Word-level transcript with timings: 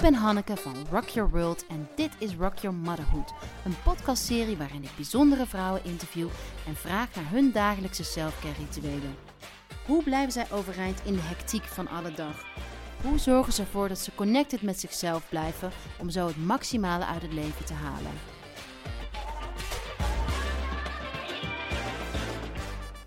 ben 0.00 0.14
Hanneke 0.14 0.56
van 0.56 0.74
Rock 0.90 1.08
Your 1.08 1.30
World 1.30 1.66
en 1.66 1.88
dit 1.96 2.10
is 2.18 2.34
Rock 2.34 2.58
Your 2.58 2.76
Motherhood. 2.76 3.32
Een 3.64 3.74
podcastserie 3.84 4.56
waarin 4.56 4.82
ik 4.82 4.90
bijzondere 4.96 5.46
vrouwen 5.46 5.84
interview 5.84 6.28
en 6.66 6.76
vraag 6.76 7.14
naar 7.14 7.30
hun 7.30 7.52
dagelijkse 7.52 8.04
selfcare 8.04 8.54
rituelen. 8.54 9.14
Hoe 9.86 10.02
blijven 10.02 10.32
zij 10.32 10.46
overeind 10.50 11.00
in 11.04 11.14
de 11.14 11.20
hectiek 11.20 11.64
van 11.64 11.88
alle 11.88 12.12
dag? 12.12 12.44
Hoe 13.02 13.18
zorgen 13.18 13.52
ze 13.52 13.62
ervoor 13.62 13.88
dat 13.88 13.98
ze 13.98 14.14
connected 14.14 14.62
met 14.62 14.80
zichzelf 14.80 15.28
blijven 15.28 15.70
om 15.98 16.10
zo 16.10 16.26
het 16.26 16.46
maximale 16.46 17.04
uit 17.04 17.22
het 17.22 17.32
leven 17.32 17.64
te 17.64 17.74
halen? 17.74 18.12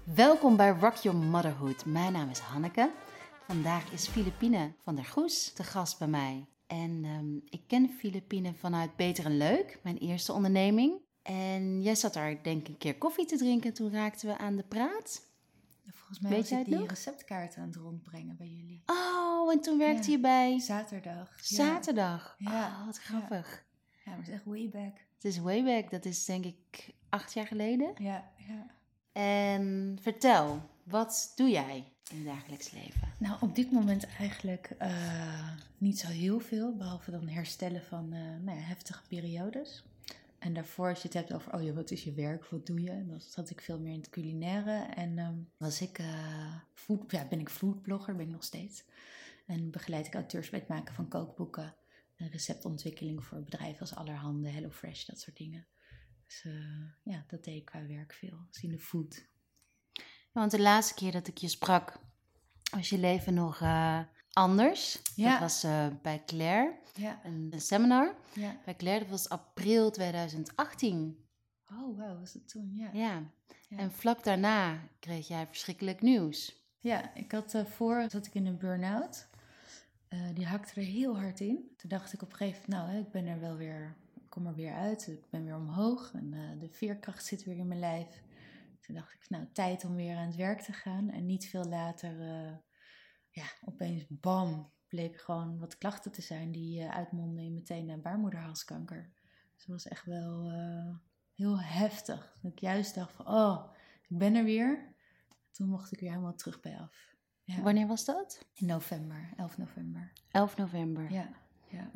Welkom 0.04 0.56
bij 0.56 0.76
Rock 0.80 0.96
Your 0.96 1.18
Motherhood. 1.18 1.86
Mijn 1.86 2.14
naam 2.14 2.30
is 2.30 2.40
Hanneke. 2.40 2.92
Vandaag 3.48 3.92
is 3.92 4.08
Filipine 4.08 4.74
van 4.84 4.96
der 4.96 5.06
Goes 5.06 5.54
te 5.54 5.64
gast 5.64 6.00
bij 6.00 6.08
mij. 6.08 6.46
En 6.82 7.04
ehm, 7.06 7.36
ik 7.50 7.62
ken 7.68 7.90
Filipine 7.90 8.54
vanuit 8.54 8.96
Beter 8.96 9.26
en 9.26 9.38
Leuk, 9.38 9.80
mijn 9.84 9.98
eerste 9.98 10.34
onderneming. 10.34 10.94
En 11.22 11.82
jij 11.82 11.96
zat 11.96 12.14
daar 12.14 12.44
denk 12.44 12.62
ik 12.62 12.68
een 12.68 12.78
keer 12.78 12.98
koffie 12.98 13.26
te 13.26 13.38
drinken. 13.38 13.74
Toen 13.74 13.92
raakten 13.92 14.28
we 14.28 14.38
aan 14.38 14.56
de 14.56 14.64
praat. 14.64 15.28
Volgens 15.88 16.20
mij 16.20 16.32
Weet 16.32 16.50
was 16.50 16.60
ik 16.60 16.66
die 16.66 16.76
nog? 16.76 16.90
receptkaart 16.90 17.56
aan 17.58 17.66
het 17.68 17.76
rondbrengen 17.76 18.38
bij 18.38 18.48
jullie. 18.48 18.84
Oh, 18.86 19.52
en 19.52 19.62
toen 19.62 19.78
werkte 19.78 20.08
Ja. 20.12 20.16
je 20.16 20.20
bij 20.22 20.60
Zaterdag. 20.60 21.30
Ja. 21.38 21.56
zaterdag. 21.56 22.36
Ja. 22.38 22.68
Oh, 22.68 22.86
wat 22.86 22.98
grappig. 23.00 23.66
Ja, 24.06 24.10
maar 24.12 24.18
het 24.20 24.28
is 24.28 24.34
echt 24.34 24.46
way 24.46 24.70
back. 24.70 24.98
Het 25.16 25.24
is 25.26 25.38
way 25.40 25.64
back. 25.64 25.92
Dat 25.92 26.06
is 26.06 26.26
denk 26.26 26.46
ik 26.46 26.94
acht 27.10 27.34
jaar 27.34 27.48
geleden. 27.48 27.94
Ja, 27.98 28.32
ja. 28.38 28.66
En 29.12 29.98
vertel, 30.02 30.62
wat 30.84 31.32
doe 31.36 31.50
jij 31.50 31.93
in 32.10 32.18
het 32.18 32.26
dagelijks 32.26 32.72
leven? 32.72 33.14
Nou, 33.20 33.38
op 33.42 33.56
dit 33.56 33.72
moment 33.72 34.06
eigenlijk 34.06 34.76
eh, 34.78 35.52
niet 35.78 36.00
zo 36.00 36.08
heel 36.08 36.40
veel. 36.40 36.76
Behalve 36.76 37.12
dan 37.12 37.28
herstellen 37.28 37.82
van 37.82 38.14
eh, 38.14 38.20
nou 38.22 38.58
ja, 38.58 38.64
heftige 38.64 39.02
periodes. 39.08 39.84
En 40.40 40.54
daarvoor, 40.54 40.90
als 40.90 41.02
je 41.02 41.08
het 41.08 41.18
hebt 41.18 41.34
over, 41.34 41.54
oh 41.54 41.64
ja, 41.64 41.74
wat 41.74 41.92
is 41.92 42.04
je 42.04 42.14
werk, 42.14 42.46
wat 42.46 42.66
doe 42.66 42.82
je? 42.82 43.06
Dan 43.08 43.22
zat 43.22 43.50
ik 43.50 43.62
veel 43.62 43.80
meer 43.80 43.94
in 43.94 44.00
het 44.00 44.10
culinaire. 44.10 44.94
En 44.96 45.18
ehm, 45.18 45.38
was 45.58 45.82
ik, 45.82 46.00
eh, 46.00 46.56
food, 46.74 47.12
ja, 47.12 47.28
ben 47.28 47.40
ik 47.40 47.50
foodblogger, 47.50 48.16
ben 48.16 48.26
ik 48.26 48.32
nog 48.32 48.44
steeds. 48.44 48.84
En 49.46 49.72
begeleid 49.72 50.06
ik 50.06 50.14
auteurs 50.14 50.50
bij 50.50 50.60
het 50.60 50.68
maken 50.68 50.94
van 50.94 51.08
kookboeken. 51.08 51.76
En 52.16 52.30
receptontwikkeling 52.30 53.24
voor 53.24 53.44
bedrijven 53.44 53.80
als 53.80 53.96
Allerhande, 53.96 54.50
HelloFresh, 54.50 55.06
dat 55.06 55.20
soort 55.20 55.38
dingen. 55.38 55.68
Dus 56.26 56.46
ja, 57.04 57.24
dat 57.28 57.44
deed 57.44 57.56
ik 57.56 57.66
qua 57.66 57.86
werk 57.88 58.14
veel. 58.14 58.38
Dus 58.52 58.62
de 58.62 58.80
food. 58.80 59.26
Want 60.34 60.52
de 60.52 60.62
laatste 60.62 60.94
keer 60.94 61.12
dat 61.12 61.28
ik 61.28 61.38
je 61.38 61.48
sprak, 61.48 62.00
was 62.72 62.90
je 62.90 62.98
leven 62.98 63.34
nog 63.34 63.62
eh, 63.62 64.00
anders. 64.34 65.02
Ja. 65.16 65.32
Dat 65.32 65.40
was 65.40 65.64
eh, 65.64 65.88
bij 66.02 66.24
Claire, 66.26 66.74
Ja, 66.94 67.20
een, 67.24 67.48
een 67.52 67.62
seminar. 67.62 68.16
ja. 68.34 68.56
Bij 68.66 68.76
Claire, 68.76 69.00
dat 69.02 69.10
was 69.10 69.30
april 69.30 69.92
2018. 69.92 71.26
Oh, 71.72 71.98
wow, 71.98 72.20
was 72.20 72.34
het 72.34 72.50
toen? 72.50 72.74
Ja. 72.76 72.90
Ja. 72.94 73.24
En 73.70 73.92
vlak 73.92 74.24
daarna 74.24 74.80
kreeg 75.00 75.28
jij 75.28 75.48
verschrikkelijk 75.48 76.02
nieuws. 76.02 76.62
Ja, 76.80 77.16
ik 77.16 77.32
had 77.32 77.54
eh, 77.54 77.66
voor 77.66 78.06
zat 78.10 78.26
ik 78.26 78.34
in 78.34 78.46
een 78.46 78.58
burn-out. 78.58 79.28
Die 80.34 80.46
hakte 80.46 80.80
er 80.80 80.86
heel 80.88 81.20
hard 81.20 81.40
in. 81.40 81.74
Toen 81.78 81.90
dacht 81.90 82.14
ik 82.14 82.22
op 82.22 82.32
een 82.32 82.38
gegeven 82.38 82.62
moment, 82.68 82.88
nou, 82.88 82.96
hè, 82.96 83.06
ik 83.06 83.12
ben 83.12 83.26
er 83.26 83.40
wel 83.40 83.56
weer, 83.56 83.96
ik 84.16 84.30
kom 84.30 84.48
er 84.48 84.56
weer 84.56 84.74
uit. 84.74 85.08
Ik 85.08 85.30
ben 85.30 85.44
weer 85.46 85.56
omhoog 85.56 86.12
en 86.14 86.58
de 86.60 86.70
veerkracht 86.70 87.26
zit 87.26 87.44
weer 87.44 87.58
in 87.58 87.68
mijn 87.68 87.80
lijf. 87.80 88.22
Toen 88.84 88.96
dacht 88.96 89.14
ik, 89.14 89.30
nou, 89.30 89.48
tijd 89.54 89.86
om 89.86 89.96
weer 89.96 90.16
aan 90.16 90.26
het 90.26 90.36
werk 90.36 90.62
te 90.62 90.74
gaan. 90.74 91.10
En 91.10 91.26
niet 91.26 91.46
veel 91.46 91.66
later, 91.66 92.22
eh, 92.22 92.56
ja, 93.30 93.46
opeens 93.66 94.06
bam, 94.08 94.72
bleek 94.88 95.22
gewoon 95.22 95.60
wat 95.60 95.78
klachten 95.78 96.12
te 96.12 96.22
zijn 96.22 96.52
die 96.52 96.82
eh, 96.82 96.90
uitmonden 96.90 97.44
in 97.44 97.54
meteen 97.54 97.86
naar 97.86 98.00
baarmoederhalskanker. 98.00 99.12
Dus 99.54 99.66
dat 99.66 99.76
was 99.76 99.88
echt 99.88 100.06
wel 100.06 100.52
eh, 100.52 100.96
heel 101.34 101.62
heftig. 101.62 102.38
Dat 102.42 102.52
ik 102.52 102.60
juist 102.60 102.96
dacht 102.96 103.14
van, 103.14 103.28
oh, 103.28 103.74
ik 104.08 104.18
ben 104.18 104.36
er 104.36 104.44
weer. 104.44 104.96
Toen 105.52 105.70
mocht 105.70 105.92
ik 105.92 106.00
weer 106.00 106.10
helemaal 106.10 106.36
terug 106.36 106.60
bij 106.60 106.80
af. 106.80 107.16
Ja. 107.44 107.62
Wanneer 107.62 107.88
was 107.88 108.06
dat? 108.06 108.46
In 108.54 108.66
november, 108.66 109.34
11 109.38 109.58
november. 109.58 110.12
11 110.32 110.58
november. 110.58 111.12
Ja, 111.12 111.30
ja. 111.68 111.92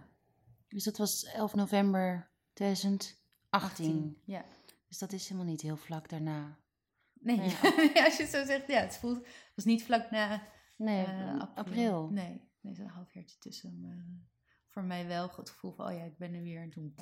Dus 0.68 0.84
dat 0.84 0.98
was 0.98 1.24
11 1.24 1.56
november 1.56 2.30
2018. 2.54 4.22
Ja. 4.24 4.46
Dus 4.88 4.98
dat 4.98 5.12
is 5.12 5.24
helemaal 5.24 5.52
niet 5.52 5.62
heel 5.62 5.78
vlak 5.78 6.10
daarna. 6.10 6.58
Nee, 7.20 7.40
Ja. 7.40 7.62
als 8.06 8.18
je 8.18 8.24
het 8.24 8.32
zo 8.32 8.46
zegt, 8.46 8.68
ja, 8.68 8.80
het 8.80 8.98
voelt, 8.98 9.18
het 9.26 9.52
was 9.56 9.66
niet 9.66 9.84
vlak 9.84 10.12
na 10.12 10.42
Nee, 10.78 11.06
eh, 11.06 11.44
april. 11.56 12.10
Nee, 12.10 12.42
nee, 12.62 12.76
zo'n 12.76 12.88
halfjaartje 12.88 13.38
tussen. 13.40 13.80
Maar 13.82 13.98
eh, 13.98 14.14
voor 14.68 14.84
mij 14.84 15.08
wel 15.08 15.30
het 15.36 15.50
gevoel 15.50 15.72
van, 15.72 15.86
oh 15.88 15.94
ja, 15.94 16.04
ik 16.04 16.18
ben 16.18 16.34
er 16.34 16.42
weer. 16.42 16.62
En 16.62 16.70
toen, 16.70 16.96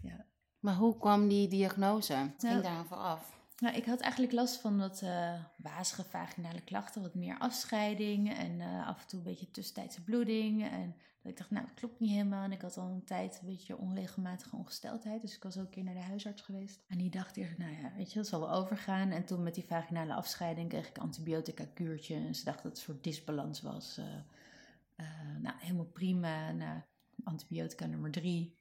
ja. 0.00 0.26
Maar 0.58 0.74
hoe 0.74 0.98
kwam 0.98 1.28
die 1.28 1.48
diagnose? 1.48 2.12
Het 2.14 2.34
ging 2.38 2.52
Nou, 2.52 2.62
daar 2.62 2.86
vooraf. 2.86 3.39
Nou, 3.60 3.76
ik 3.76 3.84
had 3.84 4.00
eigenlijk 4.00 4.32
last 4.32 4.60
van 4.60 4.78
wat 4.78 5.02
eh 5.02 5.44
wazige 5.56 6.04
vaginale 6.04 6.60
klachten, 6.60 7.02
wat 7.02 7.14
meer 7.14 7.38
afscheiding 7.38 8.34
en 8.34 8.60
eh, 8.60 8.86
af 8.86 9.02
en 9.02 9.08
toe 9.08 9.18
een 9.18 9.24
beetje 9.24 9.50
tussentijdse 9.50 10.02
bloeding. 10.02 10.70
En 10.70 10.94
dat 11.22 11.32
ik 11.32 11.38
dacht, 11.38 11.50
nou, 11.50 11.64
het 11.66 11.74
klopt 11.74 12.00
niet 12.00 12.10
helemaal. 12.10 12.44
En 12.44 12.52
ik 12.52 12.60
had 12.60 12.76
al 12.76 12.88
een 12.88 13.04
tijd 13.04 13.38
een 13.40 13.46
beetje 13.46 13.78
onregelmatige 13.78 14.56
ongesteldheid, 14.56 15.20
dus 15.20 15.36
ik 15.36 15.42
was 15.42 15.56
ook 15.56 15.64
een 15.64 15.70
keer 15.70 15.84
naar 15.84 15.94
de 15.94 16.00
huisarts 16.00 16.42
geweest. 16.42 16.80
En 16.86 16.98
die 16.98 17.10
dacht 17.10 17.36
eerst, 17.36 17.58
nou 17.58 17.72
ja, 17.72 17.92
weet 17.96 18.12
je, 18.12 18.18
dat 18.18 18.28
zal 18.28 18.40
wel 18.40 18.52
overgaan. 18.52 19.10
En 19.10 19.24
toen 19.24 19.42
met 19.42 19.54
die 19.54 19.64
vaginale 19.64 20.14
afscheiding 20.14 20.68
kreeg 20.68 20.88
ik 20.88 20.98
antibiotica 20.98 21.64
kuurtje 21.74 22.14
en 22.14 22.34
ze 22.34 22.44
dacht 22.44 22.62
dat 22.62 22.64
het 22.64 22.76
een 22.76 22.84
soort 22.84 23.04
disbalans 23.04 23.60
was. 23.60 23.98
Eh, 23.98 25.04
nou, 25.40 25.54
helemaal 25.58 25.84
prima. 25.84 26.52
Nou, 26.52 26.80
antibiotica 27.24 27.86
nummer 27.86 28.10
drie. 28.10 28.58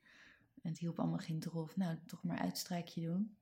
En 0.61 0.69
het 0.69 0.79
hielp 0.79 0.99
allemaal 0.99 1.17
geen 1.17 1.39
drof. 1.39 1.77
Nou, 1.77 1.97
toch 2.05 2.23
maar 2.23 2.39
uitstrijkje 2.39 3.01
doen. 3.01 3.37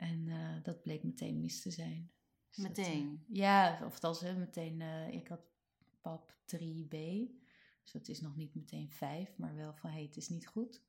En 0.00 0.28
eh, 0.28 0.62
dat 0.62 0.82
bleek 0.82 1.02
meteen 1.02 1.40
mis 1.40 1.62
te 1.62 1.70
zijn. 1.70 2.10
Dus 2.48 2.64
dat, 2.64 2.78
eh, 2.78 2.84
Meteen? 2.84 3.24
ja, 3.28 3.74
of 3.84 3.92
althans, 3.92 4.20
hè, 4.20 4.34
meteen. 4.34 4.80
eh, 4.80 5.08
ik 5.08 5.28
had 5.28 5.40
pap 6.00 6.34
3b. 6.44 6.90
Dus 7.82 7.92
dat 7.92 8.08
is 8.08 8.20
nog 8.20 8.36
niet 8.36 8.54
meteen 8.54 8.90
5, 8.90 9.36
maar 9.36 9.54
wel 9.54 9.74
van 9.74 9.90
hé, 9.90 10.02
het 10.02 10.16
is 10.16 10.28
niet 10.28 10.46
goed. 10.46 10.82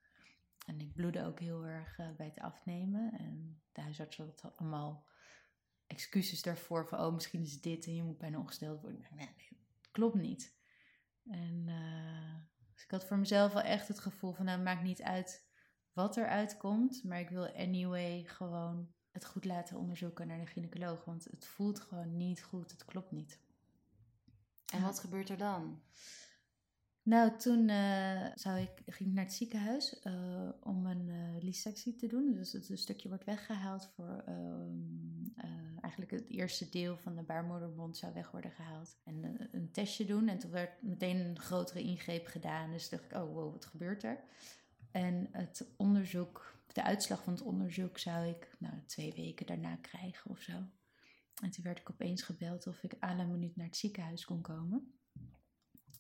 En 0.66 0.80
ik 0.80 0.94
bloedde 0.94 1.26
ook 1.26 1.40
heel 1.40 1.66
erg 1.66 1.96
bij 2.18 2.26
het 2.26 2.40
afnemen. 2.40 3.12
En 3.20 3.62
de 3.72 3.82
huisarts 3.82 4.18
had 4.18 4.52
allemaal 4.56 5.06
excuses 5.88 6.42
daarvoor. 6.42 6.88
Van 6.88 7.00
oh, 7.00 7.14
misschien 7.14 7.42
is 7.42 7.62
dit 7.62 7.86
en 7.86 7.96
je 7.96 8.04
moet 8.04 8.18
bijna 8.18 8.40
ongesteld 8.40 8.82
worden. 8.82 9.02
Nee, 9.16 9.26
nee, 9.26 9.58
dat 9.82 9.92
klopt 9.92 10.16
niet. 10.16 10.56
En 11.24 11.66
dus 12.74 12.84
ik 12.84 12.92
had 12.92 13.06
voor 13.06 13.18
mezelf 13.18 13.54
wel 13.54 13.62
echt 13.62 13.88
het 13.88 14.00
gevoel 14.00 14.34
van 14.34 14.46
nou, 14.46 14.58
het 14.58 14.68
maakt 14.68 14.84
niet 14.84 15.02
uit 15.02 15.50
wat 15.94 16.18
er 16.18 16.28
uitkomt. 16.28 17.04
Maar 17.04 17.20
ik 17.20 17.30
wil 17.30 17.54
anyway 17.56 18.24
gewoon 18.24 18.94
het 19.12 19.26
goed 19.26 19.46
laten 19.46 19.78
onderzoeken 19.78 20.28
naar 20.28 20.40
de 20.40 20.46
gynaecoloog. 20.46 21.06
Want 21.06 21.24
het 21.24 21.46
voelt 21.46 21.80
gewoon 21.80 22.18
niet 22.18 22.44
goed. 22.44 22.72
Het 22.72 22.86
klopt 22.86 23.12
niet. 23.12 23.40
En 24.74 24.82
wat 24.82 25.00
gebeurt 25.00 25.30
er 25.30 25.38
dan? 25.38 25.82
Nou, 27.04 27.38
toen 27.38 27.70
eh, 27.70 28.26
zou 28.36 28.60
ik, 28.60 28.72
ging 28.86 29.10
ik 29.10 29.16
naar 29.16 29.26
het 29.26 29.34
ziekenhuis 29.34 30.00
eh, 30.00 30.50
om 30.60 30.86
een 30.86 31.38
lysectie 31.40 31.96
te 31.96 32.08
doen. 32.08 32.34
Dus 32.34 32.52
het 32.52 32.70
een 32.70 32.78
stukje 32.78 33.10
wordt 33.10 33.26
weggehaald 33.26 33.90
voor 33.96 34.24
ehm, 34.26 34.72
eh, 35.36 35.50
eigenlijk 35.82 36.12
het 36.12 36.30
eerste 36.30 36.70
deel 36.70 36.98
van 36.98 37.16
de 37.16 37.22
baarmoedermond 37.22 37.98
zou 37.98 38.14
weg 38.14 38.32
worden 38.32 38.52
gehaald. 38.52 38.98
En 39.04 39.48
een 39.52 39.72
testje 39.72 40.06
doen. 40.06 40.28
En 40.28 40.38
toen 40.38 40.52
werd 40.52 40.82
meteen 40.82 41.20
een 41.20 41.40
grotere 41.40 41.82
ingreep 41.82 42.28
gedaan. 42.28 42.72
Dus 42.72 42.90
dacht 42.90 43.04
ik, 43.04 43.14
oh 43.14 43.34
wow, 43.34 43.52
wat 43.52 43.66
gebeurt 43.66 44.04
er? 44.04 44.24
En 44.92 45.28
het 45.32 45.66
onderzoek, 45.78 46.56
de 46.74 46.84
uitslag 46.84 47.24
van 47.24 47.34
het 47.34 47.42
onderzoek 47.42 47.98
zou 47.98 48.28
ik 48.28 48.56
nou, 48.60 48.86
twee 48.86 49.14
weken 49.14 49.46
daarna 49.46 49.76
krijgen 49.76 50.32
of 50.32 50.40
zo. 50.40 50.54
En 51.42 51.52
toen 51.52 51.64
werd 51.64 51.80
ik 51.80 51.90
opeens 51.90 52.22
gebeld 52.22 52.68
of 52.68 52.84
ik 52.84 53.04
à 53.04 53.16
la 53.16 53.24
minuut 53.24 53.56
naar 53.56 53.66
het 53.66 53.78
ziekenhuis 53.78 54.26
kon 54.26 54.42
komen. 54.42 55.00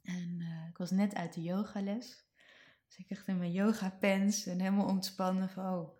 En 0.03 0.37
eh, 0.39 0.67
ik 0.69 0.77
was 0.77 0.91
net 0.91 1.15
uit 1.15 1.33
de 1.33 1.41
yogales. 1.41 2.25
Dus 2.87 2.97
ik 2.97 3.09
echt 3.09 3.27
in 3.27 3.37
mijn 3.37 3.51
yoga 3.51 3.89
pants 3.89 4.45
en 4.45 4.59
helemaal 4.59 4.87
ontspannen 4.87 5.49
van, 5.49 5.65
oh, 5.65 5.99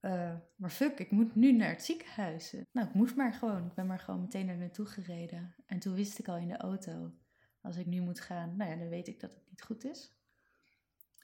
eh, 0.00 0.36
maar 0.56 0.70
fuck, 0.70 0.98
ik 0.98 1.10
moet 1.10 1.34
nu 1.34 1.52
naar 1.52 1.68
het 1.68 1.84
ziekenhuis. 1.84 2.56
Nou, 2.72 2.88
ik 2.88 2.94
moest 2.94 3.16
maar 3.16 3.34
gewoon. 3.34 3.66
Ik 3.66 3.74
ben 3.74 3.86
maar 3.86 3.98
gewoon 3.98 4.20
meteen 4.20 4.48
er 4.48 4.56
naartoe 4.56 4.86
gereden. 4.86 5.54
En 5.66 5.78
toen 5.78 5.94
wist 5.94 6.18
ik 6.18 6.28
al 6.28 6.36
in 6.36 6.48
de 6.48 6.56
auto, 6.56 7.12
als 7.60 7.76
ik 7.76 7.86
nu 7.86 8.00
moet 8.00 8.20
gaan, 8.20 8.56
nou 8.56 8.70
ja, 8.70 8.76
dan 8.76 8.88
weet 8.88 9.08
ik 9.08 9.20
dat 9.20 9.34
het 9.34 9.48
niet 9.48 9.62
goed 9.62 9.84
is. 9.84 10.16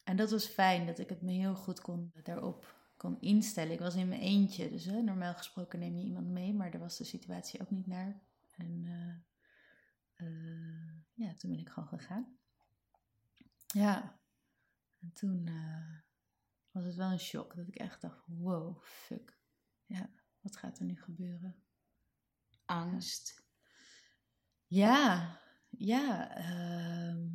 En 0.04 0.16
dat 0.16 0.30
was 0.30 0.46
fijn, 0.46 0.86
dat 0.86 0.98
ik 0.98 1.08
het 1.08 1.22
me 1.22 1.32
heel 1.32 1.54
goed 1.54 1.80
kon, 1.80 2.12
daarop 2.22 2.83
kon 3.04 3.20
instellen. 3.20 3.72
Ik 3.72 3.78
was 3.78 3.94
in 3.94 4.08
mijn 4.08 4.20
eentje, 4.20 4.70
dus 4.70 4.84
hè, 4.84 5.02
normaal 5.02 5.34
gesproken 5.34 5.78
neem 5.78 5.96
je 5.96 6.04
iemand 6.04 6.26
mee, 6.26 6.54
maar 6.54 6.70
daar 6.70 6.80
was 6.80 6.96
de 6.96 7.04
situatie 7.04 7.60
ook 7.60 7.70
niet 7.70 7.86
naar. 7.86 8.22
En 8.56 8.84
eh, 8.84 10.26
eh, 10.26 10.88
ja, 11.14 11.34
toen 11.34 11.50
ben 11.50 11.58
ik 11.58 11.68
gewoon 11.68 11.88
gegaan. 11.88 12.38
Ja, 13.66 14.18
en 15.00 15.12
toen 15.12 15.46
eh, 15.46 15.98
was 16.70 16.84
het 16.84 16.94
wel 16.94 17.10
een 17.10 17.18
shock 17.18 17.56
dat 17.56 17.68
ik 17.68 17.76
echt 17.76 18.00
dacht, 18.00 18.22
wow, 18.26 18.82
fuck. 18.82 19.38
Ja, 19.86 20.10
wat 20.40 20.56
gaat 20.56 20.78
er 20.78 20.84
nu 20.84 21.00
gebeuren? 21.00 21.56
Angst. 22.64 23.42
Ja, 24.66 25.38
ja. 25.68 26.36
ehm, 26.36 27.26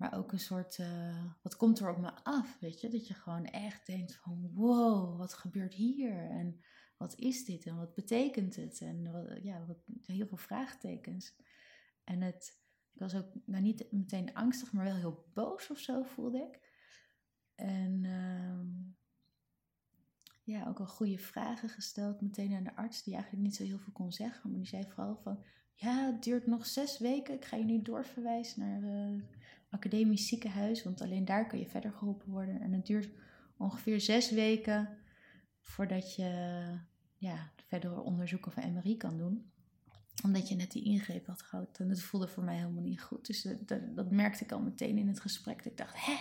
Maar 0.00 0.14
ook 0.14 0.32
een 0.32 0.40
soort, 0.40 0.78
uh, 0.78 1.24
wat 1.42 1.56
komt 1.56 1.78
er 1.78 1.90
op 1.90 1.98
me 1.98 2.14
af, 2.22 2.58
weet 2.60 2.80
je? 2.80 2.88
Dat 2.88 3.06
je 3.06 3.14
gewoon 3.14 3.44
echt 3.44 3.86
denkt 3.86 4.14
van, 4.14 4.50
wow, 4.54 5.18
wat 5.18 5.32
gebeurt 5.32 5.74
hier? 5.74 6.30
En 6.30 6.60
wat 6.96 7.14
is 7.14 7.44
dit? 7.44 7.66
En 7.66 7.76
wat 7.76 7.94
betekent 7.94 8.56
het? 8.56 8.80
En 8.80 9.02
ja, 9.42 9.66
wat, 9.66 9.82
heel 10.02 10.26
veel 10.26 10.36
vraagtekens. 10.36 11.36
En 12.04 12.20
het, 12.20 12.60
ik 12.92 13.00
was 13.00 13.14
ook 13.14 13.32
nou, 13.44 13.62
niet 13.62 13.92
meteen 13.92 14.34
angstig, 14.34 14.72
maar 14.72 14.84
wel 14.84 14.94
heel 14.94 15.24
boos 15.34 15.70
of 15.70 15.78
zo 15.78 16.02
voelde 16.02 16.38
ik. 16.38 16.60
En 17.54 18.04
uh, 18.04 18.60
ja, 20.42 20.68
ook 20.68 20.80
al 20.80 20.86
goede 20.86 21.18
vragen 21.18 21.68
gesteld 21.68 22.20
meteen 22.20 22.54
aan 22.54 22.64
de 22.64 22.76
arts, 22.76 23.02
die 23.02 23.14
eigenlijk 23.14 23.44
niet 23.44 23.56
zo 23.56 23.64
heel 23.64 23.78
veel 23.78 23.92
kon 23.92 24.12
zeggen. 24.12 24.50
Maar 24.50 24.58
die 24.58 24.68
zei 24.68 24.84
vooral 24.88 25.16
van, 25.16 25.44
ja, 25.74 26.06
het 26.06 26.22
duurt 26.22 26.46
nog 26.46 26.66
zes 26.66 26.98
weken. 26.98 27.34
Ik 27.34 27.44
ga 27.44 27.56
je 27.56 27.64
nu 27.64 27.82
doorverwijzen 27.82 28.60
naar 28.60 28.82
het 28.82 29.38
academisch 29.70 30.28
ziekenhuis, 30.28 30.82
want 30.82 31.00
alleen 31.00 31.24
daar 31.24 31.46
kun 31.46 31.58
je 31.58 31.68
verder 31.68 31.92
geholpen 31.92 32.30
worden. 32.30 32.60
En 32.60 32.72
het 32.72 32.86
duurt 32.86 33.10
ongeveer 33.56 34.00
zes 34.00 34.30
weken 34.30 34.98
voordat 35.60 36.14
je 36.14 36.62
ja, 37.16 37.52
verdere 37.66 38.00
onderzoek 38.00 38.46
of 38.46 38.56
MRI 38.56 38.96
kan 38.96 39.16
doen 39.16 39.50
omdat 40.22 40.48
je 40.48 40.54
net 40.54 40.72
die 40.72 40.84
ingreep 40.84 41.26
had 41.26 41.42
gehad. 41.42 41.78
En 41.78 41.88
dat 41.88 42.00
voelde 42.00 42.28
voor 42.28 42.44
mij 42.44 42.56
helemaal 42.56 42.82
niet 42.82 43.00
goed. 43.00 43.26
Dus 43.26 43.42
dat, 43.42 43.96
dat, 43.96 44.10
merkte 44.10 44.44
ik 44.44 44.52
al 44.52 44.60
meteen 44.60 44.98
in 44.98 45.08
het 45.08 45.20
gesprek. 45.20 45.64
ik 45.64 45.76
dacht, 45.76 46.04
hè? 46.04 46.16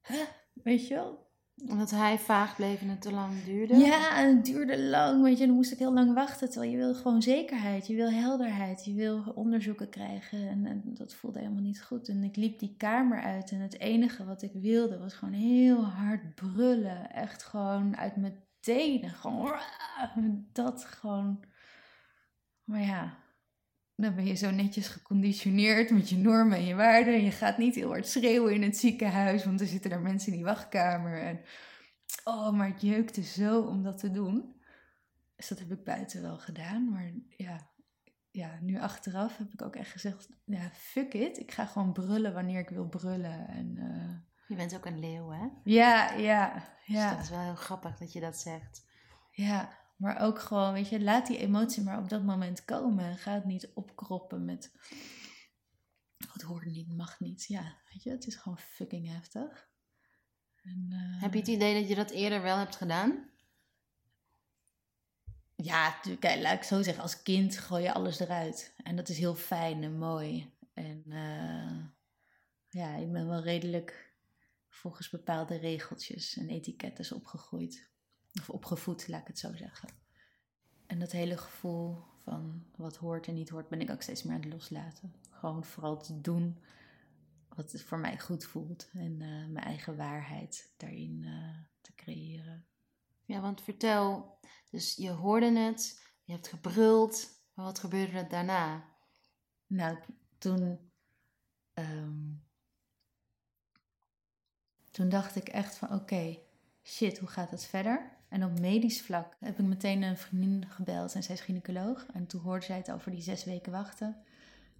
Hè? 0.00 0.24
Weet 0.52 0.86
je 0.86 0.94
wel? 0.94 1.25
Omdat 1.68 1.90
hij 1.90 2.18
vaag 2.18 2.56
bleef 2.56 2.80
en 2.80 2.88
het 2.88 3.00
te 3.00 3.12
lang 3.12 3.44
duurde? 3.44 3.76
Ja, 3.76 4.16
en 4.16 4.36
het 4.36 4.44
duurde 4.44 4.82
lang. 4.82 5.22
Weet 5.22 5.38
je, 5.38 5.46
dan 5.46 5.54
moest 5.54 5.72
ik 5.72 5.78
heel 5.78 5.92
lang 5.92 6.14
wachten. 6.14 6.50
Terwijl 6.50 6.70
je 6.70 6.76
wil 6.76 6.94
gewoon 6.94 7.22
zekerheid. 7.22 7.86
Je 7.86 7.94
wil 7.94 8.10
helderheid. 8.10 8.84
Je 8.84 8.94
wil 8.94 9.32
onderzoeken 9.34 9.88
krijgen. 9.88 10.48
En, 10.48 10.66
en 10.66 10.82
dat 10.84 11.14
voelde 11.14 11.38
helemaal 11.38 11.62
niet 11.62 11.82
goed. 11.82 12.08
En 12.08 12.24
ik 12.24 12.36
liep 12.36 12.58
die 12.58 12.74
kamer 12.76 13.22
uit. 13.22 13.50
En 13.50 13.60
het 13.60 13.80
enige 13.80 14.24
wat 14.24 14.42
ik 14.42 14.52
wilde 14.52 14.98
was 14.98 15.14
gewoon 15.14 15.34
heel 15.34 15.84
hard 15.84 16.34
brullen. 16.34 17.10
Echt 17.10 17.42
gewoon 17.42 17.96
uit 17.96 18.16
mijn 18.16 18.44
tenen. 18.60 19.10
Gewoon 19.10 19.52
dat 20.52 20.84
gewoon 20.84 21.44
maar 22.66 22.80
ja, 22.80 23.18
dan 23.96 24.14
ben 24.14 24.26
je 24.26 24.34
zo 24.34 24.50
netjes 24.50 24.88
geconditioneerd 24.88 25.90
met 25.90 26.08
je 26.08 26.16
normen 26.16 26.56
en 26.56 26.64
je 26.64 26.74
waarden. 26.74 27.14
En 27.14 27.24
je 27.24 27.30
gaat 27.30 27.58
niet 27.58 27.74
heel 27.74 27.88
hard 27.88 28.08
schreeuwen 28.08 28.54
in 28.54 28.62
het 28.62 28.76
ziekenhuis, 28.76 29.44
want 29.44 29.60
er 29.60 29.66
zitten 29.66 29.90
daar 29.90 30.00
mensen 30.00 30.28
in 30.28 30.36
die 30.36 30.44
wachtkamer. 30.44 31.22
En 31.22 31.40
oh, 32.24 32.50
maar 32.50 32.68
het 32.68 32.80
jeukte 32.80 33.22
zo 33.22 33.60
om 33.60 33.82
dat 33.82 33.98
te 33.98 34.10
doen. 34.10 34.54
Dus 35.36 35.48
dat 35.48 35.58
heb 35.58 35.72
ik 35.72 35.84
buiten 35.84 36.22
wel 36.22 36.38
gedaan. 36.38 36.90
Maar 36.90 37.12
ja, 37.28 37.70
ja, 38.30 38.58
nu 38.60 38.80
achteraf 38.80 39.36
heb 39.36 39.52
ik 39.52 39.62
ook 39.62 39.76
echt 39.76 39.90
gezegd: 39.90 40.28
ja, 40.44 40.70
fuck 40.72 41.14
it. 41.14 41.38
Ik 41.38 41.52
ga 41.52 41.66
gewoon 41.66 41.92
brullen 41.92 42.34
wanneer 42.34 42.60
ik 42.60 42.68
wil 42.68 42.86
brullen. 42.86 43.48
En, 43.48 43.76
uh... 43.78 44.14
Je 44.48 44.54
bent 44.54 44.74
ook 44.74 44.86
een 44.86 44.98
leeuw, 44.98 45.30
hè? 45.30 45.46
Ja, 45.64 46.12
ja, 46.12 46.64
ja. 46.84 47.08
Dus 47.08 47.16
dat 47.16 47.24
is 47.24 47.30
wel 47.30 47.40
heel 47.40 47.54
grappig 47.54 47.96
dat 47.96 48.12
je 48.12 48.20
dat 48.20 48.36
zegt. 48.36 48.84
Ja, 49.30 49.78
maar 49.96 50.20
ook 50.20 50.38
gewoon, 50.38 50.72
weet 50.72 50.88
je, 50.88 51.02
laat 51.02 51.26
die 51.26 51.38
emotie 51.38 51.82
maar 51.82 51.98
op 51.98 52.08
dat 52.08 52.22
moment 52.22 52.64
komen. 52.64 53.16
Ga 53.16 53.32
het 53.32 53.44
niet 53.44 53.70
opkroppen 53.74 54.44
met. 54.44 54.72
Het 56.32 56.42
hoort 56.42 56.66
niet, 56.66 56.96
mag 56.96 57.20
niet. 57.20 57.44
Ja, 57.44 57.76
weet 57.92 58.02
je, 58.02 58.10
het 58.10 58.26
is 58.26 58.36
gewoon 58.36 58.58
fucking 58.58 59.08
heftig. 59.08 59.68
En, 60.62 60.86
uh... 60.90 61.22
Heb 61.22 61.32
je 61.32 61.38
het 61.38 61.48
idee 61.48 61.80
dat 61.80 61.88
je 61.88 61.94
dat 61.94 62.10
eerder 62.10 62.42
wel 62.42 62.56
hebt 62.56 62.76
gedaan? 62.76 63.30
Ja, 65.54 65.90
kijk, 66.20 66.42
laat 66.42 66.56
ik 66.56 66.62
zo 66.62 66.82
zeggen, 66.82 67.02
als 67.02 67.22
kind 67.22 67.58
gooi 67.58 67.82
je 67.82 67.92
alles 67.92 68.18
eruit. 68.18 68.74
En 68.82 68.96
dat 68.96 69.08
is 69.08 69.18
heel 69.18 69.34
fijn 69.34 69.82
en 69.82 69.98
mooi. 69.98 70.54
En 70.72 71.02
uh, 71.06 71.84
ja, 72.68 72.94
ik 72.94 73.12
ben 73.12 73.28
wel 73.28 73.42
redelijk 73.42 74.14
volgens 74.68 75.10
bepaalde 75.10 75.56
regeltjes 75.56 76.36
en 76.36 76.48
etiketten 76.48 77.16
opgegroeid. 77.16 77.90
Of 78.40 78.50
opgevoed, 78.50 79.08
laat 79.08 79.20
ik 79.20 79.26
het 79.26 79.38
zo 79.38 79.54
zeggen. 79.54 79.88
En 80.86 80.98
dat 80.98 81.12
hele 81.12 81.36
gevoel 81.36 82.04
van 82.22 82.64
wat 82.76 82.96
hoort 82.96 83.26
en 83.26 83.34
niet 83.34 83.48
hoort, 83.48 83.68
ben 83.68 83.80
ik 83.80 83.90
ook 83.90 84.02
steeds 84.02 84.22
meer 84.22 84.34
aan 84.34 84.42
het 84.42 84.52
loslaten. 84.52 85.14
Gewoon 85.30 85.64
vooral 85.64 86.02
te 86.02 86.20
doen 86.20 86.62
wat 87.48 87.72
het 87.72 87.82
voor 87.82 87.98
mij 87.98 88.18
goed 88.18 88.44
voelt. 88.44 88.88
En 88.92 89.12
uh, 89.20 89.46
mijn 89.46 89.64
eigen 89.64 89.96
waarheid 89.96 90.72
daarin 90.76 91.22
uh, 91.22 91.56
te 91.80 91.94
creëren. 91.94 92.66
Ja, 93.24 93.40
want 93.40 93.60
vertel, 93.60 94.38
dus 94.70 94.94
je 94.94 95.10
hoorde 95.10 95.58
het, 95.58 96.02
je 96.24 96.32
hebt 96.32 96.48
gebruld, 96.48 97.28
maar 97.54 97.64
wat 97.64 97.78
gebeurde 97.78 98.18
er 98.18 98.28
daarna? 98.28 98.84
Nou, 99.66 99.98
toen, 100.38 100.90
um, 101.74 102.44
toen 104.90 105.08
dacht 105.08 105.36
ik 105.36 105.48
echt 105.48 105.76
van 105.76 105.92
oké, 105.92 106.38
shit, 106.82 107.18
hoe 107.18 107.28
gaat 107.28 107.50
het 107.50 107.64
verder? 107.64 108.15
En 108.36 108.44
op 108.44 108.60
medisch 108.60 109.02
vlak 109.02 109.36
heb 109.40 109.58
ik 109.58 109.64
meteen 109.64 110.02
een 110.02 110.16
vriendin 110.16 110.70
gebeld 110.70 111.14
en 111.14 111.22
zij 111.22 111.34
is 111.34 111.40
gynaecoloog. 111.40 112.06
En 112.12 112.26
toen 112.26 112.40
hoorde 112.40 112.64
zij 112.64 112.76
het 112.76 112.90
over 112.90 113.10
die 113.10 113.20
zes 113.20 113.44
weken 113.44 113.72
wachten. 113.72 114.16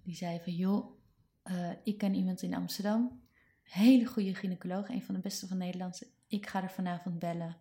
Die 0.03 0.15
zei 0.15 0.41
van, 0.41 0.53
joh, 0.53 0.99
uh, 1.45 1.71
ik 1.83 1.99
ken 1.99 2.15
iemand 2.15 2.43
in 2.43 2.55
Amsterdam. 2.55 3.23
Hele 3.63 4.07
goede 4.07 4.35
gynaecoloog, 4.35 4.89
een 4.89 5.03
van 5.03 5.15
de 5.15 5.21
beste 5.21 5.47
van 5.47 5.57
Nederland. 5.57 6.03
Ik 6.27 6.47
ga 6.47 6.63
er 6.63 6.71
vanavond 6.71 7.19
bellen. 7.19 7.57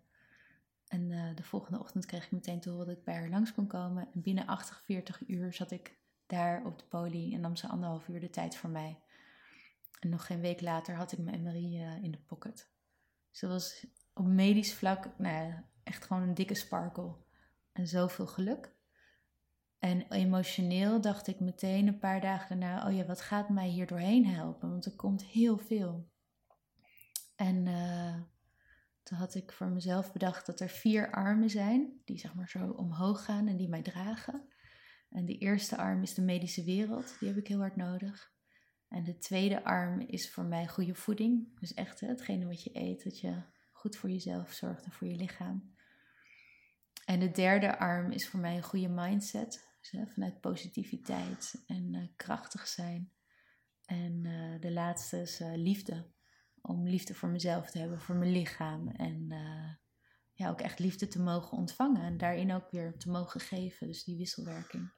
En 0.87 1.09
uh, 1.09 1.35
de 1.35 1.43
volgende 1.43 1.79
ochtend 1.79 2.05
kreeg 2.05 2.25
ik 2.25 2.31
meteen 2.31 2.59
te 2.59 2.69
horen 2.69 2.85
dat 2.85 2.97
ik 2.97 3.03
bij 3.03 3.15
haar 3.15 3.29
langs 3.29 3.53
kon 3.53 3.67
komen. 3.67 4.07
En 4.13 4.21
binnen 4.21 4.45
48 4.45 5.27
uur 5.27 5.53
zat 5.53 5.71
ik 5.71 5.97
daar 6.25 6.65
op 6.65 6.79
de 6.79 6.85
poli 6.85 7.33
en 7.33 7.41
nam 7.41 7.55
ze 7.55 7.67
anderhalf 7.67 8.07
uur 8.07 8.19
de 8.19 8.29
tijd 8.29 8.55
voor 8.55 8.69
mij. 8.69 8.99
En 9.99 10.09
nog 10.09 10.25
geen 10.25 10.41
week 10.41 10.61
later 10.61 10.95
had 10.95 11.11
ik 11.11 11.19
mijn 11.19 11.41
MRI 11.41 11.81
uh, 11.81 12.03
in 12.03 12.11
de 12.11 12.21
pocket. 12.25 12.69
Dus 13.31 13.39
dat 13.39 13.49
was 13.49 13.85
op 14.13 14.25
medisch 14.25 14.73
vlak, 14.73 15.09
nou 15.17 15.45
ja, 15.45 15.63
echt 15.85 16.05
gewoon 16.05 16.23
een 16.23 16.33
dikke 16.33 16.55
sparkle. 16.55 17.15
En 17.71 17.87
zoveel 17.87 18.27
geluk. 18.27 18.73
En 19.79 20.11
emotioneel 20.11 21.01
dacht 21.01 21.27
ik 21.27 21.39
meteen 21.39 21.87
een 21.87 21.99
paar 21.99 22.21
dagen 22.21 22.59
daarna: 22.59 22.87
oh 22.87 22.95
ja, 22.95 23.05
wat 23.05 23.21
gaat 23.21 23.49
mij 23.49 23.67
hier 23.67 23.87
doorheen 23.87 24.25
helpen? 24.25 24.69
Want 24.69 24.85
er 24.85 24.95
komt 24.95 25.23
heel 25.23 25.57
veel. 25.57 26.09
En 27.35 27.65
uh, 27.65 28.15
toen 29.03 29.17
had 29.17 29.35
ik 29.35 29.51
voor 29.51 29.67
mezelf 29.67 30.11
bedacht 30.11 30.45
dat 30.45 30.59
er 30.59 30.69
vier 30.69 31.11
armen 31.11 31.49
zijn, 31.49 32.01
die 32.05 32.19
zeg 32.19 32.33
maar 32.33 32.49
zo 32.49 32.69
omhoog 32.69 33.25
gaan 33.25 33.47
en 33.47 33.57
die 33.57 33.69
mij 33.69 33.81
dragen. 33.81 34.47
En 35.09 35.25
de 35.25 35.37
eerste 35.37 35.77
arm 35.77 36.01
is 36.01 36.13
de 36.13 36.21
medische 36.21 36.63
wereld, 36.63 37.15
die 37.19 37.27
heb 37.27 37.37
ik 37.37 37.47
heel 37.47 37.59
hard 37.59 37.75
nodig. 37.75 38.33
En 38.87 39.03
de 39.03 39.17
tweede 39.17 39.63
arm 39.63 39.99
is 39.99 40.31
voor 40.31 40.45
mij 40.45 40.67
goede 40.67 40.95
voeding. 40.95 41.59
Dus 41.59 41.73
echt 41.73 41.99
hè, 41.99 42.07
hetgene 42.07 42.45
wat 42.45 42.63
je 42.63 42.69
eet, 42.73 43.03
dat 43.03 43.19
je 43.19 43.41
goed 43.71 43.95
voor 43.95 44.09
jezelf 44.09 44.51
zorgt 44.53 44.85
en 44.85 44.91
voor 44.91 45.07
je 45.07 45.15
lichaam. 45.15 45.74
En 47.05 47.19
de 47.19 47.31
derde 47.31 47.79
arm 47.79 48.11
is 48.11 48.27
voor 48.27 48.39
mij 48.39 48.55
een 48.55 48.63
goede 48.63 48.89
mindset. 48.89 49.73
Dus, 49.79 49.91
hè, 49.91 50.07
vanuit 50.07 50.41
positiviteit 50.41 51.63
en 51.67 51.93
uh, 51.93 52.07
krachtig 52.15 52.67
zijn. 52.67 53.11
En 53.85 54.23
uh, 54.23 54.61
de 54.61 54.71
laatste 54.71 55.21
is 55.21 55.41
uh, 55.41 55.55
liefde. 55.55 56.13
Om 56.61 56.87
liefde 56.87 57.13
voor 57.13 57.29
mezelf 57.29 57.71
te 57.71 57.79
hebben, 57.79 58.01
voor 58.01 58.15
mijn 58.15 58.31
lichaam. 58.31 58.87
En 58.87 59.27
ja, 60.33 60.49
ook 60.49 60.61
echt 60.61 60.79
liefde 60.79 61.07
te 61.07 61.21
mogen 61.21 61.57
ontvangen. 61.57 62.01
En 62.01 62.17
daarin 62.17 62.53
ook 62.53 62.71
weer 62.71 62.97
te 62.97 63.09
mogen 63.09 63.39
geven. 63.39 63.87
Dus 63.87 64.03
die 64.03 64.17
wisselwerking. 64.17 64.91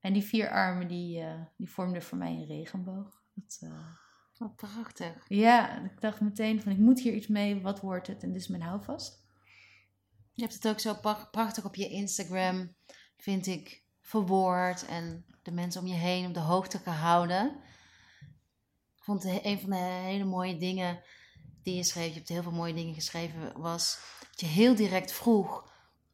En 0.00 0.12
die 0.12 0.22
vier 0.22 0.50
armen, 0.50 0.88
die, 0.88 1.24
die 1.56 1.70
vormden 1.70 2.02
voor 2.02 2.18
mij 2.18 2.32
een 2.32 2.46
regenboog. 2.46 3.22
Dat, 3.34 3.70
Wat 4.36 4.56
prachtig. 4.56 5.24
Ja, 5.28 5.84
ik 5.84 6.00
dacht 6.00 6.20
meteen 6.20 6.60
van 6.62 6.72
ik 6.72 6.78
moet 6.78 7.00
hier 7.00 7.14
iets 7.14 7.26
mee. 7.26 7.60
Wat 7.60 7.80
wordt 7.80 8.06
het? 8.06 8.22
En 8.22 8.32
dit 8.32 8.40
is 8.40 8.48
mijn 8.48 8.62
houvast. 8.62 9.21
Je 10.34 10.42
hebt 10.42 10.54
het 10.54 10.68
ook 10.68 10.80
zo 10.80 10.94
prachtig 11.30 11.64
op 11.64 11.74
je 11.74 11.88
Instagram, 11.88 12.74
vind 13.16 13.46
ik, 13.46 13.82
verwoord. 14.00 14.86
En 14.86 15.24
de 15.42 15.52
mensen 15.52 15.80
om 15.80 15.86
je 15.86 15.94
heen 15.94 16.26
op 16.26 16.34
de 16.34 16.40
hoogte 16.40 16.78
gehouden. 16.78 17.46
Ik 18.96 19.04
vond 19.04 19.24
een 19.24 19.60
van 19.60 19.70
de 19.70 19.76
hele 19.76 20.24
mooie 20.24 20.56
dingen 20.56 21.02
die 21.62 21.76
je 21.76 21.84
schreef, 21.84 22.08
je 22.08 22.14
hebt 22.14 22.28
heel 22.28 22.42
veel 22.42 22.52
mooie 22.52 22.74
dingen 22.74 22.94
geschreven, 22.94 23.60
was 23.60 23.98
dat 24.30 24.40
je 24.40 24.46
heel 24.46 24.74
direct 24.74 25.12
vroeg 25.12 25.70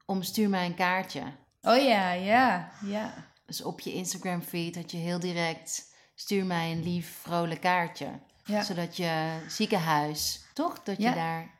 om 0.06 0.22
stuur 0.22 0.48
mij 0.48 0.66
een 0.66 0.74
kaartje. 0.74 1.22
Oh 1.62 1.76
ja, 1.76 2.12
ja, 2.12 2.72
ja. 2.84 3.32
Dus 3.46 3.62
op 3.62 3.80
je 3.80 3.92
Instagram 3.92 4.42
feed 4.42 4.76
had 4.76 4.90
je 4.90 4.96
heel 4.96 5.18
direct 5.18 5.94
stuur 6.14 6.46
mij 6.46 6.72
een 6.72 6.82
lief, 6.82 7.18
vrolijk 7.22 7.60
kaartje. 7.60 8.20
Ja. 8.44 8.62
Zodat 8.62 8.96
je 8.96 9.44
ziekenhuis, 9.48 10.44
toch? 10.54 10.82
Dat 10.82 10.96
je 10.96 11.14
daar 11.14 11.57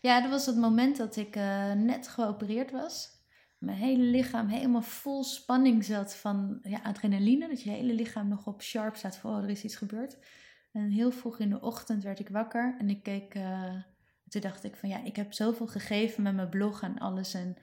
ja, 0.00 0.20
dat 0.20 0.30
was 0.30 0.46
het 0.46 0.56
moment 0.56 0.96
dat 0.96 1.16
ik 1.16 1.36
uh, 1.36 1.72
net 1.72 2.08
geopereerd 2.08 2.70
was. 2.70 3.14
Mijn 3.58 3.78
hele 3.78 4.02
lichaam 4.02 4.48
helemaal 4.48 4.82
vol 4.82 5.24
spanning 5.24 5.84
zat 5.84 6.16
van 6.16 6.58
ja, 6.62 6.80
adrenaline. 6.82 7.48
Dat 7.48 7.62
je 7.62 7.70
hele 7.70 7.92
lichaam 7.92 8.28
nog 8.28 8.46
op 8.46 8.62
sharp 8.62 8.96
staat 8.96 9.16
van 9.16 9.36
oh, 9.36 9.42
er 9.42 9.50
is 9.50 9.64
iets 9.64 9.76
gebeurd. 9.76 10.18
En 10.72 10.90
heel 10.90 11.10
vroeg 11.10 11.38
in 11.38 11.50
de 11.50 11.60
ochtend 11.60 12.02
werd 12.02 12.18
ik 12.18 12.28
wakker 12.28 12.76
en 12.78 12.90
ik 12.90 13.02
keek... 13.02 13.34
Uh, 13.34 13.74
toen 14.28 14.40
dacht 14.40 14.64
ik 14.64 14.76
van 14.76 14.88
ja, 14.88 15.04
ik 15.04 15.16
heb 15.16 15.32
zoveel 15.32 15.66
gegeven 15.66 16.22
met 16.22 16.34
mijn 16.34 16.48
blog 16.48 16.82
en 16.82 16.98
alles 16.98 17.34
en, 17.34 17.56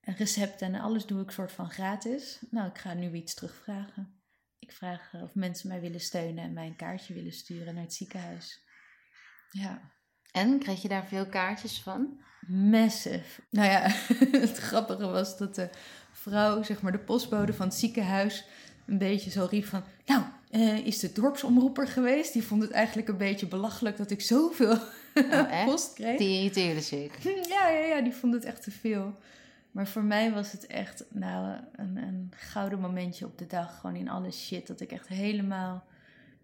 en 0.00 0.14
recepten 0.14 0.74
en 0.74 0.80
alles 0.80 1.06
doe 1.06 1.22
ik 1.22 1.30
soort 1.30 1.52
van 1.52 1.70
gratis. 1.70 2.38
Nou, 2.50 2.68
ik 2.68 2.78
ga 2.78 2.94
nu 2.94 3.12
iets 3.12 3.34
terugvragen. 3.34 4.20
Ik 4.58 4.68
ik 4.68 4.74
vraag 4.74 5.14
of 5.14 5.34
mensen 5.34 5.68
mij 5.68 5.80
willen 5.80 6.00
steunen 6.00 6.44
en 6.44 6.52
mij 6.52 6.66
een 6.66 6.76
kaartje 6.76 7.14
willen 7.14 7.32
sturen 7.32 7.74
naar 7.74 7.82
het 7.82 7.94
ziekenhuis. 7.94 8.64
Ja. 9.50 9.92
En 10.32 10.58
kreeg 10.58 10.82
je 10.82 10.88
daar 10.88 11.06
veel 11.06 11.26
kaartjes 11.26 11.80
van? 11.80 12.20
Massive. 12.46 13.42
Nou 13.50 13.70
ja, 13.70 13.80
het 14.46 14.58
grappige 14.58 15.06
was 15.06 15.38
dat 15.38 15.54
de 15.54 15.68
vrouw, 16.12 16.62
zeg 16.62 16.82
maar 16.82 16.92
de 16.92 16.98
postbode 16.98 17.52
van 17.52 17.66
het 17.66 17.76
ziekenhuis, 17.76 18.44
een 18.86 18.98
beetje 18.98 19.30
zo 19.30 19.46
riep 19.50 19.64
van... 19.64 19.82
Nou, 20.06 20.22
uh, 20.50 20.86
is 20.86 20.98
de 20.98 21.12
dorpsomroeper 21.12 21.88
geweest? 21.88 22.32
Die 22.32 22.42
vond 22.42 22.62
het 22.62 22.70
eigenlijk 22.70 23.08
een 23.08 23.16
beetje 23.16 23.46
belachelijk 23.46 23.96
dat 23.96 24.10
ik 24.10 24.20
zoveel 24.20 24.78
oh, 25.14 25.64
post 25.64 25.92
kreeg. 25.92 26.18
Die 26.18 26.36
irriteerde 26.36 26.80
zich. 26.80 27.22
Ja, 27.48 27.68
ja, 27.68 27.84
ja, 27.84 28.00
die 28.00 28.14
vond 28.14 28.34
het 28.34 28.44
echt 28.44 28.62
te 28.62 28.70
veel. 28.70 29.14
Maar 29.70 29.86
voor 29.86 30.04
mij 30.04 30.32
was 30.32 30.52
het 30.52 30.66
echt 30.66 31.04
nou, 31.10 31.58
een, 31.76 31.96
een 31.96 32.32
gouden 32.36 32.80
momentje 32.80 33.24
op 33.24 33.38
de 33.38 33.46
dag. 33.46 33.80
Gewoon 33.80 33.96
in 33.96 34.08
alle 34.08 34.30
shit. 34.30 34.66
Dat 34.66 34.80
ik 34.80 34.92
echt 34.92 35.08
helemaal 35.08 35.84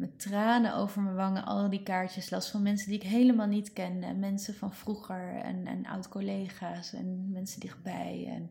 met 0.04 0.20
tranen 0.20 0.74
over 0.74 1.02
mijn 1.02 1.14
wangen 1.16 1.44
al 1.44 1.70
die 1.70 1.82
kaartjes 1.82 2.30
las 2.30 2.50
van 2.50 2.62
mensen 2.62 2.88
die 2.88 2.98
ik 2.98 3.06
helemaal 3.06 3.46
niet 3.46 3.72
kende. 3.72 4.14
Mensen 4.14 4.54
van 4.54 4.72
vroeger 4.72 5.36
en, 5.36 5.66
en 5.66 5.86
oud-collega's 5.86 6.92
en 6.92 7.30
mensen 7.30 7.60
dichtbij. 7.60 8.26
En 8.28 8.50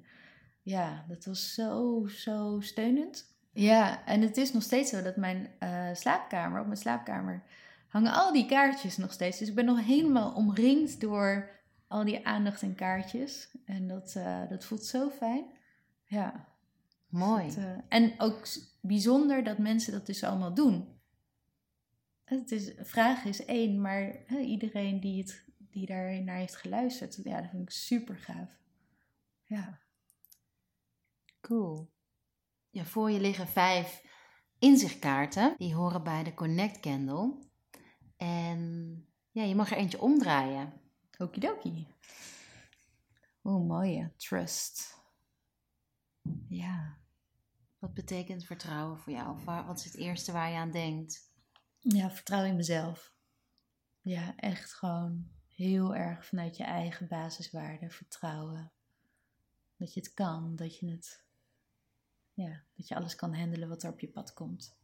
ja, 0.62 1.06
dat 1.08 1.26
was 1.26 1.54
zo, 1.54 2.06
zo 2.08 2.58
steunend. 2.60 3.32
Ja, 3.52 4.06
en 4.06 4.22
het 4.22 4.38
is 4.38 4.54
nog 4.54 4.64
steeds 4.64 4.90
zo 4.90 5.02
dat 5.02 5.16
mijn 5.16 5.48
uh, 5.60 5.90
slaapkamer, 5.94 6.60
op 6.60 6.66
mijn 6.66 6.78
slaapkamer, 6.78 7.44
hangen 7.88 8.14
al 8.14 8.34
die 8.34 8.46
kaartjes 8.46 8.98
nog 8.98 9.12
steeds. 9.12 9.38
Dus 9.40 9.48
ik 9.48 9.56
ben 9.56 9.66
nog 9.66 9.86
helemaal 9.86 10.34
omringd 10.34 11.02
door 11.02 11.50
al 11.88 12.04
die 12.04 12.28
aandacht 12.28 12.62
en 12.62 12.76
kaartjes. 12.76 13.58
En 13.66 13.88
dat, 13.88 14.14
uh, 14.18 14.50
dat 14.50 14.66
voelt 14.66 14.86
zo 14.86 15.10
fijn. 15.10 15.46
Ja. 16.06 16.48
Mooi. 17.10 17.46
Dus 17.46 17.58
uh, 17.58 17.70
en 17.88 18.14
ook 18.18 18.48
bijzonder 18.82 19.44
dat 19.44 19.58
mensen 19.58 19.94
dat 19.94 20.06
dus 20.06 20.24
allemaal 20.24 20.54
doen. 20.54 21.02
Het 22.24 22.52
is, 22.52 22.74
vraag 22.78 23.24
is 23.24 23.46
één, 23.46 23.82
maar 23.82 24.24
hè, 24.26 24.40
iedereen 24.40 25.00
die, 25.00 25.22
het, 25.22 25.46
die 25.58 25.86
daar 25.86 26.24
naar 26.24 26.38
heeft 26.38 26.56
geluisterd, 26.56 27.20
ja, 27.24 27.42
dat 27.42 27.50
vind 27.50 27.62
ik 27.62 27.70
super 27.70 28.18
gaaf. 28.18 28.50
Ja. 29.44 29.80
Cool. 31.42 31.92
Ja, 32.70 32.86
voor 32.86 33.12
je 33.12 33.20
liggen 33.20 33.48
vijf 33.48 34.04
inzichtkaarten. 34.60 35.56
Die 35.58 35.76
horen 35.76 36.04
bij 36.04 36.24
de 36.24 36.34
Connect 36.34 36.80
Candle. 36.80 37.38
En 38.18 39.06
ja, 39.32 39.44
je 39.44 39.56
mag 39.56 39.72
er 39.72 39.78
eentje 39.78 40.02
omdraaien. 40.02 40.74
Okidoki. 41.18 41.88
Oeh, 43.44 43.68
mooie. 43.68 44.12
Trust. 44.18 45.02
Ja. 46.48 46.98
Wat 47.80 47.94
betekent 47.94 48.46
vertrouwen 48.46 49.00
voor 49.00 49.14
jou? 49.14 49.36
Of 49.36 49.44
wat 49.44 49.80
is 49.80 49.86
het 49.86 49.96
eerste 49.96 50.32
waar 50.32 50.50
je 50.50 50.58
aan 50.58 50.72
denkt? 50.72 51.33
Ja, 51.84 52.12
vertrouwen 52.12 52.50
in 52.50 52.56
mezelf. 52.56 53.14
Ja, 54.02 54.36
echt 54.36 54.74
gewoon 54.74 55.28
heel 55.48 55.96
erg 55.96 56.26
vanuit 56.26 56.58
je 56.58 56.64
eigen 56.64 57.08
basiswaarden 57.08 57.92
vertrouwen. 57.92 58.72
Dat 59.78 59.94
je 59.94 60.00
het 60.00 60.14
kan, 60.14 60.56
dat 60.56 60.80
je 60.80 60.92
het, 60.92 61.24
ja, 62.34 62.64
dat 62.76 62.88
je 62.88 62.96
alles 62.96 63.16
kan 63.16 63.36
handelen 63.36 63.70
wat 63.70 63.84
er 63.84 63.92
op 63.92 64.00
je 64.00 64.08
pad 64.08 64.34
komt. 64.34 64.78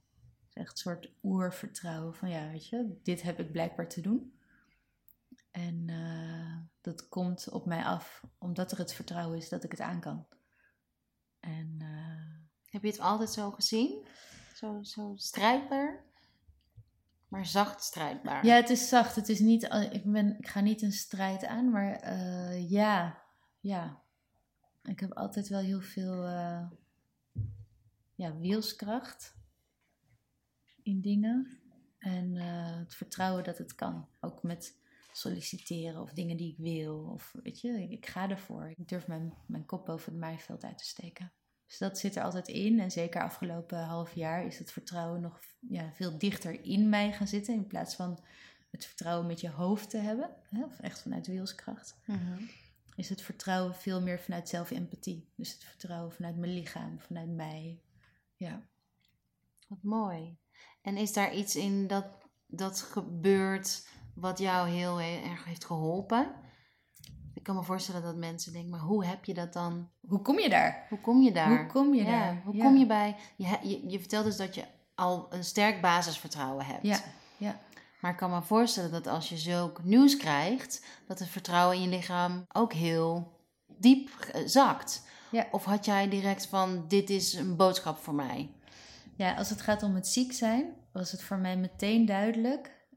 Echt 0.54 0.72
een 0.72 0.78
soort 0.78 1.12
oervertrouwen 1.24 2.16
van 2.16 2.30
ja, 2.30 2.50
weet 2.50 2.68
je, 2.68 3.00
dit 3.04 3.22
heb 3.22 3.40
ik 3.40 3.52
blijkbaar 3.52 3.90
te 3.90 4.02
doen. 4.02 4.40
En 5.52 5.88
uh, 5.88 6.58
dat 6.82 7.08
komt 7.10 7.50
op 7.50 7.66
mij 7.66 7.84
af 7.84 8.24
omdat 8.38 8.72
er 8.72 8.78
het 8.78 8.94
vertrouwen 8.94 9.38
is 9.38 9.50
dat 9.50 9.64
ik 9.64 9.72
het 9.72 9.80
aan 9.80 10.00
kan. 10.00 10.28
En, 11.40 11.78
uh, 11.82 12.36
Heb 12.66 12.82
je 12.82 12.90
het 12.90 13.00
altijd 13.00 13.30
zo 13.30 13.52
gezien? 13.52 14.08
Zo, 14.56 14.84
zo 14.84 15.14
strijdbaar? 15.16 16.09
Maar 17.30 17.46
zacht 17.46 17.84
strijdbaar. 17.84 18.46
Ja, 18.46 18.56
het 18.56 18.70
is 18.70 18.90
zacht. 18.90 19.16
Het 19.16 19.30
is 19.30 19.40
niet, 19.40 19.64
ik, 19.92 20.12
ben, 20.12 20.38
ik 20.38 20.48
ga 20.48 20.60
niet 20.60 20.82
een 20.82 20.92
strijd 20.92 21.46
aan, 21.46 21.70
maar 21.70 22.04
uh, 22.04 22.70
ja, 22.70 23.24
ja. 23.60 24.02
Ik 24.84 25.00
heb 25.00 25.14
altijd 25.14 25.48
wel 25.48 25.60
heel 25.60 25.82
veel 25.82 26.24
ja, 28.16 28.38
wielskracht 28.38 29.36
in 30.84 31.02
dingen. 31.02 31.60
En 31.98 32.36
het 32.36 32.96
vertrouwen 32.96 33.44
dat 33.44 33.58
het 33.58 33.76
kan. 33.76 34.08
Ook 34.20 34.44
met 34.44 34.80
solliciteren 35.12 36.02
of 36.02 36.14
dingen 36.14 36.38
die 36.38 36.52
ik 36.52 36.58
wil. 36.58 37.00
Of 37.14 37.36
weet 37.44 37.62
je, 37.62 37.88
ik, 37.90 38.06
ga 38.06 38.30
ervoor. 38.30 38.70
Ik 38.70 38.88
durf 38.88 39.08
mijn, 39.08 39.34
mijn 39.48 39.66
kop 39.66 39.86
boven 39.86 40.12
het 40.12 40.22
maaiveld 40.22 40.64
uit 40.64 40.78
te 40.78 40.86
steken. 40.86 41.32
Dus 41.70 41.78
dat 41.78 41.98
zit 41.98 42.16
er 42.16 42.24
altijd 42.24 42.48
in. 42.48 42.80
En 42.80 42.92
zeker 42.92 43.22
afgelopen 43.22 43.84
half 43.84 44.14
jaar 44.14 44.46
is 44.46 44.60
het 44.60 44.72
vertrouwen 44.72 45.22
nog 45.22 45.40
ja, 45.60 45.92
veel 45.94 46.18
dichter 46.18 46.64
in 46.64 46.90
mij 46.90 47.12
gaan 47.12 47.28
zitten. 47.28 47.54
In 47.54 47.68
plaats 47.68 47.96
van 47.96 48.20
het 48.72 48.86
vertrouwen 48.86 49.28
met 49.28 49.42
je 49.42 49.50
hoofd 49.50 49.90
te 49.90 49.98
hebben. 49.98 50.30
Hè, 50.50 50.64
of 50.64 50.80
echt 50.80 51.02
vanuit 51.02 51.28
wilskracht. 51.28 51.96
Mhm. 52.06 52.42
Is 52.96 53.10
het 53.10 53.22
vertrouwen 53.22 53.76
veel 53.76 54.02
meer 54.02 54.20
vanuit 54.20 54.50
zelfempathie. 54.50 55.30
Dus 55.36 55.54
het 55.54 55.64
vertrouwen 55.64 56.12
vanuit 56.12 56.38
mijn 56.38 56.54
lichaam, 56.54 57.00
vanuit 57.00 57.30
mij. 57.30 57.82
Ja. 58.36 58.62
Wat 59.68 59.84
mooi. 59.84 60.38
En 60.82 60.98
is 60.98 61.14
daar 61.14 61.36
iets 61.36 61.56
in 61.56 61.88
dat, 61.88 62.06
dat 62.46 62.82
gebeurt 62.82 63.88
wat 64.14 64.40
jou 64.40 64.70
heel 64.70 65.02
erg 65.02 65.46
heeft 65.46 65.66
geholpen. 65.66 66.36
Ik 67.40 67.46
kan 67.46 67.56
me 67.56 67.64
voorstellen 67.64 68.02
dat 68.02 68.16
mensen 68.16 68.54
denken, 68.54 68.72
maar 68.72 68.80
hoe 68.80 69.06
heb 69.06 69.26
je 69.26 69.34
dat 69.34 69.54
dan? 69.54 69.90
Hoe 70.08 70.22
kom 70.22 70.40
je 70.40 70.50
daar? 70.50 70.86
Hoe 70.90 71.00
kom 71.00 71.22
je 71.22 71.32
daar? 71.32 71.58
Hoe 71.58 71.66
kom 71.68 71.94
je 71.94 72.04
daar? 72.04 72.42
Hoe 72.46 72.58
kom 72.58 72.78
je 72.78 72.86
bij? 72.86 73.16
Je, 73.36 73.58
je, 73.64 73.90
je 73.90 74.00
vertelt 74.00 74.26
dus 74.26 74.38
dat 74.38 74.56
je 74.56 74.64
al 74.96 75.28
een 75.30 75.44
sterk 75.44 75.82
basisvertrouwen 75.82 76.66
hebt. 76.66 76.88
Ja, 76.88 77.00
ja. 77.38 77.60
Maar 78.02 78.12
ik 78.12 78.18
kan 78.18 78.30
me 78.30 78.42
voorstellen 78.42 78.92
dat 78.92 79.08
als 79.08 79.30
je 79.30 79.38
zulk 79.38 79.84
nieuws 79.84 80.18
krijgt, 80.18 80.86
dat 81.08 81.20
het 81.20 81.28
vertrouwen 81.28 81.76
in 81.76 81.82
je 81.82 81.90
lichaam 81.90 82.46
ook 82.52 82.74
heel 82.74 83.38
diep 83.68 84.10
zakt. 84.46 85.04
Ja. 85.32 85.48
Of 85.52 85.64
had 85.64 85.86
jij 85.86 86.10
direct 86.10 86.48
van, 86.48 86.88
dit 86.88 87.10
is 87.10 87.34
een 87.34 87.56
boodschap 87.56 87.98
voor 87.98 88.16
mij? 88.16 88.52
Ja, 89.16 89.36
als 89.36 89.50
het 89.50 89.62
gaat 89.62 89.84
om 89.84 89.96
het 89.96 90.08
ziek 90.08 90.34
zijn, 90.34 90.74
was 90.92 91.12
het 91.12 91.24
voor 91.24 91.38
mij 91.38 91.58
meteen 91.58 92.06
duidelijk 92.06 92.88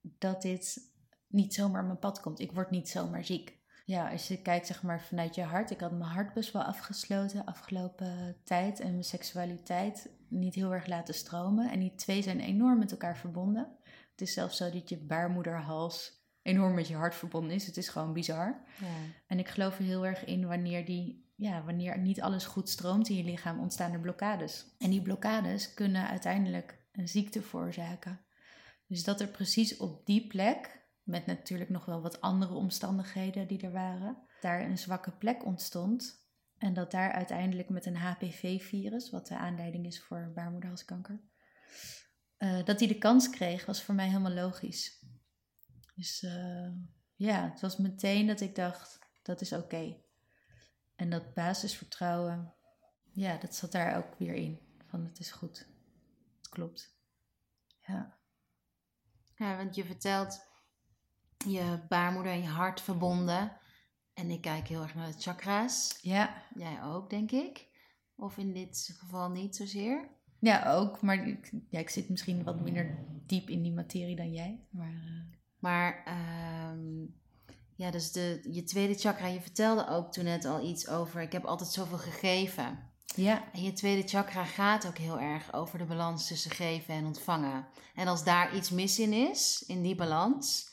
dat 0.00 0.42
dit 0.42 0.92
niet 1.28 1.54
zomaar 1.54 1.80
op 1.80 1.86
mijn 1.86 1.98
pad 1.98 2.20
komt. 2.20 2.40
Ik 2.40 2.52
word 2.52 2.70
niet 2.70 2.88
zomaar 2.88 3.24
ziek. 3.24 3.53
Ja, 3.84 4.10
als 4.10 4.28
je 4.28 4.42
kijkt 4.42 4.66
zeg 4.66 4.82
maar 4.82 5.02
vanuit 5.02 5.34
je 5.34 5.42
hart. 5.42 5.70
Ik 5.70 5.80
had 5.80 5.92
mijn 5.92 6.10
hart 6.10 6.34
best 6.34 6.52
wel 6.52 6.62
afgesloten 6.62 7.44
afgelopen 7.44 8.36
tijd. 8.44 8.80
En 8.80 8.90
mijn 8.90 9.04
seksualiteit 9.04 10.10
niet 10.28 10.54
heel 10.54 10.74
erg 10.74 10.86
laten 10.86 11.14
stromen. 11.14 11.70
En 11.70 11.80
die 11.80 11.94
twee 11.94 12.22
zijn 12.22 12.40
enorm 12.40 12.78
met 12.78 12.90
elkaar 12.90 13.16
verbonden. 13.16 13.76
Het 14.10 14.20
is 14.20 14.32
zelfs 14.32 14.56
zo 14.56 14.70
dat 14.70 14.88
je 14.88 14.96
baarmoederhals 14.96 16.22
enorm 16.42 16.74
met 16.74 16.88
je 16.88 16.94
hart 16.94 17.14
verbonden 17.14 17.54
is. 17.54 17.66
Het 17.66 17.76
is 17.76 17.88
gewoon 17.88 18.12
bizar. 18.12 18.64
Ja. 18.80 18.86
En 19.26 19.38
ik 19.38 19.48
geloof 19.48 19.78
er 19.78 19.84
heel 19.84 20.06
erg 20.06 20.24
in 20.24 20.46
wanneer 20.46 20.84
die 20.84 21.24
ja, 21.36 21.64
wanneer 21.64 21.98
niet 21.98 22.20
alles 22.20 22.44
goed 22.44 22.68
stroomt 22.68 23.08
in 23.08 23.16
je 23.16 23.24
lichaam, 23.24 23.60
ontstaan 23.60 23.92
er 23.92 24.00
blokkades. 24.00 24.66
En 24.78 24.90
die 24.90 25.02
blokkades 25.02 25.74
kunnen 25.74 26.08
uiteindelijk 26.08 26.78
een 26.92 27.08
ziekte 27.08 27.42
veroorzaken. 27.42 28.20
Dus 28.86 29.04
dat 29.04 29.20
er 29.20 29.28
precies 29.28 29.76
op 29.76 30.06
die 30.06 30.26
plek, 30.26 30.83
met 31.04 31.26
natuurlijk 31.26 31.70
nog 31.70 31.84
wel 31.84 32.02
wat 32.02 32.20
andere 32.20 32.54
omstandigheden 32.54 33.48
die 33.48 33.60
er 33.60 33.72
waren, 33.72 34.16
daar 34.40 34.60
een 34.60 34.78
zwakke 34.78 35.10
plek 35.10 35.44
ontstond. 35.44 36.22
En 36.58 36.74
dat 36.74 36.90
daar 36.90 37.12
uiteindelijk 37.12 37.68
met 37.68 37.86
een 37.86 37.96
HPV-virus, 37.96 39.10
wat 39.10 39.26
de 39.26 39.36
aanleiding 39.36 39.86
is 39.86 40.02
voor 40.02 40.32
baarmoederhalskanker, 40.34 41.20
uh, 42.38 42.64
dat 42.64 42.78
die 42.78 42.88
de 42.88 42.98
kans 42.98 43.30
kreeg, 43.30 43.66
was 43.66 43.82
voor 43.82 43.94
mij 43.94 44.06
helemaal 44.06 44.32
logisch. 44.32 45.04
Dus 45.94 46.22
uh, 46.22 46.68
ja, 47.14 47.50
het 47.50 47.60
was 47.60 47.76
meteen 47.76 48.26
dat 48.26 48.40
ik 48.40 48.54
dacht, 48.54 48.98
dat 49.22 49.40
is 49.40 49.52
oké. 49.52 49.96
En 50.94 51.10
dat 51.10 51.34
basisvertrouwen, 51.34 52.54
ja, 53.12 53.36
dat 53.36 53.54
zat 53.54 53.72
daar 53.72 53.96
ook 53.96 54.18
weer 54.18 54.34
in. 54.34 54.60
Van 54.86 55.04
het 55.04 55.18
is 55.18 55.32
goed. 55.32 55.58
Het 56.36 56.48
klopt. 56.48 56.96
Ja. 57.80 58.18
Ja, 59.34 59.56
want 59.56 59.74
je 59.74 59.84
vertelt 59.84 60.46
je 61.44 61.80
baarmoeder 61.88 62.32
en 62.32 62.42
je 62.42 62.48
hart 62.48 62.80
verbonden. 62.80 63.52
En 64.14 64.30
ik 64.30 64.40
kijk 64.40 64.68
heel 64.68 64.82
erg 64.82 64.94
naar 64.94 65.06
de 65.06 65.20
chakra's. 65.20 65.98
Ja. 66.02 66.42
Jij 66.54 66.82
ook, 66.82 67.10
denk 67.10 67.30
ik. 67.30 67.68
Of 68.16 68.36
in 68.38 68.52
dit 68.52 68.94
geval 68.98 69.30
niet 69.30 69.56
zozeer? 69.56 70.08
Ja, 70.38 70.72
ook. 70.72 71.00
Maar 71.00 71.28
ik, 71.28 71.52
ja, 71.70 71.78
ik 71.78 71.90
zit 71.90 72.08
misschien 72.08 72.44
wat 72.44 72.60
minder 72.60 73.06
diep 73.26 73.48
in 73.48 73.62
die 73.62 73.72
materie 73.72 74.16
dan 74.16 74.32
jij. 74.32 74.66
Maar, 74.70 74.92
uh... 74.92 75.36
maar 75.58 76.04
um, 76.72 77.14
ja, 77.76 77.90
dus 77.90 78.12
de, 78.12 78.48
je 78.50 78.62
tweede 78.62 78.94
chakra, 78.94 79.26
je 79.26 79.40
vertelde 79.40 79.88
ook 79.88 80.12
toen 80.12 80.24
net 80.24 80.44
al 80.44 80.64
iets 80.66 80.88
over... 80.88 81.20
ik 81.20 81.32
heb 81.32 81.44
altijd 81.44 81.70
zoveel 81.70 81.98
gegeven. 81.98 82.92
Ja. 83.16 83.52
En 83.52 83.62
je 83.62 83.72
tweede 83.72 84.08
chakra 84.08 84.44
gaat 84.44 84.86
ook 84.86 84.98
heel 84.98 85.20
erg 85.20 85.52
over 85.52 85.78
de 85.78 85.84
balans 85.84 86.26
tussen 86.26 86.50
geven 86.50 86.94
en 86.94 87.06
ontvangen. 87.06 87.66
En 87.94 88.06
als 88.06 88.24
daar 88.24 88.56
iets 88.56 88.70
mis 88.70 88.98
in 88.98 89.12
is, 89.12 89.64
in 89.66 89.82
die 89.82 89.94
balans, 89.94 90.72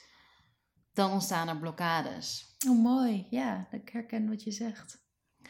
dan 0.93 1.11
ontstaan 1.11 1.47
er 1.47 1.57
blokkades. 1.57 2.55
Oh, 2.69 2.83
mooi. 2.83 3.27
Ja, 3.29 3.67
ik 3.71 3.89
herken 3.89 4.29
wat 4.29 4.43
je 4.43 4.51
zegt. 4.51 4.99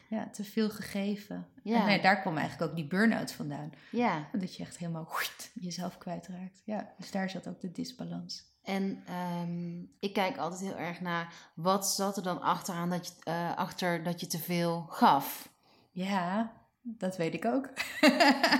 ja, 0.09 0.29
te 0.29 0.43
veel 0.43 0.69
gegeven. 0.69 1.47
Ja. 1.63 1.79
En 1.79 1.85
nee, 1.85 2.01
daar 2.01 2.21
kwam 2.21 2.37
eigenlijk 2.37 2.69
ook 2.69 2.75
die 2.77 2.87
burn-out 2.87 3.31
vandaan. 3.31 3.71
Ja. 3.91 4.27
Dat 4.31 4.55
je 4.55 4.63
echt 4.63 4.77
helemaal 4.77 5.09
jezelf 5.53 5.97
kwijtraakt. 5.97 6.61
Ja, 6.65 6.93
dus 6.97 7.11
daar 7.11 7.29
zat 7.29 7.47
ook 7.47 7.61
de 7.61 7.71
disbalans. 7.71 8.49
En 8.63 9.03
ehm, 9.05 9.79
ik 9.99 10.13
kijk 10.13 10.37
altijd 10.37 10.61
heel 10.61 10.77
erg 10.77 11.01
naar 11.01 11.33
wat 11.55 11.87
zat 11.87 12.17
er 12.17 12.23
dan 12.23 12.41
achteraan 12.41 12.89
dat 12.89 13.07
je, 13.07 13.13
eh, 13.23 13.57
achter 13.57 14.03
dat 14.03 14.19
je 14.19 14.27
te 14.27 14.39
veel 14.39 14.85
gaf. 14.89 15.49
Ja, 15.91 16.51
dat 16.81 17.17
weet 17.17 17.33
ik 17.33 17.45
ook. 17.45 17.69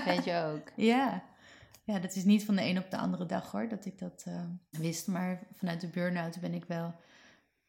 Weet 0.04 0.24
je 0.24 0.52
ook? 0.54 0.70
Ja. 0.92 1.22
Ja, 1.84 1.98
dat 1.98 2.14
is 2.16 2.24
niet 2.24 2.44
van 2.44 2.56
de 2.56 2.62
een 2.62 2.78
op 2.78 2.90
de 2.90 2.96
andere 2.96 3.26
dag 3.26 3.50
hoor, 3.50 3.68
dat 3.68 3.84
ik 3.84 3.98
dat 3.98 4.22
eh, 4.26 4.44
wist. 4.70 5.06
Maar 5.06 5.46
vanuit 5.52 5.80
de 5.80 5.88
burn-out 5.88 6.40
ben 6.40 6.54
ik 6.54 6.64
wel 6.64 6.94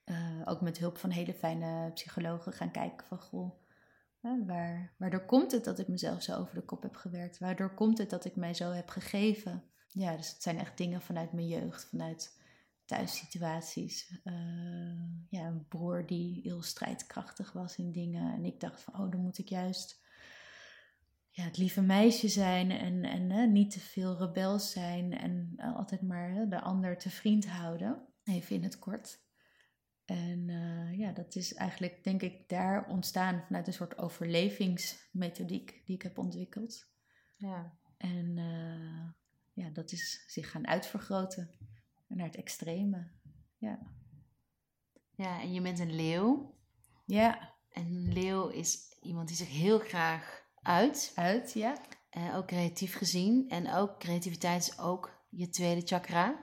eh, 0.03 0.41
ook 0.45 0.61
met 0.61 0.77
hulp 0.77 0.97
van 0.97 1.09
hele 1.09 1.33
fijne 1.33 1.91
psychologen 1.93 2.53
gaan 2.53 2.71
kijken 2.71 3.07
van 3.07 3.19
goh, 3.19 3.61
waar, 4.45 4.93
waardoor 4.97 5.25
komt 5.25 5.51
het 5.51 5.63
dat 5.63 5.79
ik 5.79 5.87
mezelf 5.87 6.23
zo 6.23 6.35
over 6.35 6.55
de 6.55 6.65
kop 6.65 6.81
heb 6.81 6.95
gewerkt? 6.95 7.39
Waardoor 7.39 7.73
komt 7.73 7.97
het 7.97 8.09
dat 8.09 8.25
ik 8.25 8.35
mij 8.35 8.53
zo 8.53 8.71
heb 8.71 8.89
gegeven? 8.89 9.63
Ja, 9.87 10.15
dus 10.15 10.29
het 10.29 10.43
zijn 10.43 10.59
echt 10.59 10.77
dingen 10.77 11.01
vanuit 11.01 11.33
mijn 11.33 11.47
jeugd, 11.47 11.85
vanuit 11.85 12.41
thuissituaties. 12.85 14.19
Eh, 14.23 14.33
ja, 15.29 15.45
een 15.47 15.67
broer 15.67 16.05
die 16.05 16.41
heel 16.41 16.61
strijdkrachtig 16.61 17.51
was 17.51 17.77
in 17.77 17.91
dingen. 17.91 18.33
En 18.33 18.45
ik 18.45 18.59
dacht 18.59 18.81
van, 18.81 18.99
oh, 18.99 19.11
dan 19.11 19.21
moet 19.21 19.37
ik 19.37 19.49
juist 19.49 20.02
ja, 21.35 21.43
het 21.43 21.57
lieve 21.57 21.81
meisje 21.81 22.27
zijn 22.27 22.71
en, 22.71 23.03
en 23.03 23.29
hè, 23.29 23.45
niet 23.45 23.71
te 23.71 23.79
veel 23.79 24.17
rebels 24.17 24.71
zijn 24.71 25.17
en 25.17 25.53
eh, 25.55 25.75
altijd 25.75 26.01
maar 26.01 26.31
hè, 26.31 26.47
de 26.47 26.61
ander 26.61 26.97
te 26.97 27.09
vriend 27.09 27.47
houden. 27.47 28.07
Even 28.23 28.55
in 28.55 28.63
het 28.63 28.79
kort. 28.79 29.21
En 30.05 30.49
eh, 30.49 30.97
ja, 30.97 31.11
dat 31.11 31.35
is 31.35 31.53
eigenlijk, 31.53 32.03
denk 32.03 32.21
ik, 32.21 32.49
daar 32.49 32.87
ontstaan 32.87 33.43
vanuit 33.45 33.67
een 33.67 33.73
soort 33.73 33.97
overlevingsmethodiek 33.97 35.81
die 35.85 35.95
ik 35.95 36.01
heb 36.01 36.17
ontwikkeld. 36.17 36.91
Ja. 37.35 37.77
En 37.97 38.37
eh, 38.37 39.09
ja, 39.53 39.69
dat 39.69 39.91
is 39.91 40.23
zich 40.27 40.51
gaan 40.51 40.67
uitvergroten 40.67 41.49
naar 42.07 42.25
het 42.25 42.35
extreme. 42.35 43.07
Ja. 43.57 43.79
Ja, 45.15 45.41
en 45.41 45.53
je 45.53 45.61
bent 45.61 45.79
een 45.79 45.95
leeuw. 45.95 46.55
Ja, 47.05 47.53
En 47.69 47.85
een 47.85 48.13
leeuw 48.13 48.47
is 48.47 48.97
iemand 49.01 49.27
die 49.27 49.37
zich 49.37 49.49
heel 49.49 49.79
graag 49.79 50.42
uit. 50.63 51.11
uit, 51.15 51.53
ja. 51.53 51.75
eh, 52.09 52.37
ook 52.37 52.47
creatief 52.47 52.95
gezien. 52.95 53.49
En 53.49 53.73
ook 53.73 53.99
creativiteit 53.99 54.61
is 54.61 54.79
ook 54.79 55.11
je 55.29 55.49
tweede 55.49 55.81
chakra. 55.87 56.35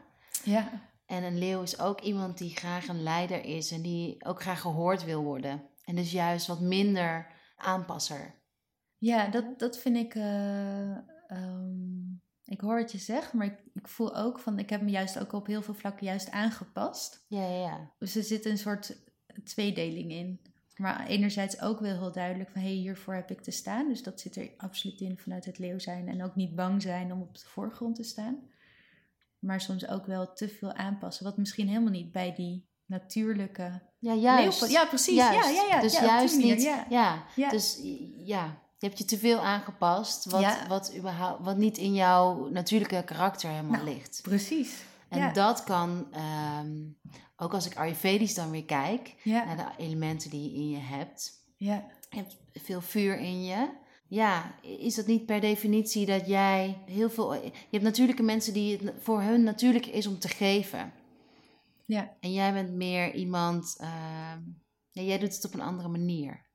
Ja, 0.44 0.88
En 1.06 1.22
een 1.22 1.38
leeuw 1.38 1.62
is 1.62 1.78
ook 1.78 2.00
iemand 2.00 2.38
die 2.38 2.56
graag 2.56 2.88
een 2.88 3.02
leider 3.02 3.44
is 3.44 3.70
en 3.70 3.82
die 3.82 4.24
ook 4.24 4.40
graag 4.42 4.60
gehoord 4.60 5.04
wil 5.04 5.22
worden. 5.22 5.62
En 5.84 5.94
dus 5.96 6.12
juist 6.12 6.46
wat 6.46 6.60
minder 6.60 7.26
aanpasser. 7.56 8.34
ja 8.98 9.28
dat, 9.28 9.58
dat 9.58 9.78
vind 9.78 9.96
ik. 9.96 10.14
eh, 10.14 10.90
ehm, 11.26 12.18
ik 12.44 12.60
hoor 12.60 12.80
wat 12.80 12.92
je 12.92 12.98
zegt, 12.98 13.32
maar 13.32 13.46
ik, 13.46 13.58
ik 13.74 13.88
voel 13.88 14.16
ook 14.16 14.38
van. 14.38 14.58
Ik 14.58 14.70
heb 14.70 14.80
me 14.82 14.90
juist 14.90 15.18
ook 15.18 15.32
op 15.32 15.46
heel 15.46 15.62
veel 15.62 15.74
vlakken 15.74 16.06
juist 16.06 16.30
aangepast. 16.30 17.24
Ja, 17.28 17.42
ja, 17.42 17.60
ja. 17.60 17.92
Dus 17.98 18.16
er 18.16 18.22
zit 18.22 18.44
een 18.44 18.58
soort 18.58 18.96
tweedeling 19.44 20.10
in. 20.10 20.40
Maar 20.80 21.06
enerzijds 21.06 21.60
ook 21.60 21.80
wel 21.80 21.98
heel 21.98 22.12
duidelijk 22.12 22.50
van 22.50 22.60
hé, 22.60 22.66
hey, 22.66 22.76
hiervoor 22.76 23.14
heb 23.14 23.30
ik 23.30 23.40
te 23.40 23.50
staan. 23.50 23.88
Dus 23.88 24.02
dat 24.02 24.20
zit 24.20 24.36
er 24.36 24.50
absoluut 24.56 25.00
in 25.00 25.18
vanuit 25.18 25.44
het 25.44 25.58
leeuw 25.58 25.78
zijn. 25.78 26.08
En 26.08 26.24
ook 26.24 26.34
niet 26.34 26.54
bang 26.54 26.82
zijn 26.82 27.12
om 27.12 27.20
op 27.20 27.34
de 27.38 27.46
voorgrond 27.46 27.96
te 27.96 28.02
staan. 28.02 28.38
Maar 29.38 29.60
soms 29.60 29.88
ook 29.88 30.06
wel 30.06 30.32
te 30.32 30.48
veel 30.48 30.72
aanpassen. 30.72 31.24
Wat 31.24 31.36
misschien 31.36 31.68
helemaal 31.68 31.90
niet 31.90 32.12
bij 32.12 32.34
die 32.34 32.68
natuurlijke 32.86 33.80
Ja, 33.98 34.14
juist. 34.14 34.60
leeuw... 34.60 34.70
Ja, 34.70 34.84
precies. 34.84 35.14
Juist. 35.14 35.48
Ja, 35.48 35.62
ja, 35.62 35.64
ja. 35.68 35.80
Dus 35.80 35.92
ja, 35.92 36.04
juist 36.04 36.36
niet. 36.36 36.62
Ja. 36.62 36.86
Ja. 36.88 37.24
Ja. 37.36 37.50
Dus 37.50 37.80
ja, 38.24 38.44
je 38.78 38.86
hebt 38.86 38.98
je 38.98 39.04
te 39.04 39.18
veel 39.18 39.40
aangepast. 39.40 40.24
Wat, 40.24 40.66
wat, 40.68 40.96
überhaupt, 40.96 41.44
wat 41.44 41.56
niet 41.56 41.78
in 41.78 41.94
jouw 41.94 42.48
natuurlijke 42.48 43.02
karakter 43.04 43.50
helemaal 43.50 43.82
Nou, 43.82 43.94
ligt. 43.94 44.20
Precies. 44.22 44.82
En 45.10 45.18
ja. 45.18 45.32
dat 45.32 45.64
kan, 45.64 46.12
ehm, 46.12 46.76
ook 47.36 47.54
als 47.54 47.66
ik 47.66 47.76
Ayurvedisch 47.76 48.34
dan 48.34 48.50
weer 48.50 48.64
kijk, 48.64 49.14
Ja. 49.22 49.44
naar 49.44 49.56
de 49.56 49.82
elementen 49.82 50.30
die 50.30 50.42
je 50.50 50.56
in 50.56 50.68
je 50.68 50.78
hebt. 50.78 51.32
ja. 51.56 51.86
Je 52.10 52.16
hebt 52.16 52.36
veel 52.52 52.80
vuur 52.80 53.18
in 53.18 53.44
je. 53.44 53.70
Ja, 54.08 54.54
is 54.62 54.94
dat 54.94 55.06
niet 55.06 55.26
per 55.26 55.40
definitie 55.40 56.06
dat 56.06 56.26
jij 56.26 56.82
heel 56.86 57.10
veel... 57.10 57.34
Je 57.34 57.52
hebt 57.70 57.82
natuurlijke 57.82 58.22
mensen 58.22 58.52
die 58.52 58.76
het 58.76 58.92
voor 59.00 59.22
hun 59.22 59.42
natuurlijk 59.42 59.86
is 59.86 60.06
om 60.06 60.18
te 60.18 60.28
geven. 60.28 60.92
Ja. 61.84 62.16
En 62.20 62.32
jij 62.32 62.52
bent 62.52 62.70
meer 62.72 63.14
iemand... 63.14 63.76
ehm, 63.78 64.40
ja, 64.90 65.02
jij 65.02 65.18
doet 65.18 65.34
het 65.34 65.44
op 65.44 65.54
een 65.54 65.60
andere 65.60 65.88
manier. 65.88 66.48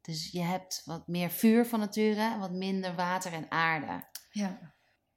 Dus 0.00 0.30
je 0.30 0.40
hebt 0.40 0.82
wat 0.84 1.08
meer 1.08 1.30
vuur 1.30 1.66
van 1.66 1.78
nature 1.80 2.38
wat 2.38 2.52
minder 2.52 2.94
water 2.94 3.32
en 3.32 3.50
aarde. 3.50 4.04
Ja. 4.30 4.73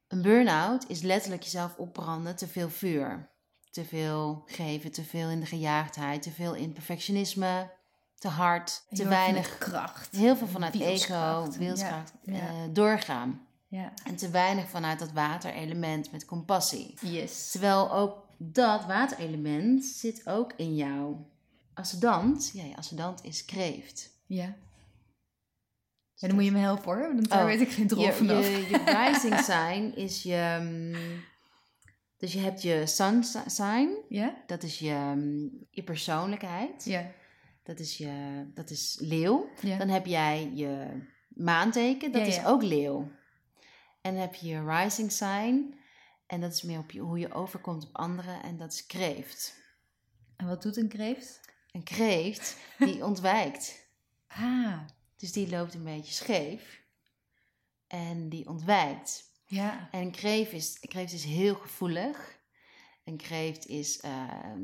Een 0.08 0.22
burn-out 0.22 0.84
is 0.88 1.00
letterlijk 1.00 1.42
jezelf 1.42 1.76
opbranden, 1.76 2.36
te 2.36 2.46
veel 2.48 2.70
vuur. 2.70 3.28
Te 3.70 3.84
veel 3.84 4.42
geven, 4.46 4.92
te 4.92 5.04
veel 5.04 5.28
in 5.28 5.40
de 5.40 5.46
gejaagdheid, 5.46 6.22
te 6.22 6.30
veel 6.30 6.54
in 6.54 6.72
perfectionisme, 6.72 7.70
te 8.18 8.28
hard, 8.28 8.84
te 8.88 9.02
Heel 9.02 9.08
weinig 9.08 9.58
kracht. 9.58 10.16
Heel 10.16 10.36
veel 10.36 10.46
vanuit 10.46 10.74
ego, 10.80 11.50
wilskracht, 11.58 12.12
Ja, 12.22 12.34
ja. 12.34 12.40
eh, 12.40 12.54
doorgaan. 12.70 13.46
Ja. 13.66 13.92
En 14.04 14.16
te 14.16 14.30
weinig 14.30 14.68
vanuit 14.68 14.98
dat 14.98 15.12
waterelement 15.12 16.12
met 16.12 16.24
compassie. 16.24 16.94
Yes. 17.00 17.50
Terwijl 17.50 17.92
ook 17.92 18.26
dat 18.36 18.84
waterelement 18.84 19.84
zit 19.84 20.26
ook 20.26 20.52
in 20.56 20.74
jou. 20.74 21.16
Ascendant, 21.74 22.50
ja, 22.54 22.74
ascendant 22.76 23.24
is 23.24 23.44
kreeft. 23.44 24.10
Ja. 24.26 24.54
Ja, 26.20 26.26
dan 26.26 26.36
moet 26.36 26.44
je 26.44 26.52
me 26.52 26.58
helpen 26.58 26.84
hoor, 26.84 27.14
want 27.14 27.28
daar 27.28 27.38
Oh, 27.40 27.44
weet 27.46 27.60
ik 27.60 27.68
geen 27.70 27.86
drol 27.86 28.04
Je, 28.04 28.12
vanaf. 28.12 28.46
je, 28.46 28.66
je 28.68 28.82
rising 29.06 29.38
sign 29.38 29.92
is 29.94 30.22
je... 30.22 30.58
mm, 30.60 31.22
Dus 32.16 32.32
je 32.32 32.38
hebt 32.38 32.62
je 32.62 32.86
sun 32.86 33.24
sign, 33.46 33.88
Ja? 34.08 34.42
dat 34.46 34.62
is 34.62 34.78
je, 34.78 35.12
mm, 35.16 35.66
je 35.70 35.82
persoonlijkheid. 35.82 36.84
Ja. 36.84 37.10
Dat 37.62 37.78
is, 37.78 37.96
je, 37.96 38.44
dat 38.54 38.70
is 38.70 38.96
leeuw. 39.00 39.48
Dan 39.78 39.88
heb 39.88 40.06
jij 40.06 40.50
je 40.54 40.86
maanteken, 41.28 42.12
dat 42.12 42.26
is 42.26 42.44
ook 42.44 42.62
leeuw. 42.62 43.10
En 44.00 44.12
dan 44.12 44.20
heb 44.22 44.34
je 44.34 44.48
je 44.48 44.64
rising 44.64 45.12
sign. 45.12 45.74
En 46.26 46.40
dat 46.40 46.52
is 46.52 46.62
meer 46.62 46.78
op 46.78 46.90
je, 46.90 47.00
hoe 47.00 47.18
je 47.18 47.32
overkomt 47.32 47.84
op 47.84 47.96
anderen. 47.96 48.42
En 48.42 48.56
dat 48.56 48.72
is 48.72 48.86
kreeft. 48.86 49.56
En 50.36 50.46
wat 50.46 50.62
doet 50.62 50.76
een 50.76 50.88
kreeft? 50.88 51.40
Een 51.72 51.82
kreeft, 51.82 52.56
die 52.78 53.04
ontwijkt. 53.10 53.86
Ah. 54.28 54.80
Dus 55.18 55.32
die 55.32 55.48
loopt 55.48 55.74
een 55.74 55.84
beetje 55.84 56.12
scheef. 56.12 56.82
En 57.86 58.28
die 58.28 58.48
ontwijkt. 58.48 59.24
Ja. 59.46 59.88
En 59.90 60.10
kreeft 60.10 60.52
is, 60.52 60.78
kreeft 60.80 61.12
is 61.12 61.24
heel 61.24 61.54
gevoelig. 61.54 62.38
Een 63.04 63.16
kreeft 63.16 63.66
is, 63.66 64.00
ehm, 64.00 64.62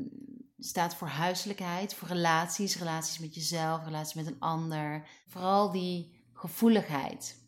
staat 0.57 0.95
voor 0.95 1.07
huiselijkheid, 1.07 1.93
voor 1.93 2.07
relaties. 2.07 2.77
Relaties 2.77 3.19
met 3.19 3.35
jezelf, 3.35 3.83
relaties 3.83 4.13
met 4.13 4.27
een 4.27 4.39
ander. 4.39 5.07
Vooral 5.27 5.71
die 5.71 6.23
gevoeligheid. 6.33 7.43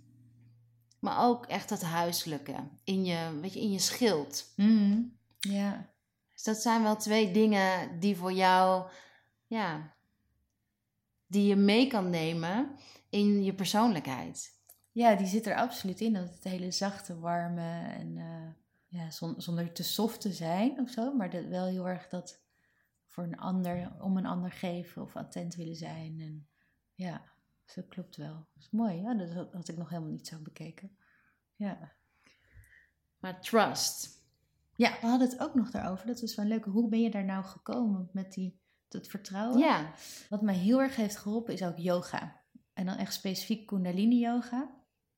Maar 0.99 1.25
ook 1.25 1.45
echt 1.45 1.69
dat 1.69 1.81
huiselijke. 1.81 2.55
In 2.83 3.05
je, 3.05 3.39
weet 3.41 3.53
je, 3.53 3.59
in 3.59 3.71
je 3.71 3.79
schild. 3.79 4.53
Mhm. 4.55 5.01
Ja. 5.39 5.93
Dus 6.33 6.43
dat 6.43 6.57
zijn 6.57 6.83
wel 6.83 6.95
twee 6.95 7.31
dingen 7.31 7.99
die 7.99 8.15
voor 8.15 8.33
jou, 8.33 8.89
ja, 9.47 9.95
die 11.27 11.47
je 11.47 11.55
mee 11.55 11.87
kan 11.87 12.09
nemen 12.09 12.77
in 13.09 13.43
je 13.43 13.53
persoonlijkheid. 13.55 14.55
Ja, 14.91 15.15
die 15.15 15.27
zit 15.27 15.45
er 15.45 15.55
absoluut 15.55 16.01
in. 16.01 16.13
Dat 16.13 16.29
het 16.29 16.43
hele 16.43 16.71
zachte, 16.71 17.19
warme 17.19 17.81
en 17.87 18.17
eh, 18.17 18.49
ja, 18.87 19.11
zon- 19.11 19.41
zonder 19.41 19.71
te 19.73 19.83
soft 19.83 20.21
te 20.21 20.33
zijn 20.33 20.79
of 20.79 20.89
zo. 20.89 21.13
Maar 21.13 21.29
dat 21.29 21.45
wel 21.45 21.65
heel 21.65 21.87
erg 21.87 22.07
dat 22.09 22.41
voor 23.05 23.23
een 23.23 23.37
ander, 23.37 23.91
om 24.01 24.17
een 24.17 24.25
ander 24.25 24.51
geven 24.51 25.01
of 25.01 25.15
attent 25.15 25.55
willen 25.55 25.75
zijn. 25.75 26.19
En 26.19 26.47
ja, 26.93 27.21
dus 27.65 27.75
dat 27.75 27.87
klopt 27.87 28.15
wel. 28.15 28.33
Dat 28.33 28.63
is 28.63 28.69
mooi. 28.71 29.01
Ja, 29.01 29.13
dat 29.13 29.33
had- 29.33 29.53
had 29.53 29.67
ik 29.67 29.77
nog 29.77 29.89
helemaal 29.89 30.11
niet 30.11 30.27
zo 30.27 30.39
bekeken. 30.41 30.97
Ja. 31.55 31.91
Maar 33.19 33.41
trust. 33.41 34.15
Ja, 34.75 34.97
we 35.01 35.07
hadden 35.07 35.29
het 35.29 35.39
ook 35.39 35.53
nog 35.55 35.71
daarover. 35.71 36.07
Dat 36.07 36.21
was 36.21 36.35
wel 36.35 36.45
leuk. 36.45 36.65
Hoe 36.65 36.89
ben 36.89 37.01
je 37.01 37.09
daar 37.11 37.25
nou 37.25 37.43
gekomen 37.45 38.09
met 38.11 38.33
die, 38.33 38.59
dat 38.87 39.07
vertrouwen? 39.07 39.59
Ja, 39.59 39.91
Wat 40.29 40.41
mij 40.41 40.55
heel 40.55 40.81
erg 40.81 40.95
heeft 40.95 41.17
geholpen 41.17 41.53
is 41.53 41.63
ook 41.63 41.77
yoga. 41.77 42.41
En 42.77 42.85
dan 42.85 42.97
echt 42.97 43.13
specifiek 43.13 43.65
kundalini 43.67 44.19
yoga. 44.19 44.75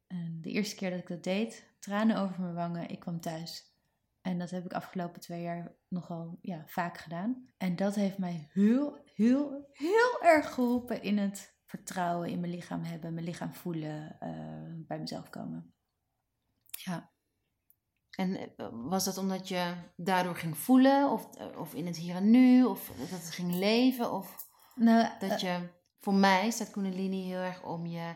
En 0.07 0.41
de 0.41 0.49
eerste 0.49 0.75
keer 0.75 0.89
dat 0.89 0.99
ik 0.99 1.07
dat 1.07 1.23
deed, 1.23 1.75
tranen 1.79 2.17
over 2.17 2.41
mijn 2.41 2.53
wangen, 2.53 2.89
ik 2.89 2.99
kwam 2.99 3.19
thuis. 3.19 3.77
En 4.21 4.39
dat 4.39 4.49
heb 4.49 4.65
ik 4.65 4.73
afgelopen 4.73 5.21
twee 5.21 5.41
jaar 5.41 5.75
nogal 5.87 6.39
ja, 6.41 6.63
vaak 6.67 6.97
gedaan. 6.97 7.49
En 7.57 7.75
dat 7.75 7.95
heeft 7.95 8.17
mij 8.17 8.49
heel, 8.51 9.01
heel, 9.13 9.69
heel 9.71 10.21
erg 10.21 10.53
geholpen 10.53 11.01
in 11.01 11.17
het 11.17 11.57
vertrouwen 11.65 12.29
in 12.29 12.39
mijn 12.39 12.51
lichaam 12.51 12.83
hebben, 12.83 13.13
mijn 13.13 13.25
lichaam 13.25 13.53
voelen, 13.53 14.19
eh, 14.19 14.87
bij 14.87 14.99
mezelf 14.99 15.29
komen. 15.29 15.73
Ja. 16.69 17.11
En 18.17 18.55
eh, 18.57 18.69
was 18.71 19.05
dat 19.05 19.17
omdat 19.17 19.47
je 19.47 19.73
daardoor 19.95 20.35
ging 20.35 20.57
voelen? 20.57 21.11
Of, 21.11 21.35
eh, 21.35 21.59
of 21.59 21.73
in 21.73 21.85
het 21.85 21.97
hier 21.97 22.15
en 22.15 22.29
nu? 22.29 22.63
Of 22.63 22.91
dat 22.97 23.09
het 23.09 23.31
ging 23.31 23.53
leven? 23.53 24.11
Of 24.11 24.47
Nou, 24.75 25.19
dat 25.19 25.41
je 25.41 25.77
voor 25.99 26.13
mij 26.13 26.49
staat 26.51 26.71
Kundalini 26.71 27.23
heel 27.23 27.39
erg 27.39 27.63
om 27.63 27.85
je, 27.85 28.13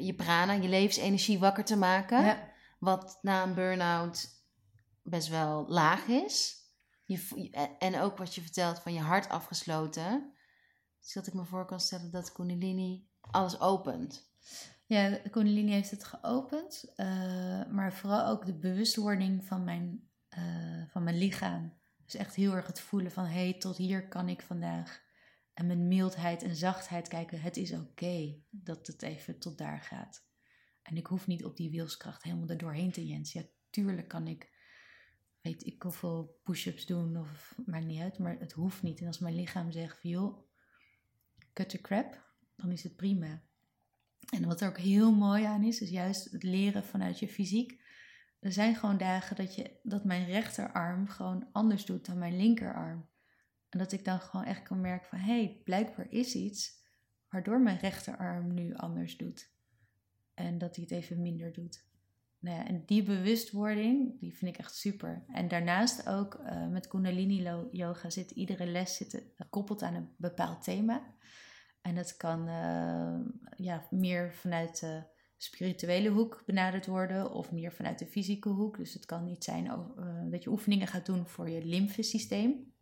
je 0.00 0.14
prana, 0.16 0.52
je 0.52 0.68
levensenergie 0.68 1.38
wakker 1.38 1.64
te 1.64 1.76
maken. 1.76 2.24
Ja. 2.24 2.48
Wat 2.78 3.18
na 3.22 3.42
een 3.42 3.54
burn-out 3.54 4.28
best 5.02 5.28
wel 5.28 5.64
laag 5.68 6.06
is. 6.06 6.54
Je, 7.04 7.28
je- 7.34 7.50
en 7.78 8.00
ook 8.00 8.16
wat 8.18 8.34
je 8.34 8.40
vertelt 8.40 8.78
van 8.78 8.92
je 8.92 9.00
hart 9.00 9.28
afgesloten. 9.28 10.32
Dus 11.00 11.12
dat 11.12 11.26
ik 11.26 11.34
me 11.34 11.44
voor 11.44 11.64
kan 11.66 11.80
stellen 11.80 12.10
dat 12.10 12.32
Kundalini 12.32 13.08
alles 13.20 13.60
opent. 13.60 14.34
Ja, 14.86 15.18
Kundalini 15.30 15.72
heeft 15.72 15.90
het 15.90 16.04
geopend. 16.04 16.92
eh, 16.96 17.06
maar 17.70 17.92
vooral 17.92 18.26
ook 18.26 18.46
de 18.46 18.58
bewustwording 18.58 19.44
van 19.46 19.64
mijn, 19.64 20.08
eh, 20.28 20.82
van 20.88 21.02
mijn 21.04 21.18
lichaam. 21.18 21.72
Dus 22.04 22.14
echt 22.14 22.34
heel 22.34 22.52
erg 22.54 22.66
het 22.66 22.80
voelen 22.80 23.12
van... 23.12 23.24
hé, 23.24 23.32
hey, 23.50 23.54
tot 23.58 23.76
hier 23.76 24.08
kan 24.08 24.28
ik 24.28 24.42
vandaag. 24.42 25.04
En 25.56 25.66
met 25.66 25.78
mildheid 25.78 26.42
en 26.42 26.56
zachtheid 26.56 27.08
kijken... 27.08 27.40
het 27.40 27.56
is 27.56 27.72
oké 27.72 28.40
dat 28.50 28.86
het 28.86 29.02
even 29.02 29.38
tot 29.38 29.58
daar 29.58 29.80
gaat. 29.80 30.26
En 30.82 30.96
ik 30.96 31.06
hoef 31.06 31.26
niet 31.26 31.44
op 31.44 31.56
die 31.56 31.70
wilskracht 31.70 32.22
helemaal 32.22 32.48
er 32.48 32.58
doorheen 32.58 32.92
te 32.92 33.06
jensen. 33.06 33.40
Ja, 33.40 33.46
tuurlijk 33.70 34.08
kan 34.08 34.26
ik... 34.26 34.50
weet 35.40 35.66
ik 35.66 35.82
hoeveel 35.82 36.40
push-ups 36.42 36.86
doen 36.86 37.16
of 37.16 37.58
maakt 37.66 37.84
niet 37.84 38.00
uit. 38.00 38.18
Maar 38.18 38.38
het 38.38 38.52
hoeft 38.52 38.82
niet. 38.82 39.00
En 39.00 39.06
als 39.06 39.18
mijn 39.18 39.34
lichaam 39.34 39.70
zegt 39.70 40.00
van... 40.00 40.10
joh, 40.10 40.48
cut 41.52 41.68
the 41.68 41.80
crap... 41.80 42.24
dan 42.56 42.72
is 42.72 42.82
het 42.82 42.96
prima. 42.96 43.42
En 44.32 44.46
wat 44.46 44.60
er 44.60 44.68
ook 44.68 44.78
heel 44.78 45.12
mooi 45.12 45.44
aan 45.44 45.62
is, 45.62 45.80
is 45.80 45.90
juist 45.90 46.30
het 46.32 46.42
leren 46.42 46.84
vanuit 46.84 47.18
je 47.18 47.28
fysiek. 47.28 47.82
Er 48.40 48.52
zijn 48.52 48.74
gewoon 48.74 48.98
dagen 48.98 49.36
dat, 49.36 49.54
je, 49.54 49.78
dat 49.82 50.04
mijn 50.04 50.26
rechterarm 50.26 51.08
gewoon 51.08 51.48
anders 51.52 51.84
doet 51.84 52.06
dan 52.06 52.18
mijn 52.18 52.36
linkerarm. 52.36 53.08
En 53.68 53.78
dat 53.78 53.92
ik 53.92 54.04
dan 54.04 54.20
gewoon 54.20 54.46
echt 54.46 54.62
kan 54.62 54.80
merken 54.80 55.08
van, 55.08 55.18
hé, 55.18 55.42
hey, 55.42 55.60
blijkbaar 55.64 56.06
is 56.10 56.34
iets 56.34 56.84
waardoor 57.28 57.60
mijn 57.60 57.78
rechterarm 57.78 58.54
nu 58.54 58.74
anders 58.74 59.16
doet. 59.16 59.54
En 60.34 60.58
dat 60.58 60.76
hij 60.76 60.84
het 60.88 60.92
even 60.92 61.22
minder 61.22 61.52
doet. 61.52 61.84
Nou 62.38 62.56
ja, 62.56 62.66
en 62.66 62.82
die 62.86 63.02
bewustwording, 63.02 64.20
die 64.20 64.36
vind 64.36 64.54
ik 64.54 64.58
echt 64.58 64.74
super. 64.74 65.24
En 65.32 65.48
daarnaast 65.48 66.08
ook 66.08 66.34
eh, 66.34 66.68
met 66.68 66.88
Kundalini 66.88 67.68
yoga 67.70 68.10
zit 68.10 68.30
iedere 68.30 68.66
les 68.66 68.96
zit, 68.96 69.24
gekoppeld 69.36 69.82
aan 69.82 69.94
een 69.94 70.08
bepaald 70.16 70.62
thema. 70.62 71.14
En 71.80 71.94
dat 71.94 72.16
kan 72.16 72.48
eh, 72.48 73.20
ja, 73.56 73.86
meer 73.90 74.34
vanuit 74.34 74.80
de 74.80 75.02
spirituele 75.36 76.08
hoek 76.08 76.42
benaderd 76.46 76.86
worden 76.86 77.30
of 77.30 77.52
meer 77.52 77.72
vanuit 77.72 77.98
de 77.98 78.06
fysieke 78.06 78.48
hoek. 78.48 78.76
Dus 78.76 78.94
het 78.94 79.06
kan 79.06 79.24
niet 79.24 79.44
zijn 79.44 79.72
oh, 79.72 79.98
eh, 79.98 80.30
dat 80.30 80.42
je 80.42 80.50
oefeningen 80.50 80.86
gaat 80.86 81.06
doen 81.06 81.26
voor 81.28 81.50
je 81.50 81.64
lymfesysteem, 81.64 82.72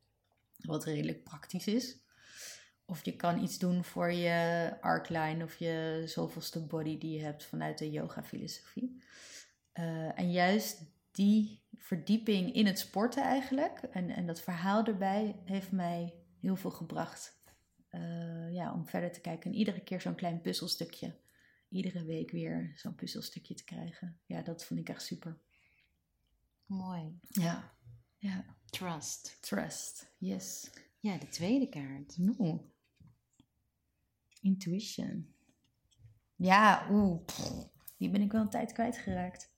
wat 0.57 0.85
redelijk 0.85 1.25
praktisch 1.25 1.67
is. 1.67 2.03
Of 2.87 3.05
je 3.05 3.17
kan 3.17 3.43
iets 3.43 3.59
doen 3.59 3.85
voor 3.85 4.13
je 4.13 4.69
arcline 4.81 5.45
of 5.45 5.57
je 5.57 6.03
zoveelste 6.07 6.67
body 6.67 6.99
die 6.99 7.17
je 7.19 7.25
hebt 7.25 7.45
vanuit 7.45 7.79
de 7.79 7.91
yoga-filosofie. 7.91 9.03
Eh, 9.73 10.19
en 10.19 10.33
juist 10.33 10.83
die 11.11 11.63
verdieping 11.77 12.55
in 12.55 12.67
het 12.67 12.79
sporten 12.79 13.23
eigenlijk 13.23 13.83
en, 13.83 14.11
en 14.11 14.27
dat 14.27 14.41
verhaal 14.41 14.85
erbij 14.85 15.41
heeft 15.45 15.73
mij 15.73 16.15
heel 16.41 16.57
veel 16.57 16.71
gebracht. 16.71 17.43
Eh, 17.89 18.53
ja, 18.53 18.73
om 18.73 18.87
verder 18.87 19.13
te 19.13 19.21
kijken 19.21 19.51
en 19.51 19.57
iedere 19.57 19.81
keer 19.81 20.01
zo'n 20.01 20.15
klein 20.15 20.41
puzzelstukje. 20.41 21.17
Iedere 21.69 22.05
week 22.05 22.31
weer 22.31 22.73
zo'n 22.77 22.95
puzzelstukje 22.95 23.55
te 23.55 23.65
krijgen. 23.65 24.21
Ja, 24.27 24.43
dat 24.43 24.65
vond 24.65 24.81
ik 24.81 24.89
echt 24.89 25.03
super. 25.03 25.39
Mooi. 26.67 27.19
Ja, 27.29 27.73
ja. 28.17 28.45
Trust. 28.75 29.39
Trust, 29.41 30.15
yes. 30.19 30.71
Ja, 31.01 31.19
de 31.19 31.29
tweede 31.29 31.69
kaart. 31.69 32.19
No. 32.19 32.73
Intuition. 34.41 35.35
Ja, 36.37 36.87
oeh. 36.91 37.25
pff, 37.25 37.69
Die 37.97 38.11
ben 38.11 38.21
ik 38.21 38.33
wel 38.33 38.41
een 38.41 38.51
tijd 38.51 38.73
kwijtgeraakt. 38.73 39.53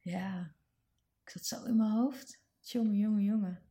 Ja. 0.00 0.54
Ik 1.22 1.30
zat 1.30 1.44
zo 1.46 1.64
in 1.64 1.76
mijn 1.76 1.90
hoofd. 1.90 2.42
Jongen, 2.60 2.96
jongen, 2.96 3.22
jongen. 3.22 3.62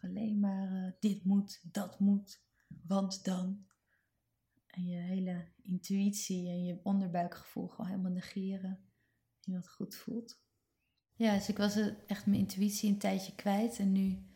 Alleen 0.00 0.40
maar 0.40 0.84
eh, 0.84 0.92
dit 1.00 1.24
moet, 1.24 1.60
dat 1.72 2.00
moet, 2.00 2.42
want 2.86 3.24
dan. 3.24 3.66
En 4.66 4.86
je 4.86 4.96
hele 4.96 5.52
intuïtie 5.62 6.48
en 6.48 6.64
je 6.64 6.80
onderbuikgevoel 6.82 7.68
gewoon 7.68 7.90
helemaal 7.90 8.12
negeren. 8.12 8.84
En 9.42 9.52
wat 9.52 9.68
goed 9.68 9.94
voelt. 9.94 10.40
Ja, 11.18 11.34
dus 11.34 11.48
ik 11.48 11.56
was 11.56 11.76
eh, 11.76 11.86
echt 12.06 12.26
mijn 12.26 12.38
intuïtie 12.38 12.90
een 12.90 12.98
tijdje 12.98 13.34
kwijt. 13.34 13.78
En 13.78 13.92
nu 13.92 14.28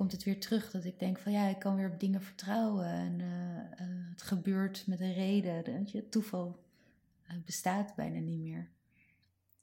komt 0.00 0.12
het 0.12 0.24
weer 0.24 0.40
terug. 0.40 0.70
Dat 0.70 0.84
ik 0.84 0.98
denk 0.98 1.18
van 1.18 1.32
ja, 1.32 1.46
ik 1.46 1.58
kan 1.58 1.76
weer 1.76 1.90
op 1.90 2.00
dingen 2.00 2.22
vertrouwen. 2.22 2.86
En 2.86 3.20
eh, 3.20 3.72
eh, 3.72 4.10
het 4.10 4.22
gebeurt 4.22 4.86
met 4.86 5.00
een 5.00 5.12
reden. 5.12 5.64
Dat 5.64 5.90
je, 5.90 6.08
toeval 6.08 6.64
bestaat 7.44 7.94
bijna 7.94 8.18
niet 8.18 8.40
meer. 8.40 8.70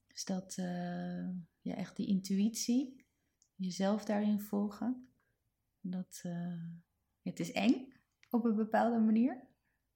Dus 0.08 0.26
dat, 0.26 0.56
eh, 0.58 1.28
ja, 1.62 1.76
echt 1.76 1.96
die 1.96 2.08
intuïtie. 2.08 3.06
Jezelf 3.56 4.06
daarin 4.06 4.42
volgen. 4.42 5.10
Dat, 5.82 6.24
het 7.22 7.40
is 7.40 7.52
eng 7.52 7.94
op 8.30 8.46
een 8.46 8.56
bepaalde 8.56 9.00
manier. 9.00 9.48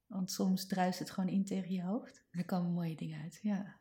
Want 0.06 0.30
soms 0.30 0.66
druist 0.66 0.98
het 0.98 1.10
gewoon 1.10 1.30
in 1.30 1.44
tegen 1.44 1.72
je 1.72 1.82
hoofd. 1.82 2.24
En 2.30 2.38
er 2.38 2.44
komen 2.44 2.72
mooie 2.72 2.96
dingen 2.96 3.22
uit, 3.22 3.38
ja. 3.42 3.80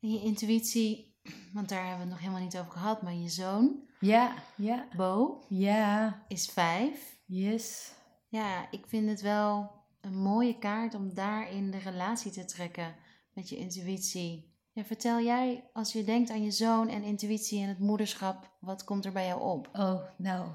En 0.00 0.10
je 0.10 0.20
intuïtie, 0.20 1.15
want 1.52 1.68
daar 1.68 1.78
hebben 1.86 1.96
we 1.96 2.02
het 2.02 2.10
nog 2.12 2.20
helemaal 2.20 2.42
niet 2.42 2.58
over 2.58 2.72
gehad, 2.72 3.02
maar 3.02 3.14
je 3.14 3.28
zoon, 3.28 3.80
Ja, 4.00 4.34
ja, 4.56 4.88
Bo, 4.96 5.44
ja, 5.48 6.24
is 6.28 6.46
vijf. 6.50 7.18
yes. 7.24 7.94
Ja, 8.28 8.70
ik 8.70 8.86
vind 8.86 9.08
het 9.08 9.20
wel 9.20 9.70
een 10.00 10.16
mooie 10.16 10.58
kaart 10.58 10.94
om 10.94 11.14
daarin 11.14 11.70
de 11.70 11.78
relatie 11.78 12.30
te 12.30 12.44
trekken 12.44 12.94
met 13.32 13.48
je 13.48 13.56
intuïtie. 13.56 14.54
Ja, 14.72 14.84
vertel 14.84 15.20
jij, 15.20 15.70
als 15.72 15.92
je 15.92 16.04
denkt 16.04 16.30
aan 16.30 16.42
je 16.42 16.50
zoon 16.50 16.88
en 16.88 17.02
intuïtie 17.02 17.62
en 17.62 17.68
het 17.68 17.78
moederschap, 17.78 18.56
wat 18.60 18.84
komt 18.84 19.04
er 19.04 19.12
bij 19.12 19.26
jou 19.26 19.40
op? 19.40 19.68
Oh, 19.72 20.02
nou, 20.16 20.50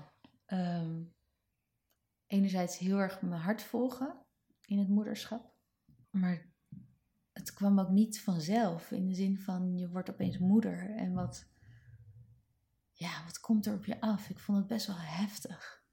ehm, 0.45 1.01
enerzijds 2.27 2.77
heel 2.77 2.97
erg 2.97 3.21
mijn 3.21 3.41
hart 3.41 3.61
volgen 3.63 4.15
in 4.65 4.79
het 4.79 4.89
moederschap. 4.89 5.51
Maar 6.09 6.50
het 7.33 7.53
kwam 7.53 7.79
ook 7.79 7.89
niet 7.89 8.21
vanzelf. 8.21 8.91
In 8.91 9.07
de 9.07 9.15
zin 9.15 9.39
van, 9.39 9.77
je 9.77 9.89
wordt 9.89 10.09
opeens 10.09 10.37
moeder. 10.37 10.95
En 10.95 11.13
wat, 11.13 11.47
ja, 12.91 13.23
wat 13.25 13.39
komt 13.39 13.65
er 13.65 13.73
op 13.73 13.85
je 13.85 14.01
af? 14.01 14.29
Ik 14.29 14.39
vond 14.39 14.57
het 14.57 14.67
best 14.67 14.87
wel 14.87 14.99
heftig. 14.99 15.83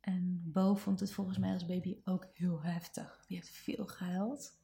En 0.00 0.42
Bo 0.44 0.74
vond 0.74 1.00
het 1.00 1.12
volgens 1.12 1.38
mij 1.38 1.52
als 1.52 1.66
baby 1.66 2.00
ook 2.04 2.28
heel 2.32 2.62
heftig. 2.62 3.24
Die 3.26 3.36
heeft 3.36 3.50
veel 3.50 3.86
gehuild. 3.86 4.60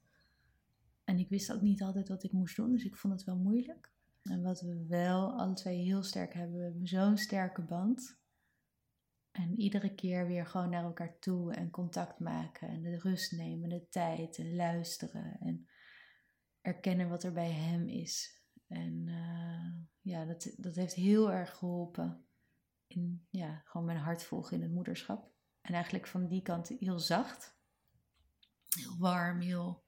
En 1.04 1.18
ik 1.18 1.28
wist 1.28 1.52
ook 1.52 1.60
niet 1.60 1.82
altijd 1.82 2.08
wat 2.08 2.24
ik 2.24 2.32
moest 2.32 2.56
doen, 2.56 2.72
dus 2.72 2.84
ik 2.84 2.96
vond 2.96 3.14
het 3.14 3.24
wel 3.24 3.36
moeilijk. 3.36 3.92
En 4.22 4.42
wat 4.42 4.60
we 4.60 4.86
wel 4.86 5.38
alle 5.38 5.54
twee 5.54 5.82
heel 5.82 6.02
sterk 6.02 6.34
hebben, 6.34 6.56
we 6.56 6.62
hebben 6.62 6.86
zo'n 6.86 7.16
sterke 7.16 7.62
band. 7.62 8.18
En 9.30 9.60
iedere 9.60 9.94
keer 9.94 10.26
weer 10.26 10.46
gewoon 10.46 10.70
naar 10.70 10.84
elkaar 10.84 11.18
toe 11.18 11.52
en 11.54 11.70
contact 11.70 12.18
maken 12.18 12.68
en 12.68 12.82
de 12.82 12.98
rust 12.98 13.32
nemen, 13.32 13.68
de 13.68 13.88
tijd 13.88 14.38
en 14.38 14.54
luisteren 14.54 15.38
en 15.40 15.68
erkennen 16.60 17.08
wat 17.08 17.22
er 17.22 17.32
bij 17.32 17.50
hem 17.50 17.88
is. 17.88 18.42
En 18.66 19.08
eh, 19.08 19.86
ja, 20.00 20.24
dat, 20.24 20.54
dat 20.56 20.74
heeft 20.74 20.94
heel 20.94 21.32
erg 21.32 21.56
geholpen 21.56 22.24
in 22.86 23.26
ja, 23.30 23.62
gewoon 23.64 23.86
mijn 23.86 23.98
hart 23.98 24.22
volgen 24.22 24.56
in 24.56 24.62
het 24.62 24.72
moederschap. 24.72 25.30
En 25.60 25.74
eigenlijk 25.74 26.06
van 26.06 26.26
die 26.26 26.42
kant 26.42 26.68
heel 26.68 26.98
zacht, 26.98 27.56
heel 28.76 28.98
warm, 28.98 29.40
heel 29.40 29.84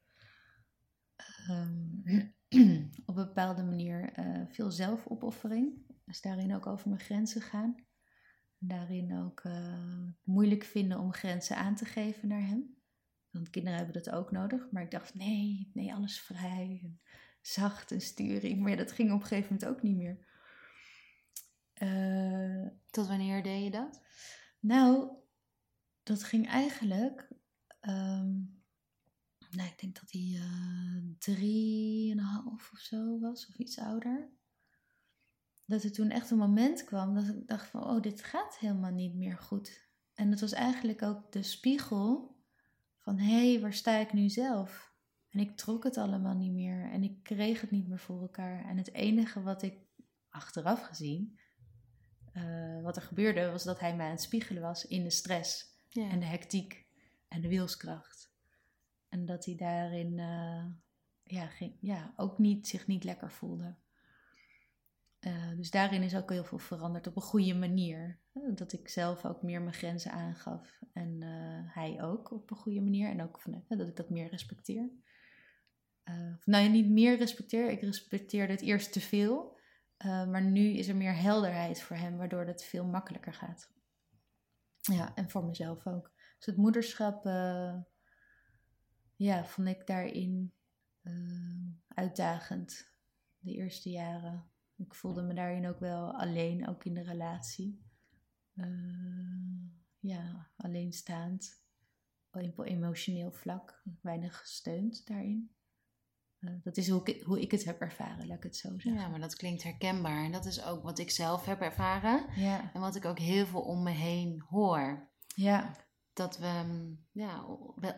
ehm, 1.16 2.28
op 3.06 3.16
een 3.16 3.26
bepaalde 3.26 3.62
manier 3.62 4.12
eh, 4.12 4.42
veel 4.48 4.70
zelfopoffering. 4.70 5.86
Dus 6.04 6.20
daarin 6.20 6.54
ook 6.54 6.66
over 6.66 6.88
mijn 6.88 7.00
grenzen 7.00 7.42
gaan. 7.42 7.74
En 8.58 8.68
daarin 8.68 9.18
ook 9.18 9.40
eh, 9.40 10.08
moeilijk 10.22 10.64
vinden 10.64 10.98
om 10.98 11.12
grenzen 11.12 11.56
aan 11.56 11.74
te 11.74 11.84
geven 11.84 12.28
naar 12.28 12.46
hem. 12.46 12.79
Want 13.30 13.50
kinderen 13.50 13.78
hebben 13.78 14.02
dat 14.02 14.10
ook 14.14 14.30
nodig. 14.30 14.70
Maar 14.70 14.82
ik 14.82 14.90
dacht, 14.90 15.14
nee, 15.14 15.70
nee, 15.74 15.94
alles 15.94 16.20
vrij. 16.20 16.80
En 16.82 17.00
zacht 17.40 17.90
en 17.92 18.00
sturing. 18.00 18.60
Maar 18.60 18.70
ja, 18.70 18.76
dat 18.76 18.92
ging 18.92 19.12
op 19.12 19.20
een 19.20 19.26
gegeven 19.26 19.52
moment 19.52 19.70
ook 19.70 19.82
niet 19.82 19.96
meer. 19.96 20.28
Eh, 21.72 22.66
Tot 22.90 23.06
wanneer 23.06 23.42
deed 23.42 23.64
je 23.64 23.70
dat? 23.70 24.02
nou, 24.60 25.10
dat 26.02 26.22
ging 26.22 26.48
eigenlijk. 26.48 27.28
ehm, 27.80 28.28
nou, 29.50 29.68
ik 29.68 29.78
denk 29.80 30.00
dat 30.00 30.10
hij 30.10 30.38
eh 30.40 30.96
drieënhalf 31.18 32.70
of 32.72 32.78
zo 32.78 33.18
was, 33.18 33.48
of 33.48 33.58
iets 33.58 33.78
ouder. 33.78 34.30
Dat 35.66 35.82
er 35.82 35.92
toen 35.92 36.10
echt 36.10 36.30
een 36.30 36.38
moment 36.38 36.84
kwam 36.84 37.14
dat 37.14 37.28
ik 37.28 37.48
dacht 37.48 37.66
van, 37.66 37.84
oh, 37.84 38.00
dit 38.00 38.22
gaat 38.22 38.58
helemaal 38.58 38.90
niet 38.92 39.14
meer 39.14 39.36
goed. 39.38 39.88
En 40.14 40.30
dat 40.30 40.40
was 40.40 40.52
eigenlijk 40.52 41.02
ook 41.02 41.32
de 41.32 41.42
spiegel 41.42 42.38
van, 43.10 43.18
hé, 43.18 43.50
hey, 43.50 43.60
waar 43.60 43.72
sta 43.72 43.96
ik 43.98 44.12
nu 44.12 44.28
zelf? 44.28 44.94
En 45.30 45.40
ik 45.40 45.56
trok 45.56 45.84
het 45.84 45.96
allemaal 45.96 46.34
niet 46.34 46.52
meer 46.52 46.90
en 46.90 47.02
ik 47.02 47.22
kreeg 47.22 47.60
het 47.60 47.70
niet 47.70 47.88
meer 47.88 47.98
voor 47.98 48.20
elkaar. 48.20 48.64
En 48.64 48.76
het 48.76 48.92
enige 48.92 49.42
wat 49.42 49.62
ik 49.62 49.78
achteraf 50.28 50.82
gezien, 50.82 51.38
eh, 52.32 52.82
wat 52.82 52.96
er 52.96 53.02
gebeurde, 53.02 53.50
was 53.50 53.64
dat 53.64 53.80
hij 53.80 53.96
mij 53.96 54.06
aan 54.06 54.12
het 54.12 54.22
spiegelen 54.22 54.62
was 54.62 54.86
in 54.86 55.02
de 55.02 55.10
stress 55.10 55.78
Ja. 55.88 56.10
en 56.10 56.20
de 56.20 56.26
hectiek. 56.26 56.88
en 57.28 57.40
de 57.40 57.48
wilskracht. 57.48 58.32
En 59.08 59.26
dat 59.26 59.44
hij 59.44 59.54
daarin 59.54 60.18
uh, 60.18 60.64
ja, 61.22 61.46
ging, 61.46 61.76
ja, 61.80 62.12
ook 62.16 62.38
niet, 62.38 62.68
zich 62.68 62.86
niet 62.86 63.04
lekker 63.04 63.32
voelde. 63.32 63.76
Uh, 65.20 65.56
dus 65.56 65.70
daarin 65.70 66.02
is 66.02 66.16
ook 66.16 66.30
heel 66.30 66.44
veel 66.44 66.58
veranderd 66.58 67.06
op 67.06 67.16
een 67.16 67.22
goede 67.22 67.54
manier. 67.54 68.18
Dat 68.54 68.72
ik 68.72 68.88
zelf 68.88 69.24
ook 69.24 69.42
meer 69.42 69.62
mijn 69.62 69.74
grenzen 69.74 70.12
aangaf 70.12 70.80
en 70.92 71.20
uh, 71.20 71.74
hij 71.74 72.02
ook 72.02 72.30
op 72.30 72.50
een 72.50 72.56
goede 72.56 72.80
manier. 72.80 73.08
En 73.08 73.22
ook 73.22 73.40
van, 73.40 73.64
dat 73.68 73.88
ik 73.88 73.96
dat 73.96 74.10
meer 74.10 74.28
respecteer. 74.28 74.90
nou, 76.44 76.68
niet 76.68 76.90
meer 76.90 77.18
respecteer, 77.18 77.70
ik 77.70 77.80
respecteerde 77.80 78.52
het 78.52 78.62
eerst 78.62 78.92
te 78.92 79.00
veel. 79.00 79.58
maar 80.04 80.42
nu 80.42 80.60
is 80.60 80.88
er 80.88 80.96
meer 80.96 81.16
helderheid 81.16 81.82
voor 81.82 81.96
hem, 81.96 82.16
waardoor 82.16 82.46
het 82.46 82.64
veel 82.64 82.84
makkelijker 82.84 83.34
gaat. 83.34 83.70
Ja, 84.80 85.14
en 85.14 85.30
voor 85.30 85.44
mezelf 85.44 85.86
ook. 85.86 86.12
Dus 86.36 86.46
het 86.46 86.56
moederschap, 86.56 87.24
ja, 89.16 89.44
vond 89.44 89.68
ik 89.68 89.86
daarin 89.86 90.52
uitdagend. 91.88 92.88
De 93.38 93.52
eerste 93.52 93.90
jaren. 93.90 94.49
Ik 94.84 94.94
voelde 94.94 95.22
me 95.22 95.34
daarin 95.34 95.68
ook 95.68 95.78
wel 95.78 96.12
alleen, 96.12 96.68
ook 96.68 96.84
in 96.84 96.94
de 96.94 97.02
relatie. 97.02 97.82
Uh, 98.54 98.66
ja, 99.98 100.50
alleenstaand. 100.56 101.62
Op 102.30 102.58
emotioneel 102.58 103.32
vlak. 103.32 103.82
Weinig 104.00 104.38
gesteund 104.38 105.06
daarin. 105.06 105.54
dat 106.62 106.76
is 106.76 106.88
hoe 106.88 107.04
ik, 107.04 107.22
hoe 107.22 107.40
ik 107.40 107.50
het 107.50 107.64
heb 107.64 107.80
ervaren, 107.80 108.26
laat 108.26 108.36
ik 108.36 108.42
het 108.42 108.56
zo 108.56 108.68
zeggen. 108.68 108.94
Ja, 108.94 109.08
maar 109.08 109.20
dat 109.20 109.36
klinkt 109.36 109.62
herkenbaar. 109.62 110.24
En 110.24 110.32
dat 110.32 110.44
is 110.44 110.64
ook 110.64 110.82
wat 110.82 110.98
ik 110.98 111.10
zelf 111.10 111.44
heb 111.44 111.60
ervaren. 111.60 112.26
Ja. 112.36 112.72
En 112.72 112.80
wat 112.80 112.96
ik 112.96 113.04
ook 113.04 113.18
heel 113.18 113.46
veel 113.46 113.62
om 113.62 113.82
me 113.82 113.90
heen 113.90 114.40
hoor. 114.40 115.08
Ja 115.34 115.74
dat 116.20 116.38
we 116.38 116.62
mm, 116.66 117.06
ja, 117.12 117.44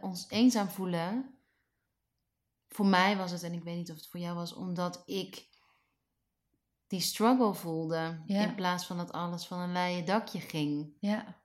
ons 0.01 0.29
eenzaam 0.29 0.69
voelen. 0.69 1.35
Voor 2.69 2.87
mij 2.87 3.17
was 3.17 3.31
het, 3.31 3.43
en 3.43 3.53
ik 3.53 3.63
weet 3.63 3.77
niet 3.77 3.91
of 3.91 3.97
het 3.97 4.07
voor 4.07 4.21
jou 4.21 4.35
was, 4.35 4.55
omdat 4.55 5.03
ik 5.07 5.49
die 6.93 7.01
struggle 7.01 7.55
voelde. 7.55 8.23
In 8.27 8.55
plaats 8.55 8.87
van 8.87 8.97
dat 8.97 9.13
alles 9.13 9.47
van 9.47 9.59
een 9.59 9.73
leien 9.73 10.05
dakje 10.05 10.41
ging. 10.41 10.97
Ja. 11.01 11.41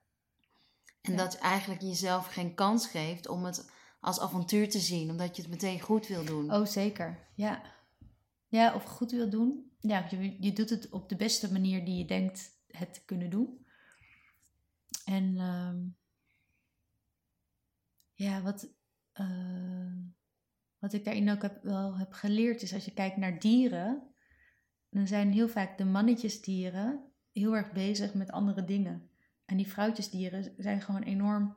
En 1.00 1.16
dat 1.16 1.38
eigenlijk 1.38 1.80
jezelf 1.80 2.26
geen 2.26 2.54
kans 2.54 2.86
geeft 2.86 3.28
om 3.28 3.44
het 3.44 3.70
als 4.00 4.20
avontuur 4.20 4.70
te 4.70 4.78
zien, 4.78 5.10
omdat 5.10 5.36
je 5.36 5.42
het 5.42 5.50
meteen 5.50 5.80
goed 5.80 6.06
wil 6.06 6.24
doen. 6.24 6.54
Oh, 6.54 6.66
zeker. 6.66 7.28
Ja. 7.34 7.62
Ja, 8.48 8.74
of 8.74 8.84
goed 8.84 9.10
wil 9.10 9.30
doen. 9.30 9.72
Ja, 9.80 10.06
je, 10.10 10.36
je 10.42 10.52
doet 10.52 10.70
het 10.70 10.90
op 10.90 11.08
de 11.08 11.16
beste 11.16 11.52
manier 11.52 11.84
die 11.84 11.98
je 11.98 12.04
denkt 12.04 12.50
het 12.66 12.94
te 12.94 13.04
kunnen 13.04 13.30
doen. 13.30 13.66
En 15.04 15.38
ehm, 15.38 15.78
ja, 18.12 18.42
wat, 18.42 18.68
uh, 19.20 19.92
wat 20.78 20.92
ik 20.92 21.04
daarin 21.04 21.30
ook 21.30 21.42
heb, 21.42 21.62
wel 21.62 21.96
heb 21.96 22.12
geleerd 22.12 22.62
is 22.62 22.74
als 22.74 22.84
je 22.84 22.92
kijkt 22.92 23.16
naar 23.16 23.38
dieren, 23.38 24.12
dan 24.90 25.06
zijn 25.06 25.32
heel 25.32 25.48
vaak 25.48 25.78
de 25.78 25.84
mannetjesdieren 25.84 27.04
heel 27.32 27.56
erg 27.56 27.72
bezig 27.72 28.14
met 28.14 28.30
andere 28.30 28.64
dingen. 28.64 29.10
En 29.44 29.56
die 29.56 29.68
vrouwtjesdieren 29.68 30.54
zijn 30.58 30.80
gewoon 30.80 31.02
enorm 31.02 31.56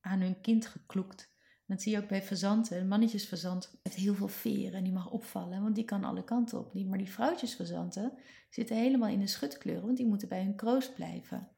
aan 0.00 0.20
hun 0.20 0.40
kind 0.40 0.66
gekloekt. 0.66 1.34
dat 1.66 1.82
zie 1.82 1.92
je 1.92 1.98
ook 1.98 2.08
bij 2.08 2.22
fazanten. 2.22 2.80
Een 2.80 2.88
mannetjesfazant 2.88 3.78
heeft 3.82 3.96
heel 3.96 4.14
veel 4.14 4.28
veren 4.28 4.72
en 4.72 4.84
die 4.84 4.92
mag 4.92 5.10
opvallen, 5.10 5.62
want 5.62 5.74
die 5.74 5.84
kan 5.84 6.04
alle 6.04 6.24
kanten 6.24 6.58
op. 6.58 6.74
Maar 6.74 6.98
die 6.98 7.10
vrouwtjesfazanten 7.10 8.12
zitten 8.50 8.76
helemaal 8.76 9.08
in 9.08 9.20
de 9.20 9.26
schutkleuren, 9.26 9.84
want 9.84 9.96
die 9.96 10.06
moeten 10.06 10.28
bij 10.28 10.42
hun 10.42 10.56
kroost 10.56 10.94
blijven. 10.94 11.50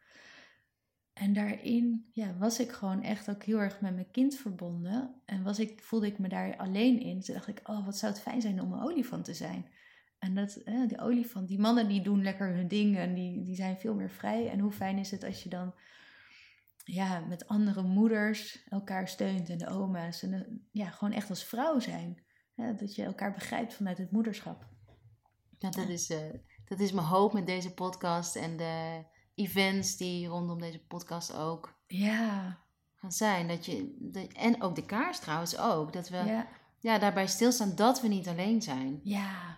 En 1.12 1.33
daarin 1.33 2.11
ja, 2.12 2.37
was 2.37 2.61
ik 2.61 2.73
gewoon 2.73 3.03
echt 3.03 3.31
ook 3.31 3.42
heel 3.42 3.59
erg 3.59 3.81
met 3.81 3.94
mijn 3.94 4.11
kind 4.11 4.35
verbonden. 4.35 5.23
En 5.25 5.42
was 5.42 5.59
ik, 5.59 5.83
voelde 5.83 6.07
ik 6.07 6.18
me 6.18 6.29
daar 6.29 6.57
alleen 6.57 7.01
in. 7.01 7.21
Toen 7.21 7.35
dacht 7.35 7.49
ik, 7.49 7.61
oh, 7.64 7.85
wat 7.85 7.97
zou 7.97 8.12
het 8.12 8.21
fijn 8.21 8.40
zijn 8.40 8.61
om 8.61 8.73
een 8.73 8.83
olifant 8.83 9.25
te 9.25 9.35
zijn. 9.35 9.66
En 10.18 10.35
dat, 10.35 10.57
eh, 10.57 10.88
die 10.88 11.00
olifant, 11.00 11.48
die 11.48 11.59
mannen 11.59 11.88
die 11.88 12.02
doen 12.02 12.22
lekker 12.22 12.54
hun 12.54 12.68
dingen. 12.68 13.00
En 13.00 13.14
die, 13.14 13.44
die 13.44 13.54
zijn 13.54 13.78
veel 13.78 13.94
meer 13.94 14.11
vrij. 14.11 14.50
En 14.50 14.59
hoe 14.59 14.72
fijn 14.72 14.98
is 14.98 15.11
het 15.11 15.24
als 15.24 15.42
je 15.42 15.48
dan 15.48 15.74
ja, 16.85 17.20
met 17.20 17.48
andere 17.48 17.83
moeders 17.83 18.64
elkaar 18.68 19.09
steunt. 19.09 19.48
En 19.48 19.59
de 19.59 19.68
oma's. 19.68 20.22
En 20.22 20.62
ja, 20.72 20.90
gewoon 20.90 21.14
echt 21.14 21.31
als 21.31 21.44
vrouw 21.44 21.78
zijn. 21.78 22.22
dat 22.54 22.94
je 22.94 23.04
elkaar 23.04 23.33
begrijpt 23.33 23.74
vanuit 23.74 23.98
het 23.98 24.11
moederschap. 24.11 24.66
Ja, 25.59 25.70
dat, 25.70 25.88
is, 25.88 26.11
uh, 26.11 26.18
dat 26.64 26.81
is 26.81 26.92
mijn 26.92 27.07
hoop 27.07 27.33
met 27.33 27.46
deze 27.46 27.74
podcast. 27.74 28.37
En 28.37 28.57
de 28.57 29.04
events 29.35 29.96
die 29.96 30.26
rondom 30.26 30.61
deze 30.61 30.85
podcast 30.87 31.35
ook 31.35 31.81
ja. 31.87 32.59
gaan 32.94 33.12
zijn. 33.12 33.48
Dat 33.48 33.66
je, 33.66 34.28
en 34.33 34.62
ook 34.62 34.74
de 34.74 34.87
kaars 34.87 35.18
trouwens 35.18 35.59
ook. 35.59 35.92
Dat 35.92 36.09
we 36.09 36.16
ja. 36.16 36.48
ja. 36.81 36.98
daarbij 36.98 37.26
stilstaan 37.26 37.74
dat 37.74 38.00
we 38.00 38.09
niet 38.09 38.28
alleen 38.28 38.62
zijn. 38.62 39.00
Ja, 39.02 39.58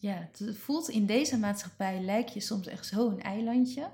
ja, 0.00 0.28
het 0.32 0.56
voelt 0.56 0.88
in 0.88 1.06
deze 1.06 1.38
maatschappij 1.38 2.00
lijkt 2.00 2.32
je 2.32 2.40
soms 2.40 2.66
echt 2.66 2.86
zo'n 2.86 3.20
eilandje. 3.20 3.90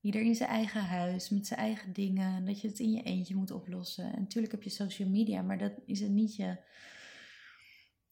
Ieder 0.00 0.22
in 0.22 0.34
zijn 0.34 0.48
eigen 0.48 0.84
huis, 0.84 1.30
met 1.30 1.46
zijn 1.46 1.60
eigen 1.60 1.92
dingen. 1.92 2.34
En 2.34 2.44
dat 2.44 2.60
je 2.60 2.68
het 2.68 2.78
in 2.78 2.92
je 2.92 3.02
eentje 3.02 3.34
moet 3.34 3.50
oplossen. 3.50 4.12
En 4.12 4.20
natuurlijk 4.20 4.52
heb 4.52 4.62
je 4.62 4.70
social 4.70 5.08
media, 5.08 5.42
maar 5.42 5.58
dat 5.58 5.72
is 5.86 6.00
het 6.00 6.10
niet 6.10 6.36
je, 6.36 6.58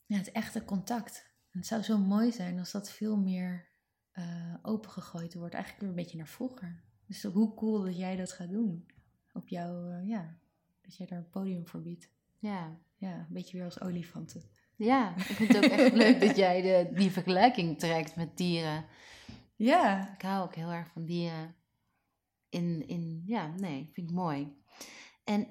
ja, 0.06 0.16
het 0.16 0.32
echte 0.32 0.64
contact. 0.64 1.30
het 1.50 1.66
zou 1.66 1.82
zo 1.82 1.98
mooi 1.98 2.32
zijn 2.32 2.58
als 2.58 2.70
dat 2.70 2.90
veel 2.90 3.16
meer 3.16 3.68
uh, 4.14 4.54
opengegooid 4.62 5.34
wordt. 5.34 5.54
Eigenlijk 5.54 5.82
weer 5.82 5.90
een 5.90 6.02
beetje 6.02 6.16
naar 6.16 6.28
vroeger. 6.28 6.82
Dus 7.06 7.22
hoe 7.22 7.54
cool 7.54 7.84
dat 7.84 7.98
jij 7.98 8.16
dat 8.16 8.32
gaat 8.32 8.50
doen. 8.50 8.86
Op 9.32 9.48
jouw, 9.48 9.90
uh, 9.90 10.08
ja, 10.08 10.38
dat 10.82 10.96
jij 10.96 11.06
daar 11.06 11.18
een 11.18 11.30
podium 11.30 11.66
voor 11.66 11.82
biedt. 11.82 12.08
Ja. 12.38 12.78
Ja, 12.96 13.18
een 13.18 13.26
beetje 13.32 13.56
weer 13.56 13.64
als 13.66 13.80
olifanten. 13.80 14.42
Ja, 14.84 15.16
ik 15.16 15.22
vind 15.22 15.52
het 15.52 15.64
ook 15.64 15.70
echt 15.70 15.92
leuk 15.92 16.20
dat 16.20 16.36
jij 16.36 16.62
de, 16.62 16.90
die 16.94 17.10
vergelijking 17.10 17.78
trekt 17.78 18.16
met 18.16 18.36
dieren. 18.36 18.84
Ja. 19.56 20.14
Ik 20.14 20.22
hou 20.22 20.44
ook 20.44 20.54
heel 20.54 20.70
erg 20.70 20.88
van 20.92 21.04
dieren. 21.04 21.54
In, 22.48 22.88
in, 22.88 23.22
ja, 23.26 23.46
nee, 23.46 23.90
vind 23.92 24.08
ik 24.08 24.14
mooi. 24.14 24.56
En, 25.24 25.48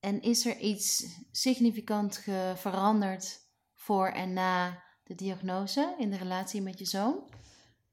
en 0.00 0.22
is 0.22 0.46
er 0.46 0.58
iets 0.58 1.06
significant 1.30 2.24
veranderd 2.54 3.48
voor 3.74 4.08
en 4.08 4.32
na 4.32 4.82
de 5.04 5.14
diagnose 5.14 5.94
in 5.98 6.10
de 6.10 6.16
relatie 6.16 6.62
met 6.62 6.78
je 6.78 6.84
zoon? 6.84 7.28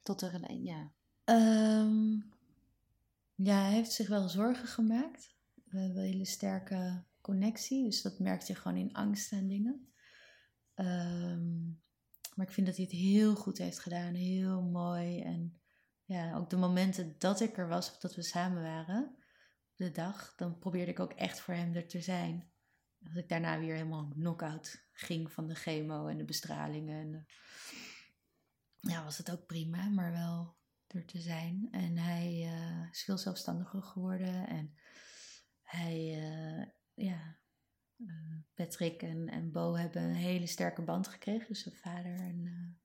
Tot 0.01 0.21
er, 0.21 0.53
ja. 0.53 0.91
Um, 1.25 2.33
ja, 3.35 3.61
hij 3.61 3.73
heeft 3.73 3.91
zich 3.91 4.07
wel 4.07 4.29
zorgen 4.29 4.67
gemaakt. 4.67 5.35
We 5.65 5.79
hebben 5.79 5.97
een 5.97 6.09
hele 6.09 6.25
sterke 6.25 7.03
connectie, 7.21 7.83
dus 7.83 8.01
dat 8.01 8.19
merkt 8.19 8.47
je 8.47 8.55
gewoon 8.55 8.77
in 8.77 8.93
angst 8.93 9.31
en 9.31 9.47
dingen. 9.47 9.87
Um, 10.79 11.81
maar 12.35 12.47
ik 12.47 12.53
vind 12.53 12.67
dat 12.67 12.75
hij 12.75 12.85
het 12.85 12.93
heel 12.93 13.35
goed 13.35 13.57
heeft 13.57 13.79
gedaan, 13.79 14.13
heel 14.13 14.61
mooi. 14.61 15.21
En 15.21 15.59
ja, 16.03 16.35
ook 16.35 16.49
de 16.49 16.57
momenten 16.57 17.15
dat 17.17 17.39
ik 17.39 17.57
er 17.57 17.67
was 17.67 17.91
of 17.91 17.97
dat 17.97 18.15
we 18.15 18.21
samen 18.21 18.61
waren, 18.61 19.15
de 19.75 19.91
dag, 19.91 20.35
dan 20.35 20.57
probeerde 20.57 20.91
ik 20.91 20.99
ook 20.99 21.13
echt 21.13 21.39
voor 21.39 21.53
hem 21.53 21.75
er 21.75 21.87
te 21.87 22.01
zijn. 22.01 22.51
Als 23.05 23.15
ik 23.15 23.29
daarna 23.29 23.59
weer 23.59 23.73
helemaal 23.73 24.07
knock-out 24.07 24.87
ging 24.91 25.31
van 25.31 25.47
de 25.47 25.55
chemo 25.55 26.07
en 26.07 26.17
de 26.17 26.25
bestralingen. 26.25 26.99
En 26.99 27.25
ja, 28.79 29.03
was 29.03 29.17
het 29.17 29.31
ook 29.31 29.45
prima, 29.45 29.89
maar 29.89 30.11
wel 30.11 30.57
er 30.87 31.05
te 31.05 31.19
zijn. 31.19 31.67
En 31.71 31.97
hij 31.97 32.51
uh, 32.53 32.89
is 32.91 33.03
veel 33.03 33.17
zelfstandiger 33.17 33.83
geworden. 33.83 34.47
En 34.47 34.75
hij, 35.61 35.97
uh, 36.21 36.65
ja, 36.93 37.38
Patrick 38.53 39.01
en, 39.01 39.29
en 39.29 39.51
Bo 39.51 39.75
hebben 39.75 40.01
een 40.01 40.13
hele 40.13 40.47
sterke 40.47 40.81
band 40.81 41.07
gekregen. 41.07 41.47
Dus 41.47 41.61
zijn 41.61 41.75
vader. 41.75 42.19
En 42.19 42.77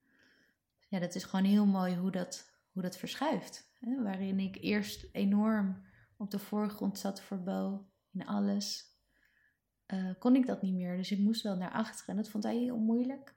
ja, 0.88 0.98
dat 0.98 1.14
is 1.14 1.24
gewoon 1.24 1.44
heel 1.44 1.66
mooi 1.66 1.96
hoe 1.96 2.10
dat, 2.10 2.50
hoe 2.72 2.82
dat 2.82 2.96
verschuift. 2.96 3.72
Hè? 3.78 4.02
Waarin 4.02 4.38
ik 4.38 4.56
eerst 4.60 5.06
enorm 5.12 5.82
op 6.16 6.30
de 6.30 6.38
voorgrond 6.38 6.98
zat 6.98 7.20
voor 7.20 7.42
Bo 7.42 7.86
in 8.12 8.26
alles. 8.26 8.92
kon 10.18 10.36
ik 10.36 10.46
dat 10.46 10.62
niet 10.62 10.74
meer. 10.74 10.96
Dus 10.96 11.10
ik 11.10 11.18
moest 11.18 11.42
wel 11.42 11.56
naar 11.56 11.72
achteren. 11.72 12.06
En 12.06 12.16
dat 12.16 12.30
vond 12.30 12.44
hij 12.44 12.56
heel 12.56 12.78
moeilijk. 12.78 13.34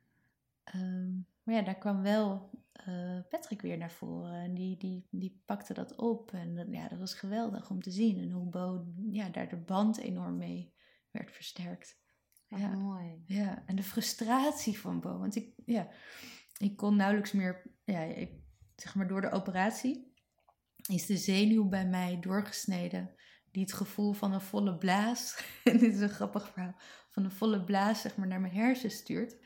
Um, 0.75 1.27
maar 1.43 1.55
ja, 1.55 1.61
daar 1.61 1.77
kwam 1.77 2.01
wel 2.01 2.49
Patrick 3.29 3.61
weer 3.61 3.77
naar 3.77 3.91
voren. 3.91 4.33
En 4.33 4.53
die, 4.53 4.77
die, 4.77 5.07
die 5.09 5.41
pakte 5.45 5.73
dat 5.73 5.95
op. 5.95 6.31
En 6.31 6.71
ja, 6.71 6.87
dat 6.87 6.99
was 6.99 7.13
geweldig 7.13 7.69
om 7.69 7.81
te 7.81 7.91
zien. 7.91 8.17
En 8.17 8.31
hoe 8.31 8.49
Bo 8.49 8.85
ja, 9.11 9.29
daar 9.29 9.49
de 9.49 9.57
band 9.57 9.97
enorm 9.97 10.37
mee 10.37 10.73
werd 11.17 11.31
versterkt. 11.31 11.99
ja, 12.47 12.75
mooi. 12.75 13.23
Ja, 13.25 13.63
en 13.65 13.75
de 13.75 13.83
frustratie 13.83 14.79
van 14.79 14.99
Bo. 14.99 15.17
Want 15.19 15.35
ik, 15.35 15.53
ja, 15.65 15.89
ik 16.57 16.77
kon 16.77 16.95
nauwelijks 16.95 17.31
meer... 17.31 17.75
Ja, 17.83 18.01
ik, 18.01 18.31
zeg 18.75 18.95
maar 18.95 19.07
door 19.07 19.21
de 19.21 19.31
operatie 19.31 20.13
is 20.89 21.05
de 21.05 21.17
zenuw 21.17 21.67
bij 21.67 21.87
mij 21.87 22.19
doorgesneden. 22.19 23.15
Die 23.51 23.61
het 23.61 23.73
gevoel 23.73 24.13
van 24.13 24.33
een 24.33 24.41
volle 24.41 24.77
blaas... 24.77 25.43
en 25.63 25.77
dit 25.77 25.93
is 25.93 25.99
een 25.99 26.09
grappig 26.09 26.51
verhaal. 26.51 26.75
Van 27.11 27.23
een 27.23 27.31
volle 27.31 27.63
blaas 27.63 28.01
zeg 28.01 28.15
maar 28.15 28.27
naar 28.27 28.41
mijn 28.41 28.53
hersen 28.53 28.91
stuurt... 28.91 29.37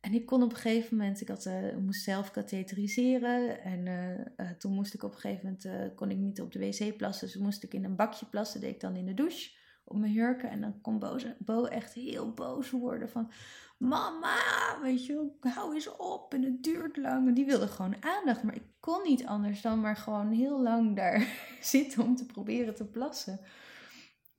En 0.00 0.14
ik 0.14 0.26
kon 0.26 0.42
op 0.42 0.50
een 0.50 0.56
gegeven 0.56 0.96
moment, 0.96 1.20
ik 1.20 1.28
had, 1.28 1.46
uh, 1.46 1.76
moest 1.76 2.02
zelf 2.02 2.30
katheteriseren. 2.30 3.62
En 3.62 3.86
uh, 3.86 4.46
uh, 4.46 4.50
toen 4.50 4.72
moest 4.72 4.94
ik 4.94 5.02
op 5.02 5.14
een 5.14 5.20
gegeven 5.20 5.58
moment, 5.64 5.94
kon 5.94 6.10
ik 6.10 6.16
niet 6.16 6.40
op 6.40 6.52
de 6.52 6.58
wc 6.58 6.96
plassen. 6.96 7.26
Dus 7.26 7.36
moest 7.36 7.62
ik 7.62 7.74
in 7.74 7.84
een 7.84 7.96
bakje 7.96 8.26
plassen, 8.26 8.60
deed 8.60 8.74
ik 8.74 8.80
dan 8.80 8.96
in 8.96 9.06
de 9.06 9.14
douche. 9.14 9.57
Op 9.88 9.96
mijn 9.96 10.12
jurken. 10.12 10.50
En 10.50 10.60
dan 10.60 10.80
kon 10.80 10.98
Bo, 10.98 11.16
Bo 11.38 11.64
echt 11.64 11.92
heel 11.92 12.32
boos 12.32 12.70
worden 12.70 13.08
van... 13.08 13.30
Mama, 13.78 14.36
weet 14.82 15.06
je, 15.06 15.30
hou 15.40 15.74
eens 15.74 15.96
op 15.96 16.34
en 16.34 16.42
het 16.42 16.62
duurt 16.62 16.96
lang. 16.96 17.28
En 17.28 17.34
die 17.34 17.46
wilde 17.46 17.68
gewoon 17.68 17.96
aandacht. 18.00 18.42
Maar 18.42 18.54
ik 18.54 18.66
kon 18.80 19.02
niet 19.02 19.26
anders 19.26 19.60
dan 19.60 19.80
maar 19.80 19.96
gewoon 19.96 20.30
heel 20.30 20.62
lang 20.62 20.96
daar 20.96 21.26
zitten 21.60 22.02
om 22.04 22.16
te 22.16 22.26
proberen 22.26 22.74
te 22.74 22.84
plassen. 22.84 23.40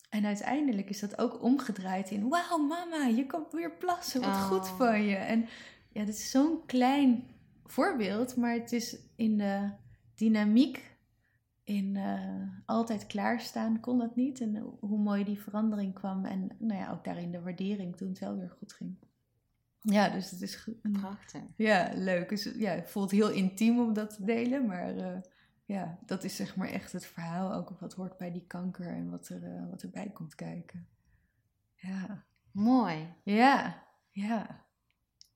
En 0.09 0.25
uiteindelijk 0.25 0.89
is 0.89 0.99
dat 0.99 1.17
ook 1.17 1.43
omgedraaid 1.43 2.09
in... 2.11 2.29
Wauw, 2.29 2.57
mama, 2.57 3.05
je 3.05 3.25
kan 3.25 3.45
weer 3.51 3.71
plassen. 3.71 4.21
Wat 4.21 4.37
goed 4.37 4.69
Oh. 4.69 4.77
van 4.77 5.03
je. 5.03 5.15
En 5.15 5.47
ja, 5.91 6.05
dit 6.05 6.15
is 6.15 6.31
zo'n 6.31 6.65
klein 6.65 7.27
voorbeeld. 7.65 8.35
Maar 8.35 8.53
het 8.53 8.71
is 8.71 8.97
in 9.15 9.37
de 9.37 9.69
dynamiek... 10.15 10.97
In 11.69 11.95
eh, 11.95 12.47
altijd 12.65 13.05
klaarstaan 13.05 13.79
kon 13.79 13.97
dat 13.97 14.15
niet. 14.15 14.41
En 14.41 14.57
hoe 14.79 14.99
mooi 14.99 15.23
die 15.23 15.41
verandering 15.41 15.93
kwam. 15.93 16.25
En 16.25 16.49
nou 16.57 16.79
ja, 16.79 16.91
ook 16.91 17.03
daarin 17.03 17.31
de 17.31 17.41
waardering 17.41 17.95
toen 17.95 18.09
het 18.09 18.19
wel 18.19 18.37
weer 18.37 18.49
goed 18.49 18.73
ging. 18.73 18.95
Ja, 19.81 20.09
dus 20.09 20.31
het 20.31 20.41
is 20.41 20.55
goed. 20.55 20.91
Prachtig. 20.91 21.41
Ja, 21.55 21.91
leuk. 21.95 22.29
Dus, 22.29 22.43
ja, 22.43 22.71
het 22.71 22.89
voelt 22.89 23.11
heel 23.11 23.31
intiem 23.31 23.79
om 23.79 23.93
dat 23.93 24.15
te 24.15 24.25
delen, 24.25 24.65
maar 24.65 24.97
eh, 24.97 25.21
ja, 25.65 25.99
dat 26.05 26.23
is 26.23 26.35
zeg 26.35 26.55
maar 26.55 26.67
echt 26.67 26.91
het 26.91 27.05
verhaal 27.05 27.53
ook 27.53 27.79
wat 27.79 27.93
hoort 27.93 28.17
bij 28.17 28.31
die 28.31 28.45
kanker 28.47 28.87
en 28.87 29.09
wat, 29.09 29.29
er, 29.29 29.43
eh, 29.43 29.69
wat 29.69 29.81
erbij 29.81 30.09
komt 30.09 30.35
kijken. 30.35 30.87
Ja, 31.75 32.25
Mooi. 32.51 33.13
ja, 33.23 33.83
ja, 34.11 34.65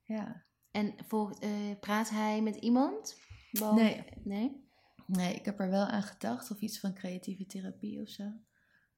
ja. 0.01 0.43
En 0.71 0.95
eh, 1.39 1.79
praat 1.79 2.09
hij 2.09 2.41
met 2.41 2.55
iemand? 2.55 3.21
Nee. 3.51 4.03
Nee? 4.23 4.62
Nee, 5.07 5.35
ik 5.35 5.45
heb 5.45 5.59
er 5.59 5.69
wel 5.69 5.85
aan 5.85 6.03
gedacht 6.03 6.51
of 6.51 6.59
iets 6.59 6.79
van 6.79 6.93
creatieve 6.93 7.45
therapie 7.45 8.01
of 8.01 8.09
zo. 8.09 8.33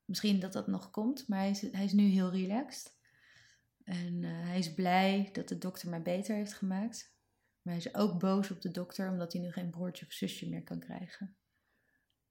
Misschien 0.05 0.39
dat 0.39 0.53
dat 0.53 0.67
nog 0.67 0.91
komt, 0.91 1.27
maar 1.27 1.39
hij 1.39 1.49
is, 1.49 1.61
hij 1.61 1.83
is 1.83 1.93
nu 1.93 2.03
heel 2.03 2.31
relaxed. 2.31 2.97
En 3.83 4.23
eh, 4.23 4.31
hij 4.31 4.57
is 4.57 4.73
blij 4.73 5.29
dat 5.33 5.47
de 5.47 5.57
dokter 5.57 5.89
mij 5.89 6.01
beter 6.01 6.35
heeft 6.35 6.53
gemaakt. 6.53 7.13
Maar 7.61 7.73
hij 7.73 7.83
is 7.83 7.95
ook 7.95 8.19
boos 8.19 8.51
op 8.51 8.61
de 8.61 8.71
dokter 8.71 9.09
omdat 9.09 9.33
hij 9.33 9.41
nu 9.41 9.51
geen 9.51 9.69
broertje 9.69 10.05
of 10.05 10.11
zusje 10.11 10.49
meer 10.49 10.63
kan 10.63 10.79
krijgen. 10.79 11.35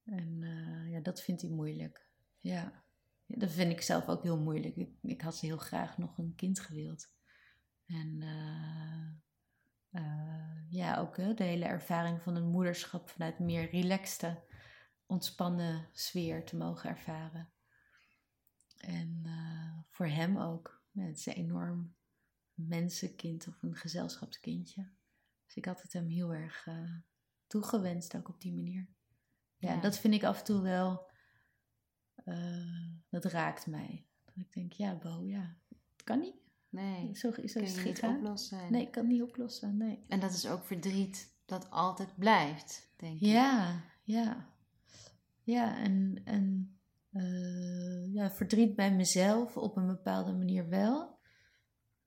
En 0.04 0.42
eh, 0.42 0.92
ja, 0.92 1.00
dat 1.00 1.22
vindt 1.22 1.42
hij 1.42 1.50
moeilijk. 1.50 2.08
Ja. 2.40 2.82
Dat 3.26 3.50
vind 3.50 3.72
ik 3.72 3.80
zelf 3.80 4.08
ook 4.08 4.22
heel 4.22 4.38
moeilijk. 4.38 4.76
Ik, 4.76 4.90
ik 5.02 5.20
had 5.20 5.40
heel 5.40 5.56
graag 5.56 5.98
nog 5.98 6.18
een 6.18 6.34
kind 6.36 6.60
gewild. 6.60 7.12
En 7.86 8.22
eh, 8.22 9.23
eh, 9.94 10.70
ja, 10.70 10.96
ook 10.98 11.16
hè, 11.16 11.34
de 11.34 11.44
hele 11.44 11.64
ervaring 11.64 12.22
van 12.22 12.36
een 12.36 12.48
moederschap 12.48 13.08
vanuit 13.08 13.38
een 13.38 13.44
meer 13.44 13.70
relaxte, 13.70 14.42
ontspannen 15.06 15.88
sfeer 15.92 16.44
te 16.44 16.56
mogen 16.56 16.90
ervaren. 16.90 17.52
En 18.78 19.20
eh, 19.24 19.78
voor 19.88 20.06
hem 20.06 20.38
ook. 20.38 20.82
Ja, 20.90 21.02
het 21.04 21.16
is 21.18 21.26
een 21.26 21.32
enorm 21.32 21.94
mensenkind 22.54 23.48
of 23.48 23.62
een 23.62 23.76
gezelschapskindje. 23.76 24.90
Dus 25.46 25.54
ik 25.56 25.64
had 25.64 25.82
het 25.82 25.92
hem 25.92 26.06
heel 26.08 26.34
erg 26.34 26.66
eh, 26.66 26.94
toegewenst, 27.46 28.16
ook 28.16 28.28
op 28.28 28.40
die 28.40 28.54
manier. 28.54 28.88
Ja, 29.56 29.72
Ja. 29.74 29.80
dat 29.80 29.98
vind 29.98 30.14
ik 30.14 30.24
af 30.24 30.38
en 30.38 30.44
toe 30.44 30.60
wel, 30.62 31.10
dat 33.08 33.24
raakt 33.24 33.66
mij. 33.66 34.06
Dat 34.24 34.36
ik 34.36 34.52
denk, 34.52 34.72
ja, 34.72 34.94
Bo, 34.94 35.22
ja, 35.24 35.56
het 35.92 36.02
kan 36.04 36.18
niet. 36.20 36.43
Nee. 36.74 37.16
Zo, 37.16 37.30
is 37.30 37.84
niet 37.84 38.02
oplossen. 38.02 38.72
Nee, 38.72 38.82
ik 38.82 38.90
kan 38.90 39.02
het 39.02 39.12
niet 39.12 39.22
oplossen, 39.22 39.76
nee. 39.76 40.04
En 40.08 40.20
dat 40.20 40.32
is 40.32 40.46
ook 40.46 40.64
verdriet 40.64 41.32
dat 41.44 41.70
altijd 41.70 42.16
blijft, 42.16 42.92
denk 42.96 43.14
ik. 43.14 43.26
Ja, 43.26 43.84
ja. 44.02 44.52
Ja, 45.42 45.78
en, 45.78 46.20
en 46.24 46.76
eh, 47.10 48.14
ja, 48.14 48.30
verdriet 48.30 48.74
bij 48.74 48.94
mezelf 48.94 49.56
op 49.56 49.76
een 49.76 49.86
bepaalde 49.86 50.32
manier 50.32 50.68
wel. 50.68 51.18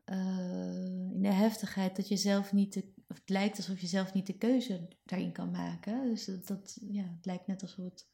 Eh, 0.04 1.12
in 1.14 1.22
de 1.22 1.32
heftigheid 1.32 1.96
dat 1.96 2.08
je 2.08 2.18
zelf 2.18 2.54
niet 2.54 2.74
de, 2.74 2.94
of 3.08 3.18
het 3.20 3.30
lijkt 3.30 3.58
alsof 3.58 3.80
je 3.80 3.88
zelf 3.88 4.14
niet 4.14 4.28
de 4.28 4.38
keuze 4.38 4.88
daarin 5.04 5.32
kan 5.32 5.52
maken. 5.52 6.10
Dus 6.10 6.26
dat, 6.26 6.48
dat 6.48 6.78
ja, 6.82 7.04
het 7.04 7.26
lijkt 7.26 7.48
net 7.48 7.62
alsof 7.62 7.86
het, 7.86 8.08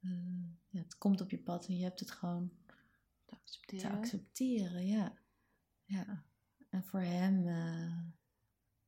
eh, 0.00 0.10
ja, 0.68 0.80
het 0.80 0.98
komt 0.98 1.20
op 1.20 1.30
je 1.30 1.38
pad 1.38 1.66
en 1.66 1.76
je 1.76 1.84
hebt 1.84 2.00
het 2.00 2.10
gewoon 2.10 2.52
Te 2.66 2.74
te 3.24 3.34
accepteren. 3.34 3.90
accepteren, 3.90 4.86
ja. 4.86 5.20
Ja. 5.92 6.24
En 6.70 6.84
voor 6.84 7.00
hem 7.00 7.48
eh, 7.48 7.98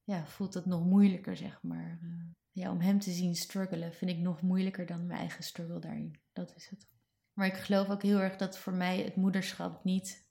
ja, 0.03 0.27
voelt 0.27 0.55
het 0.55 0.67
nog 0.67 0.85
moeilijker, 0.85 1.37
zeg 1.37 1.63
maar. 1.63 1.99
Eh, 2.03 2.33
ja, 2.51 2.71
om 2.71 2.81
hem 2.81 3.01
te 3.01 3.11
zien 3.11 3.35
struggelen 3.35 3.95
vind 3.95 4.11
ik 4.11 4.19
nog 4.19 4.43
moeilijker 4.43 4.87
dan 4.87 5.07
mijn 5.07 5.19
eigen 5.19 5.45
struggle 5.45 5.79
daarin. 5.79 6.21
Dat 6.33 6.55
is 6.57 6.69
het. 6.69 6.89
Maar 7.33 7.47
ik 7.47 7.55
geloof 7.55 7.89
ook 7.89 8.03
heel 8.03 8.21
erg 8.21 8.37
dat 8.37 8.59
voor 8.59 8.73
mij 8.73 9.03
het 9.03 9.17
moederschap 9.17 9.85
niet 9.85 10.29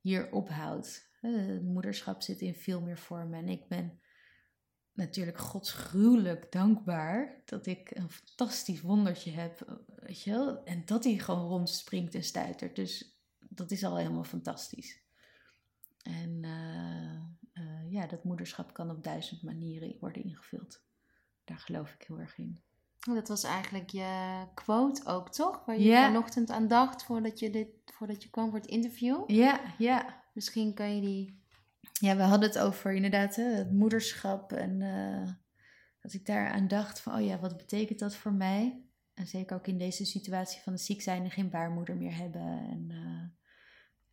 hier 0.00 0.32
ophoudt. 0.32 1.10
Eh, 1.20 1.46
Het 1.46 1.62
moederschap 1.62 2.22
zit 2.22 2.40
in 2.40 2.54
veel 2.54 2.80
meer 2.80 2.98
vormen. 2.98 3.38
En 3.38 3.48
ik 3.48 3.68
ben 3.68 4.00
natuurlijk 4.92 5.38
godsgruwelijk 5.38 6.52
dankbaar 6.52 7.42
dat 7.44 7.66
ik 7.66 7.90
een 7.90 8.10
fantastisch 8.10 8.80
wondertje 8.80 9.30
heb. 9.30 9.82
Weet 9.86 10.22
je 10.22 10.30
wel? 10.30 10.64
En 10.64 10.84
dat 10.84 11.04
hij 11.04 11.18
gewoon 11.18 11.48
rondspringt 11.48 12.14
en 12.14 12.24
stuitert. 12.24 12.76
Dus 12.76 13.20
dat 13.48 13.70
is 13.70 13.84
al 13.84 13.96
helemaal 13.96 14.24
fantastisch. 14.24 15.05
En 16.06 16.44
eh, 16.44 17.62
eh, 17.62 17.92
ja, 17.92 18.06
dat 18.06 18.24
moederschap 18.24 18.72
kan 18.72 18.90
op 18.90 19.04
duizend 19.04 19.42
manieren 19.42 19.96
worden 20.00 20.24
ingevuld. 20.24 20.84
Daar 21.44 21.58
geloof 21.58 21.92
ik 21.92 22.04
heel 22.06 22.18
erg 22.18 22.38
in. 22.38 22.60
Dat 23.00 23.28
was 23.28 23.44
eigenlijk 23.44 23.90
je 23.90 24.44
quote 24.54 25.06
ook, 25.06 25.30
toch? 25.30 25.64
Waar 25.64 25.78
je 25.78 25.94
vanochtend 25.94 26.50
aan 26.50 26.68
dacht 26.68 27.04
voordat 27.04 27.38
je, 27.38 27.50
dit, 27.50 27.68
voordat 27.84 28.22
je 28.22 28.30
kwam 28.30 28.50
voor 28.50 28.58
het 28.58 28.68
interview. 28.68 29.30
Ja, 29.30 29.60
ja. 29.78 30.24
Misschien 30.32 30.74
kan 30.74 30.94
je 30.94 31.00
die... 31.00 31.44
Ja, 31.92 32.16
we 32.16 32.22
hadden 32.22 32.48
het 32.48 32.58
over 32.58 32.92
inderdaad 32.92 33.36
hè, 33.36 33.42
het 33.42 33.72
moederschap. 33.72 34.52
En 34.52 34.82
eh, 34.82 35.32
dat 36.00 36.12
ik 36.12 36.26
daaraan 36.26 36.68
dacht 36.68 37.00
van, 37.00 37.14
oh 37.14 37.24
ja, 37.24 37.38
wat 37.38 37.56
betekent 37.56 37.98
dat 37.98 38.16
voor 38.16 38.32
mij? 38.32 38.82
En 39.14 39.26
zeker 39.26 39.56
ook 39.56 39.66
in 39.66 39.78
deze 39.78 40.04
situatie 40.04 40.60
van 40.60 40.72
het 40.72 40.82
ziek 40.82 41.02
zijn 41.02 41.24
en 41.24 41.30
geen 41.30 41.50
baarmoeder 41.50 41.96
meer 41.96 42.16
hebben. 42.16 42.68
En 42.70 42.90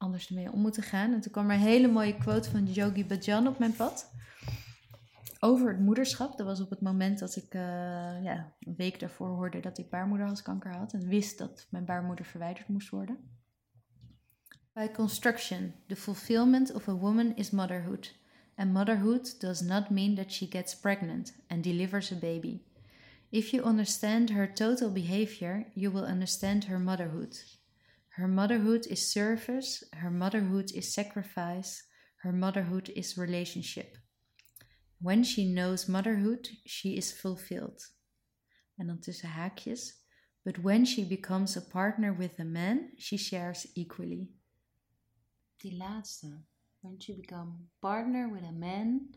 anders 0.03 0.27
ermee 0.27 0.51
om 0.51 0.59
moeten 0.59 0.83
gaan. 0.83 1.13
En 1.13 1.21
toen 1.21 1.31
kwam 1.31 1.49
er 1.49 1.55
een 1.55 1.61
hele 1.61 1.87
mooie 1.87 2.17
quote 2.17 2.49
van 2.49 2.65
Yogi 2.65 3.05
Bhajan 3.05 3.47
op 3.47 3.59
mijn 3.59 3.75
pad. 3.75 4.11
Over 5.39 5.67
het 5.67 5.79
moederschap. 5.79 6.37
Dat 6.37 6.45
was 6.45 6.61
op 6.61 6.69
het 6.69 6.81
moment 6.81 7.19
dat 7.19 7.35
ik 7.35 7.53
eh, 7.53 7.61
ja, 8.23 8.53
een 8.59 8.75
week 8.75 8.99
daarvoor 8.99 9.27
hoorde 9.27 9.59
dat 9.59 9.77
ik 9.77 9.89
baarmoederhalskanker 9.89 10.75
had. 10.75 10.93
En 10.93 11.07
wist 11.07 11.37
dat 11.37 11.67
mijn 11.69 11.85
baarmoeder 11.85 12.25
verwijderd 12.25 12.67
moest 12.67 12.89
worden. 12.89 13.17
By 14.73 14.87
construction, 14.91 15.73
the 15.87 15.95
fulfillment 15.95 16.73
of 16.73 16.87
a 16.87 16.95
woman 16.95 17.35
is 17.35 17.49
motherhood. 17.49 18.15
And 18.55 18.73
motherhood 18.73 19.39
does 19.39 19.61
not 19.61 19.89
mean 19.89 20.15
that 20.15 20.31
she 20.31 20.47
gets 20.49 20.79
pregnant 20.79 21.35
and 21.47 21.63
delivers 21.63 22.11
a 22.11 22.15
baby. 22.15 22.61
If 23.29 23.49
you 23.49 23.63
understand 23.63 24.29
her 24.29 24.53
total 24.53 24.91
behavior, 24.91 25.65
you 25.73 25.93
will 25.93 26.05
understand 26.05 26.63
her 26.65 26.79
motherhood. 26.79 27.35
Her 28.15 28.27
motherhood 28.27 28.85
is 28.87 29.11
service, 29.11 29.83
her 29.93 30.11
motherhood 30.11 30.71
is 30.75 30.93
sacrifice, 30.93 31.83
her 32.17 32.31
motherhood 32.31 32.91
is 32.95 33.17
relationship. 33.17 33.97
When 35.01 35.23
she 35.23 35.51
knows 35.51 35.89
motherhood, 35.89 36.47
she 36.65 36.95
is 36.95 37.11
fulfilled. 37.11 37.81
En 38.79 38.87
dan 38.87 38.99
tussen 38.99 39.29
haakjes. 39.29 39.93
But 40.45 40.59
when 40.59 40.85
she 40.85 41.03
becomes 41.03 41.57
a 41.57 41.61
partner 41.61 42.13
with 42.13 42.39
a 42.39 42.45
man, 42.45 42.91
she 42.97 43.17
shares 43.17 43.65
equally. 43.75 44.29
Die 45.63 45.71
laatste. 45.71 46.43
When 46.81 46.97
you 47.07 47.15
become 47.15 47.69
partner 47.81 48.29
with 48.29 48.43
a 48.43 48.51
man. 48.51 49.15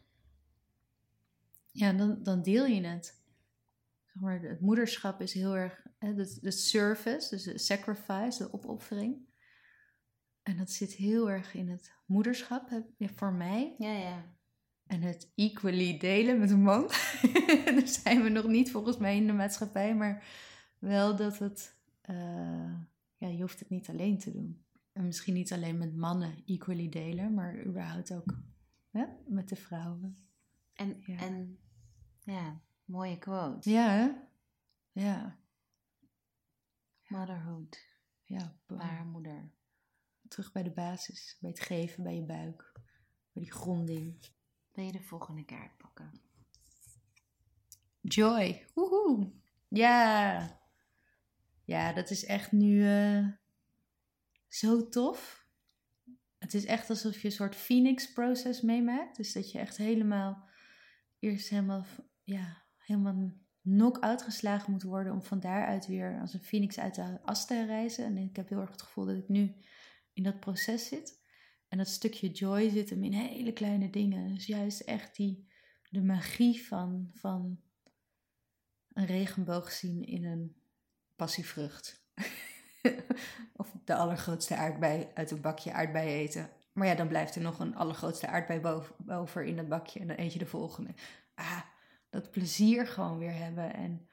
Ja, 1.72 1.92
dan, 1.92 2.22
dan 2.22 2.42
deel 2.42 2.66
je 2.66 2.86
het. 2.86 3.14
Maar, 4.20 4.40
het 4.40 4.60
moederschap 4.60 5.20
is 5.20 5.32
heel 5.32 5.56
erg 5.56 5.86
hè, 5.98 6.14
de, 6.14 6.38
de 6.40 6.50
service, 6.50 7.28
dus 7.30 7.42
de 7.42 7.58
sacrifice, 7.58 8.38
de 8.38 8.52
opoffering. 8.52 9.34
En 10.42 10.56
dat 10.56 10.70
zit 10.70 10.92
heel 10.92 11.30
erg 11.30 11.54
in 11.54 11.68
het 11.68 11.92
moederschap 12.06 12.82
ja, 12.96 13.08
voor 13.08 13.32
mij. 13.32 13.74
Ja, 13.78 13.92
ja. 13.92 14.34
En 14.86 15.02
het 15.02 15.32
equally 15.34 15.98
delen 15.98 16.38
met 16.38 16.50
een 16.50 16.62
man. 16.62 16.90
Daar 17.64 17.88
zijn 17.88 18.22
we 18.22 18.28
nog 18.28 18.46
niet 18.46 18.70
volgens 18.70 18.96
mij 18.96 19.16
in 19.16 19.26
de 19.26 19.32
maatschappij, 19.32 19.94
maar 19.94 20.24
wel 20.78 21.16
dat 21.16 21.38
het, 21.38 21.76
eh, 22.00 22.74
ja, 23.16 23.28
je 23.28 23.40
hoeft 23.40 23.58
het 23.58 23.70
niet 23.70 23.88
alleen 23.88 24.18
te 24.18 24.32
doen. 24.32 24.64
En 24.92 25.06
misschien 25.06 25.34
niet 25.34 25.52
alleen 25.52 25.78
met 25.78 25.96
mannen 25.96 26.42
equally 26.46 26.88
delen, 26.88 27.34
maar 27.34 27.64
überhaupt 27.64 28.12
ook 28.12 28.38
hè, 28.90 29.04
met 29.26 29.48
de 29.48 29.56
vrouwen. 29.56 30.28
En, 30.74 30.96
Ja. 31.00 31.18
en 31.18 31.58
ja, 32.22 32.60
mooie 32.86 33.18
quote. 33.18 33.70
Ja, 33.70 33.88
hè? 33.88 34.10
Ja. 34.92 35.38
Motherhood. 37.06 37.84
Ja, 38.24 38.58
Baarmoeder. 38.66 39.50
terug 40.28 40.52
bij 40.52 40.62
de 40.62 40.70
basis, 40.72 41.36
bij 41.40 41.50
het 41.50 41.60
geven, 41.60 42.02
bij 42.02 42.14
je 42.14 42.24
buik, 42.24 42.72
bij 43.32 43.42
die 43.42 43.52
gronding. 43.52 44.26
Wil 44.72 44.84
je 44.84 44.92
de 44.92 45.02
volgende 45.02 45.44
kaart 45.44 45.76
pakken? 45.76 46.20
Joy, 48.00 48.66
woehoe. 48.74 49.32
Ja, 49.68 50.60
ja, 51.64 51.92
dat 51.92 52.10
is 52.10 52.24
echt 52.24 52.52
nu, 52.52 52.86
eh, 52.88 53.28
zo 54.48 54.88
tof. 54.88 55.46
Het 56.38 56.54
is 56.54 56.64
echt 56.64 56.90
alsof 56.90 57.20
je 57.20 57.28
een 57.28 57.32
soort 57.34 57.56
phoenix-proces 57.56 58.60
meemaakt. 58.60 59.16
Dus 59.16 59.32
dat 59.32 59.50
je 59.50 59.58
echt 59.58 59.76
helemaal 59.76 60.48
eerst 61.18 61.48
helemaal, 61.48 61.86
ja, 62.24 62.65
helemaal 62.86 63.32
knock-out 63.62 64.22
geslagen 64.22 64.72
moet 64.72 64.82
worden 64.82 65.12
om 65.12 65.22
van 65.22 65.40
daaruit 65.40 65.86
weer 65.86 66.20
als 66.20 66.34
een 66.34 66.44
phoenix 66.44 66.78
uit 66.78 66.94
de 66.94 67.20
as 67.22 67.46
te 67.46 67.64
reizen. 67.64 68.04
En 68.04 68.16
ik 68.16 68.36
heb 68.36 68.48
heel 68.48 68.60
erg 68.60 68.70
het 68.70 68.82
gevoel 68.82 69.04
dat 69.04 69.16
ik 69.16 69.28
nu 69.28 69.54
in 70.12 70.22
dat 70.22 70.40
proces 70.40 70.88
zit. 70.88 71.24
En 71.68 71.78
dat 71.78 71.88
stukje 71.88 72.30
joy 72.30 72.68
zit 72.68 72.90
hem 72.90 73.04
in 73.04 73.12
hele 73.12 73.52
kleine 73.52 73.90
dingen. 73.90 74.34
Dus 74.34 74.46
juist 74.46 74.80
echt 74.80 75.16
die, 75.16 75.48
de 75.90 76.02
magie 76.02 76.66
van, 76.66 77.10
van 77.12 77.60
een 78.92 79.06
regenboog 79.06 79.72
zien 79.72 80.04
in 80.04 80.24
een 80.24 80.56
passievrucht. 81.16 82.04
of 83.56 83.72
de 83.84 83.94
allergrootste 83.94 84.56
aardbei 84.56 85.08
uit 85.14 85.30
een 85.30 85.40
bakje 85.40 85.72
aardbei 85.72 86.08
eten. 86.08 86.50
Maar 86.72 86.86
ja, 86.86 86.94
dan 86.94 87.08
blijft 87.08 87.34
er 87.34 87.42
nog 87.42 87.58
een 87.58 87.76
allergrootste 87.76 88.26
aardbei 88.26 88.84
over 89.06 89.44
in 89.44 89.56
dat 89.56 89.68
bakje 89.68 90.00
en 90.00 90.06
dan 90.06 90.18
eet 90.18 90.32
je 90.32 90.38
de 90.38 90.46
volgende. 90.46 90.94
Ah, 91.34 91.62
dat 92.10 92.30
plezier 92.30 92.86
gewoon 92.86 93.18
weer 93.18 93.34
hebben 93.34 93.74
en 93.74 94.08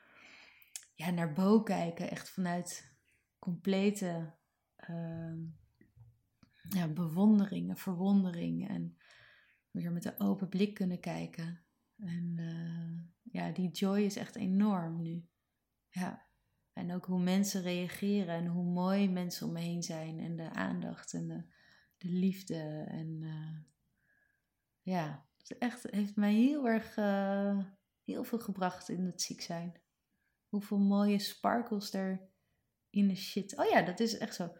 ja, 0.93 1.09
naar 1.09 1.33
Bo 1.33 1.63
kijken, 1.63 2.09
echt 2.09 2.29
vanuit 2.29 2.97
complete 3.39 4.33
uh, 4.89 5.33
ja, 6.69 6.87
bewondering 6.87 7.69
en 7.69 7.77
verwondering 7.77 8.67
en 8.69 8.97
weer 9.71 9.91
met 9.91 10.05
een 10.05 10.19
open 10.19 10.49
blik 10.49 10.73
kunnen 10.73 10.99
kijken. 10.99 11.65
En 11.97 12.35
uh, 12.39 12.99
ja, 13.21 13.51
die 13.51 13.71
joy 13.71 13.99
is 13.99 14.15
echt 14.15 14.35
enorm 14.35 15.01
nu. 15.01 15.27
Ja. 15.89 16.31
En 16.73 16.93
ook 16.93 17.05
hoe 17.05 17.21
mensen 17.21 17.61
reageren 17.61 18.35
en 18.35 18.47
hoe 18.47 18.63
mooi 18.65 19.09
mensen 19.09 19.47
om 19.47 19.53
me 19.53 19.59
heen 19.59 19.83
zijn. 19.83 20.19
En 20.19 20.35
de 20.35 20.49
aandacht 20.49 21.13
en 21.13 21.27
de, 21.27 21.43
de 21.97 22.07
liefde. 22.07 22.85
En 22.87 23.21
uh, 23.21 23.59
ja, 24.81 25.27
het 25.37 25.57
echt, 25.57 25.83
heeft 25.91 26.15
mij 26.15 26.33
heel 26.33 26.67
erg 26.67 26.97
uh, 26.97 27.63
heel 28.04 28.24
veel 28.24 28.39
gebracht 28.39 28.89
in 28.89 29.06
het 29.06 29.22
ziek 29.22 29.41
zijn. 29.41 29.82
Hoeveel 30.47 30.80
mooie 30.80 31.20
sparkles 31.20 31.93
er 31.93 32.30
in 32.89 33.08
de 33.08 33.16
shit. 33.16 33.58
Oh 33.58 33.66
ja, 33.66 33.82
dat 33.82 33.99
is 33.99 34.18
echt 34.18 34.36
zo. 34.36 34.51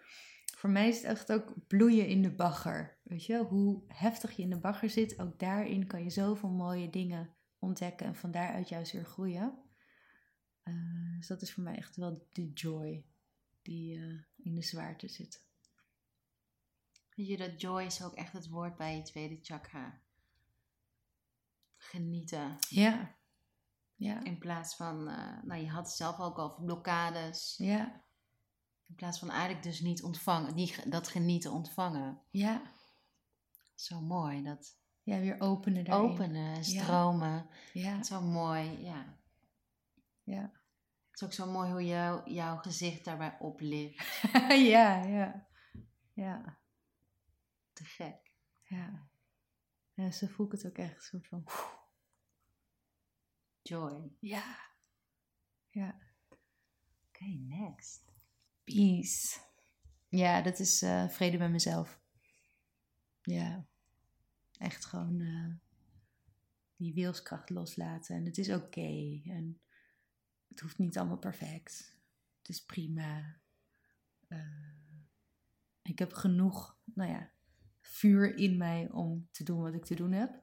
Voor 0.56 0.70
mij 0.70 0.88
is 0.88 0.96
het 0.96 1.06
echt 1.06 1.32
ook 1.32 1.68
bloeien 1.68 2.08
in 2.08 2.22
de 2.22 2.32
bagger. 2.32 2.98
Weet 3.04 3.26
je, 3.26 3.38
hoe 3.38 3.84
heftig 3.88 4.32
je 4.32 4.41
in 4.41 4.50
de 4.50 4.60
bagger 4.60 4.89
zit, 4.89 5.20
ook 5.20 5.39
daarin 5.39 5.88
kan 5.88 6.04
je 6.04 6.10
zoveel 6.10 6.50
mooie 6.50 6.89
dingen 6.89 7.36
ontdekken 7.60 8.06
en 8.06 8.16
van 8.16 8.32
daaruit 8.32 8.70
juist 8.70 8.91
weer 8.91 9.06
groeien. 9.06 9.62
Uh, 10.64 11.18
dus 11.18 11.28
dat 11.28 11.41
is 11.41 11.54
voor 11.54 11.64
mij 11.64 11.76
echt 11.76 11.96
wel 11.96 12.28
de 12.32 12.52
joy 12.54 13.06
die 13.62 13.98
uh, 13.98 14.22
in 14.38 14.56
de 14.56 14.62
zwaarte 14.62 15.08
zit. 15.08 15.46
Weet 17.16 17.28
je, 17.28 17.38
dat 17.38 17.62
joy 17.62 17.84
is 17.84 18.04
ook 18.04 18.14
echt 18.14 18.34
het 18.34 18.50
woord 18.50 18.78
bij 18.78 18.96
je 18.96 19.02
tweede 19.02 19.39
chakra. 19.41 20.02
Genieten. 21.78 22.58
Ja. 22.70 23.16
Ja. 24.04 24.24
In 24.24 24.38
plaats 24.38 24.76
van, 24.76 25.08
uh, 25.10 25.43
nou 25.43 25.62
je 25.62 25.70
had 25.70 25.86
het 25.86 25.95
zelf 25.95 26.20
ook 26.20 26.38
al 26.38 26.56
blokkades. 26.56 27.56
Ja. 27.58 28.01
In 28.88 28.95
plaats 28.95 29.20
van 29.20 29.30
eigenlijk 29.30 29.64
dus 29.64 29.80
niet 29.80 30.04
ontvangen, 30.04 30.56
die, 30.56 30.89
dat 30.89 31.08
genieten 31.08 31.51
ontvangen. 31.51 32.22
Ja. 32.30 32.62
Zo 33.76 34.01
mooi, 34.01 34.43
dat... 34.43 34.82
Ja, 35.04 35.20
weer 35.20 35.39
openen 35.39 35.84
daarin. 35.84 36.10
Openen, 36.10 36.64
stromen. 36.64 37.47
Ja. 37.74 38.04
Zo 38.04 38.22
mooi, 38.22 38.84
ja. 38.84 39.18
Ja. 40.24 40.41
Het 40.41 41.22
is 41.22 41.24
ook 41.24 41.34
zo 41.34 41.51
mooi 41.51 41.72
hoe 41.72 41.86
jou, 41.86 42.32
jouw 42.32 42.58
gezicht 42.58 43.06
daarbij 43.06 43.38
oplicht. 43.39 44.22
ja, 44.74 45.04
ja. 45.04 45.47
Ja. 46.14 46.58
Te 47.74 47.84
gek. 47.84 48.32
Ja. 48.64 49.08
Ja, 49.93 50.12
zo 50.12 50.28
voel 50.28 50.45
ik 50.45 50.51
het 50.51 50.66
ook 50.66 50.78
echt. 50.78 50.95
Een 50.95 51.01
soort 51.01 51.28
van... 51.28 51.43
Joy. 53.64 54.11
Ja. 54.20 54.57
Ja. 55.70 55.99
Oké, 56.30 56.38
okay, 57.07 57.36
next. 57.36 58.11
Peace. 58.64 59.39
Ja, 60.07 60.41
dat 60.41 60.59
is 60.59 60.82
uh, 60.82 61.09
vrede 61.09 61.38
met 61.38 61.51
mezelf. 61.51 62.01
Ja. 63.22 63.66
Echt 64.57 64.86
gewoon 64.86 65.20
uh, 65.20 65.53
die 66.76 66.93
wilskracht 66.93 67.49
loslaten. 67.49 68.16
En 68.16 68.26
het 68.26 68.38
is 68.38 68.49
oké. 68.49 68.66
Okay. 68.66 69.24
En 69.26 69.61
het 70.47 70.59
hoeft 70.59 70.78
niet 70.78 70.97
allemaal 70.97 71.18
perfect. 71.18 71.97
Het 72.38 72.49
is 72.49 72.66
prima. 72.66 73.39
Uh, 74.28 74.74
ik 75.82 75.99
heb 75.99 76.14
genoeg, 76.14 76.78
nou 76.84 77.09
ja, 77.11 77.32
vuur 77.82 78.36
in 78.38 78.57
mij 78.57 78.89
om 78.89 79.28
te 79.32 79.43
doen 79.43 79.61
wat 79.61 79.74
ik 79.74 79.86
te 79.86 79.95
doen 79.95 80.11
heb. 80.11 80.41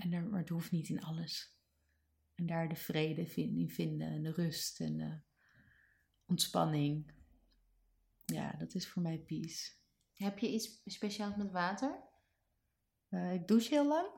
En 0.00 0.12
er, 0.12 0.22
maar 0.22 0.40
het 0.40 0.48
hoeft 0.48 0.70
niet 0.70 0.88
in 0.88 1.02
alles. 1.02 1.58
En 2.34 2.46
daar 2.46 2.68
de 2.68 2.76
vrede 2.76 3.34
in 3.34 3.70
vinden 3.70 4.08
en 4.08 4.22
de 4.22 4.32
rust 4.32 4.80
en 4.80 4.96
de 4.96 5.18
ontspanning. 6.26 7.12
Ja, 8.24 8.52
dat 8.58 8.74
is 8.74 8.88
voor 8.88 9.02
mij 9.02 9.18
peace. 9.18 9.72
Heb 10.14 10.38
je 10.38 10.52
iets 10.52 10.82
speciaals 10.84 11.36
met 11.36 11.50
water? 11.50 12.08
Uh, 13.10 13.32
ik 13.32 13.48
douche 13.48 13.68
heel 13.68 13.88
lang. 13.88 14.08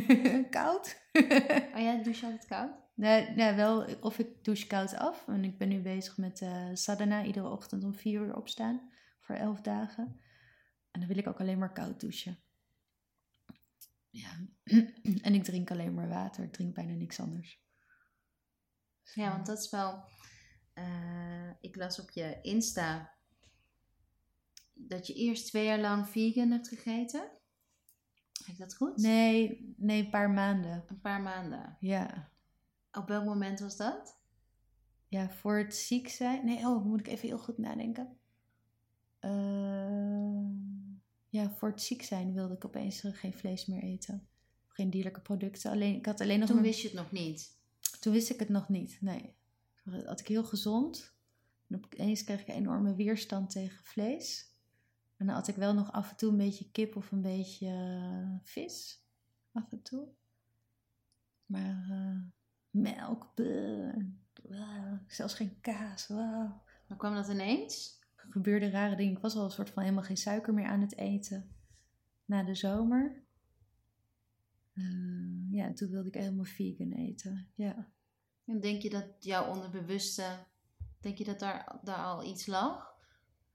koud. 0.50 1.02
oh 1.12 1.80
ja, 1.80 2.02
douche 2.02 2.26
je 2.26 2.32
altijd 2.32 2.46
koud? 2.46 2.70
Nee, 2.94 3.30
nee, 3.30 3.54
wel 3.54 3.98
of 4.00 4.18
ik 4.18 4.44
douche 4.44 4.66
koud 4.66 4.94
af. 4.94 5.28
En 5.28 5.44
ik 5.44 5.58
ben 5.58 5.68
nu 5.68 5.80
bezig 5.80 6.16
met 6.16 6.40
uh, 6.40 6.68
sadhana. 6.72 7.24
Iedere 7.24 7.48
ochtend 7.48 7.84
om 7.84 7.94
vier 7.94 8.20
uur 8.20 8.36
opstaan. 8.36 8.90
Voor 9.20 9.34
elf 9.34 9.60
dagen. 9.60 10.20
En 10.90 11.00
dan 11.00 11.08
wil 11.08 11.18
ik 11.18 11.26
ook 11.26 11.40
alleen 11.40 11.58
maar 11.58 11.72
koud 11.72 12.00
douchen. 12.00 12.38
Ja. 14.14 14.46
en 15.26 15.34
ik 15.34 15.44
drink 15.44 15.70
alleen 15.70 15.94
maar 15.94 16.08
water. 16.08 16.44
Ik 16.44 16.52
drink 16.52 16.74
bijna 16.74 16.92
niks 16.92 17.20
anders. 17.20 17.62
Ja, 19.14 19.30
want 19.30 19.46
dat 19.46 19.58
is 19.58 19.70
wel... 19.70 20.04
Uh, 20.74 21.50
ik 21.60 21.76
las 21.76 22.00
op 22.00 22.10
je 22.10 22.38
Insta 22.42 23.14
dat 24.72 25.06
je 25.06 25.14
eerst 25.14 25.46
twee 25.46 25.64
jaar 25.64 25.80
lang 25.80 26.08
vegan 26.08 26.50
hebt 26.50 26.68
gegeten. 26.68 27.30
Heb 28.44 28.46
ik 28.46 28.58
dat 28.58 28.76
goed? 28.76 28.96
Nee, 28.96 29.74
nee, 29.76 30.04
een 30.04 30.10
paar 30.10 30.30
maanden. 30.30 30.84
Een 30.86 31.00
paar 31.00 31.20
maanden. 31.20 31.76
Ja. 31.80 32.32
Op 32.92 33.08
welk 33.08 33.24
moment 33.24 33.60
was 33.60 33.76
dat? 33.76 34.20
Ja, 35.08 35.30
voor 35.30 35.58
het 35.58 35.74
ziek 35.74 36.08
zijn. 36.08 36.44
Nee, 36.44 36.66
oh, 36.66 36.84
moet 36.84 37.00
ik 37.00 37.06
even 37.06 37.28
heel 37.28 37.38
goed 37.38 37.58
nadenken. 37.58 38.18
Uh, 39.20 40.63
ja, 41.34 41.50
voor 41.50 41.68
het 41.68 41.82
ziek 41.82 42.02
zijn 42.02 42.32
wilde 42.32 42.54
ik 42.54 42.64
opeens 42.64 43.00
geen 43.04 43.34
vlees 43.34 43.66
meer 43.66 43.82
eten. 43.82 44.28
Geen 44.68 44.90
dierlijke 44.90 45.20
producten. 45.20 45.70
Alleen, 45.70 45.96
ik 45.96 46.06
had 46.06 46.20
alleen 46.20 46.38
nog 46.38 46.48
Toen 46.48 46.62
wist 46.62 46.80
je 46.80 46.88
het 46.88 46.96
nog 46.96 47.10
niet? 47.10 47.58
Toen 48.00 48.12
wist 48.12 48.30
ik 48.30 48.38
het 48.38 48.48
nog 48.48 48.68
niet, 48.68 48.98
nee. 49.00 49.34
Toen 49.74 50.04
had 50.06 50.20
ik 50.20 50.28
heel 50.28 50.44
gezond. 50.44 51.16
En 51.68 51.76
opeens 51.84 52.24
kreeg 52.24 52.40
ik 52.40 52.48
een 52.48 52.54
enorme 52.54 52.94
weerstand 52.94 53.50
tegen 53.50 53.84
vlees. 53.84 54.52
En 55.16 55.26
dan 55.26 55.34
had 55.34 55.48
ik 55.48 55.56
wel 55.56 55.74
nog 55.74 55.92
af 55.92 56.10
en 56.10 56.16
toe 56.16 56.30
een 56.30 56.36
beetje 56.36 56.70
kip 56.70 56.96
of 56.96 57.12
een 57.12 57.22
beetje 57.22 57.66
uh, 57.66 58.36
vis. 58.42 59.04
Af 59.52 59.72
en 59.72 59.82
toe. 59.82 60.08
Maar 61.46 61.86
uh, 61.90 62.20
melk, 62.70 63.32
wow, 64.42 64.98
zelfs 65.06 65.34
geen 65.34 65.60
kaas. 65.60 66.06
Wow. 66.06 66.50
Maar 66.86 66.98
kwam 66.98 67.14
dat 67.14 67.28
ineens? 67.28 68.02
Gebeurde 68.30 68.70
rare 68.70 68.96
dingen. 68.96 69.12
Ik 69.12 69.22
was 69.22 69.36
al 69.36 69.44
een 69.44 69.50
soort 69.50 69.70
van 69.70 69.82
helemaal 69.82 70.04
geen 70.04 70.16
suiker 70.16 70.54
meer 70.54 70.66
aan 70.66 70.80
het 70.80 70.96
eten. 70.96 71.54
Na 72.24 72.42
de 72.42 72.54
zomer. 72.54 73.22
Uh, 74.74 75.52
ja, 75.52 75.72
toen 75.72 75.90
wilde 75.90 76.08
ik 76.08 76.14
helemaal 76.14 76.44
vegan 76.44 76.92
eten. 76.92 77.48
Ja. 77.54 77.88
En 78.44 78.60
denk 78.60 78.82
je 78.82 78.90
dat 78.90 79.06
jouw 79.18 79.52
onderbewuste, 79.52 80.46
denk 81.00 81.18
je 81.18 81.24
dat 81.24 81.38
daar, 81.38 81.78
daar 81.82 82.04
al 82.04 82.24
iets 82.24 82.46
lag? 82.46 82.94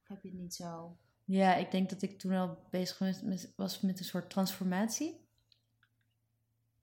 Of 0.02 0.08
heb 0.08 0.24
je 0.24 0.30
het 0.30 0.38
niet 0.38 0.56
zo? 0.56 0.98
Ja, 1.26 1.56
ik 1.56 1.72
denk 1.72 1.90
dat 1.90 2.02
ik 2.02 2.20
toen 2.20 2.32
al 2.32 2.68
bezig 2.70 2.98
was 2.98 3.22
met, 3.22 3.54
was 3.56 3.82
met 3.82 4.00
een 4.00 4.06
soort 4.06 4.30
transformatie. 4.30 5.28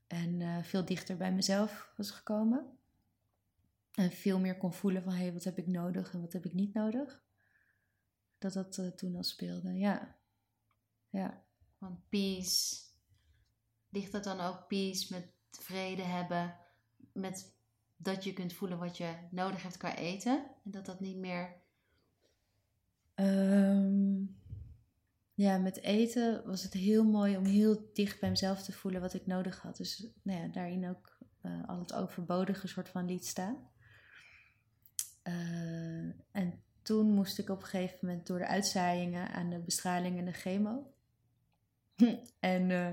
En 0.07 0.39
uh, 0.39 0.63
veel 0.63 0.85
dichter 0.85 1.17
bij 1.17 1.33
mezelf 1.33 1.93
was 1.97 2.11
gekomen. 2.11 2.77
En 3.91 4.11
veel 4.11 4.39
meer 4.39 4.57
kon 4.57 4.73
voelen 4.73 5.03
van, 5.03 5.13
hé, 5.13 5.21
hey, 5.21 5.33
wat 5.33 5.43
heb 5.43 5.57
ik 5.57 5.67
nodig 5.67 6.13
en 6.13 6.21
wat 6.21 6.33
heb 6.33 6.45
ik 6.45 6.53
niet 6.53 6.73
nodig. 6.73 7.23
Dat 8.37 8.53
dat 8.53 8.77
uh, 8.77 8.87
toen 8.87 9.15
al 9.15 9.23
speelde, 9.23 9.73
ja. 9.73 10.15
Ja. 11.09 11.43
Van 11.77 12.03
peace. 12.09 12.75
Ligt 13.89 14.11
dat 14.11 14.23
dan 14.23 14.39
ook 14.39 14.67
peace 14.67 15.13
met 15.13 15.27
vrede 15.51 16.01
hebben? 16.01 16.55
Met 17.13 17.55
dat 17.95 18.23
je 18.23 18.33
kunt 18.33 18.53
voelen 18.53 18.77
wat 18.77 18.97
je 18.97 19.27
nodig 19.31 19.63
hebt 19.63 19.77
qua 19.77 19.95
eten? 19.95 20.45
En 20.63 20.71
dat 20.71 20.85
dat 20.85 20.99
niet 20.99 21.17
meer 21.17 21.65
Um, 23.19 24.37
ja, 25.33 25.57
met 25.57 25.81
eten 25.81 26.45
was 26.45 26.63
het 26.63 26.73
heel 26.73 27.03
mooi 27.03 27.37
om 27.37 27.45
heel 27.45 27.89
dicht 27.93 28.19
bij 28.19 28.29
mezelf 28.29 28.63
te 28.63 28.71
voelen 28.71 29.01
wat 29.01 29.13
ik 29.13 29.25
nodig 29.25 29.61
had. 29.61 29.77
Dus 29.77 30.07
nou 30.21 30.41
ja, 30.41 30.47
daarin 30.47 30.89
ook 30.89 31.17
uh, 31.41 31.67
al 31.67 31.79
het 31.79 31.93
overbodige 31.93 32.67
soort 32.67 32.89
van 32.89 33.05
liet 33.05 33.25
staan. 33.25 33.69
Uh, 35.23 36.13
en 36.31 36.63
toen 36.87 37.13
moest 37.13 37.39
ik 37.39 37.49
op 37.49 37.61
een 37.61 37.67
gegeven 37.67 37.97
moment 38.01 38.27
door 38.27 38.37
de 38.37 38.47
uitzaaiingen 38.47 39.29
aan 39.29 39.49
de 39.49 39.59
bestraling 39.59 40.17
en 40.17 40.25
de 40.25 40.31
chemo. 40.31 40.93
en 42.39 42.69
uh, 42.69 42.87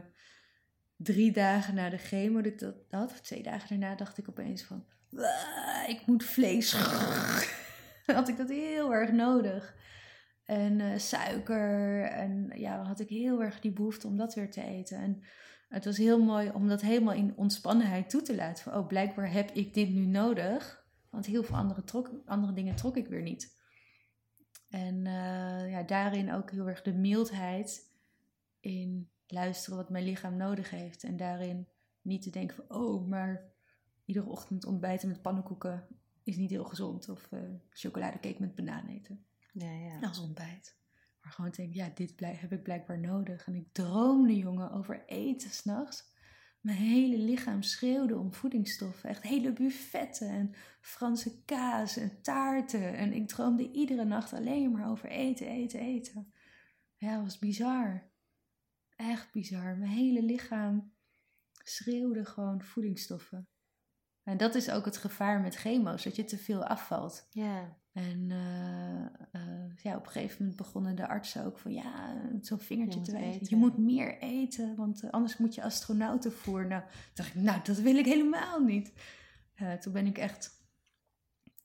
drie 0.96 1.32
dagen 1.32 1.74
na 1.74 1.90
de 1.90 1.98
chemo 1.98 2.40
dat 2.40 2.52
ik 2.52 2.58
dat 2.58 2.74
had, 2.90 3.10
of 3.10 3.20
twee 3.20 3.42
dagen 3.42 3.68
daarna, 3.68 3.96
dacht 3.96 4.18
ik 4.18 4.28
opeens 4.28 4.62
van... 4.62 4.84
Ik 5.86 6.06
moet 6.06 6.24
vlees. 6.24 6.72
had 8.06 8.28
ik 8.28 8.36
dat 8.36 8.48
heel 8.48 8.94
erg 8.94 9.12
nodig. 9.12 9.74
En 10.44 10.78
uh, 10.78 10.98
suiker. 10.98 12.02
En 12.02 12.50
ja, 12.54 12.82
had 12.82 13.00
ik 13.00 13.08
heel 13.08 13.42
erg 13.42 13.60
die 13.60 13.72
behoefte 13.72 14.06
om 14.06 14.16
dat 14.16 14.34
weer 14.34 14.50
te 14.50 14.62
eten. 14.62 14.98
En 14.98 15.22
het 15.68 15.84
was 15.84 15.96
heel 15.96 16.22
mooi 16.22 16.50
om 16.50 16.68
dat 16.68 16.80
helemaal 16.80 17.14
in 17.14 17.36
ontspannenheid 17.36 18.10
toe 18.10 18.22
te 18.22 18.34
laten. 18.34 18.64
Van, 18.64 18.74
oh, 18.74 18.86
blijkbaar 18.86 19.32
heb 19.32 19.50
ik 19.50 19.74
dit 19.74 19.88
nu 19.88 20.06
nodig. 20.06 20.84
Want 21.10 21.26
heel 21.26 21.42
veel 21.42 21.56
andere, 21.56 21.82
andere 22.26 22.52
dingen 22.52 22.76
trok 22.76 22.96
ik 22.96 23.08
weer 23.08 23.22
niet. 23.22 23.62
En 24.74 25.04
uh, 25.04 25.70
ja, 25.70 25.82
daarin 25.82 26.32
ook 26.32 26.50
heel 26.50 26.68
erg 26.68 26.82
de 26.82 26.92
mildheid 26.92 27.92
in 28.60 29.10
luisteren 29.26 29.78
wat 29.78 29.90
mijn 29.90 30.04
lichaam 30.04 30.36
nodig 30.36 30.70
heeft. 30.70 31.04
En 31.04 31.16
daarin 31.16 31.68
niet 32.02 32.22
te 32.22 32.30
denken 32.30 32.56
van, 32.56 32.76
oh, 32.76 33.08
maar 33.08 33.52
iedere 34.04 34.28
ochtend 34.28 34.64
ontbijten 34.64 35.08
met 35.08 35.22
pannenkoeken 35.22 35.86
is 36.22 36.36
niet 36.36 36.50
heel 36.50 36.64
gezond. 36.64 37.08
Of 37.08 37.28
uh, 37.30 37.40
chocoladecake 37.70 38.40
met 38.40 38.54
banaan 38.54 38.86
eten. 38.86 39.24
Ja, 39.52 39.70
ja. 39.70 40.00
Als 40.00 40.20
ontbijt. 40.20 40.76
Maar 41.22 41.32
gewoon 41.32 41.50
te 41.50 41.60
denken, 41.60 41.76
ja, 41.76 41.90
dit 41.94 42.14
heb 42.20 42.52
ik 42.52 42.62
blijkbaar 42.62 42.98
nodig. 42.98 43.46
En 43.46 43.54
ik 43.54 43.72
droomde, 43.72 44.36
jongen, 44.36 44.72
over 44.72 45.04
eten 45.06 45.50
s'nachts. 45.50 46.12
Mijn 46.64 46.78
hele 46.78 47.18
lichaam 47.18 47.62
schreeuwde 47.62 48.18
om 48.18 48.32
voedingsstoffen. 48.32 49.08
Echt 49.08 49.22
hele 49.22 49.52
buffetten 49.52 50.28
en 50.28 50.54
Franse 50.80 51.44
kaas 51.44 51.96
en 51.96 52.22
taarten. 52.22 52.94
En 52.94 53.12
ik 53.12 53.28
droomde 53.28 53.70
iedere 53.72 54.04
nacht 54.04 54.32
alleen 54.32 54.72
maar 54.72 54.90
over 54.90 55.08
eten, 55.08 55.46
eten, 55.46 55.80
eten. 55.80 56.32
Ja, 56.96 57.14
dat 57.14 57.22
was 57.22 57.38
bizar. 57.38 58.10
Echt 58.96 59.32
bizar. 59.32 59.76
Mijn 59.76 59.90
hele 59.90 60.22
lichaam 60.22 60.92
schreeuwde 61.52 62.24
gewoon 62.24 62.62
voedingsstoffen. 62.62 63.48
En 64.24 64.36
dat 64.36 64.54
is 64.54 64.70
ook 64.70 64.84
het 64.84 64.96
gevaar 64.96 65.40
met 65.40 65.54
chemo's, 65.54 66.04
dat 66.04 66.16
je 66.16 66.24
te 66.24 66.38
veel 66.38 66.64
afvalt. 66.64 67.26
Ja. 67.30 67.76
En 67.92 68.30
uh, 68.30 69.40
uh, 69.42 69.76
ja, 69.82 69.96
op 69.96 70.06
een 70.06 70.12
gegeven 70.12 70.36
moment 70.38 70.56
begonnen 70.56 70.96
de 70.96 71.08
artsen 71.08 71.44
ook 71.44 71.58
van 71.58 71.72
ja, 71.72 72.16
zo'n 72.40 72.58
vingertje 72.58 73.00
te 73.00 73.12
wijzen. 73.12 73.46
Je 73.48 73.56
moet 73.56 73.78
meer 73.78 74.18
eten, 74.18 74.76
want 74.76 75.02
uh, 75.02 75.10
anders 75.10 75.36
moet 75.36 75.54
je 75.54 75.62
astronauten 75.62 76.32
voeren. 76.32 76.68
Nou, 76.68 76.82
dacht 77.14 77.34
ik, 77.34 77.42
nou, 77.42 77.60
dat 77.62 77.78
wil 77.78 77.96
ik 77.96 78.04
helemaal 78.04 78.60
niet. 78.60 78.92
toen 79.80 79.92
ben 79.92 80.06
ik 80.06 80.18
echt 80.18 80.62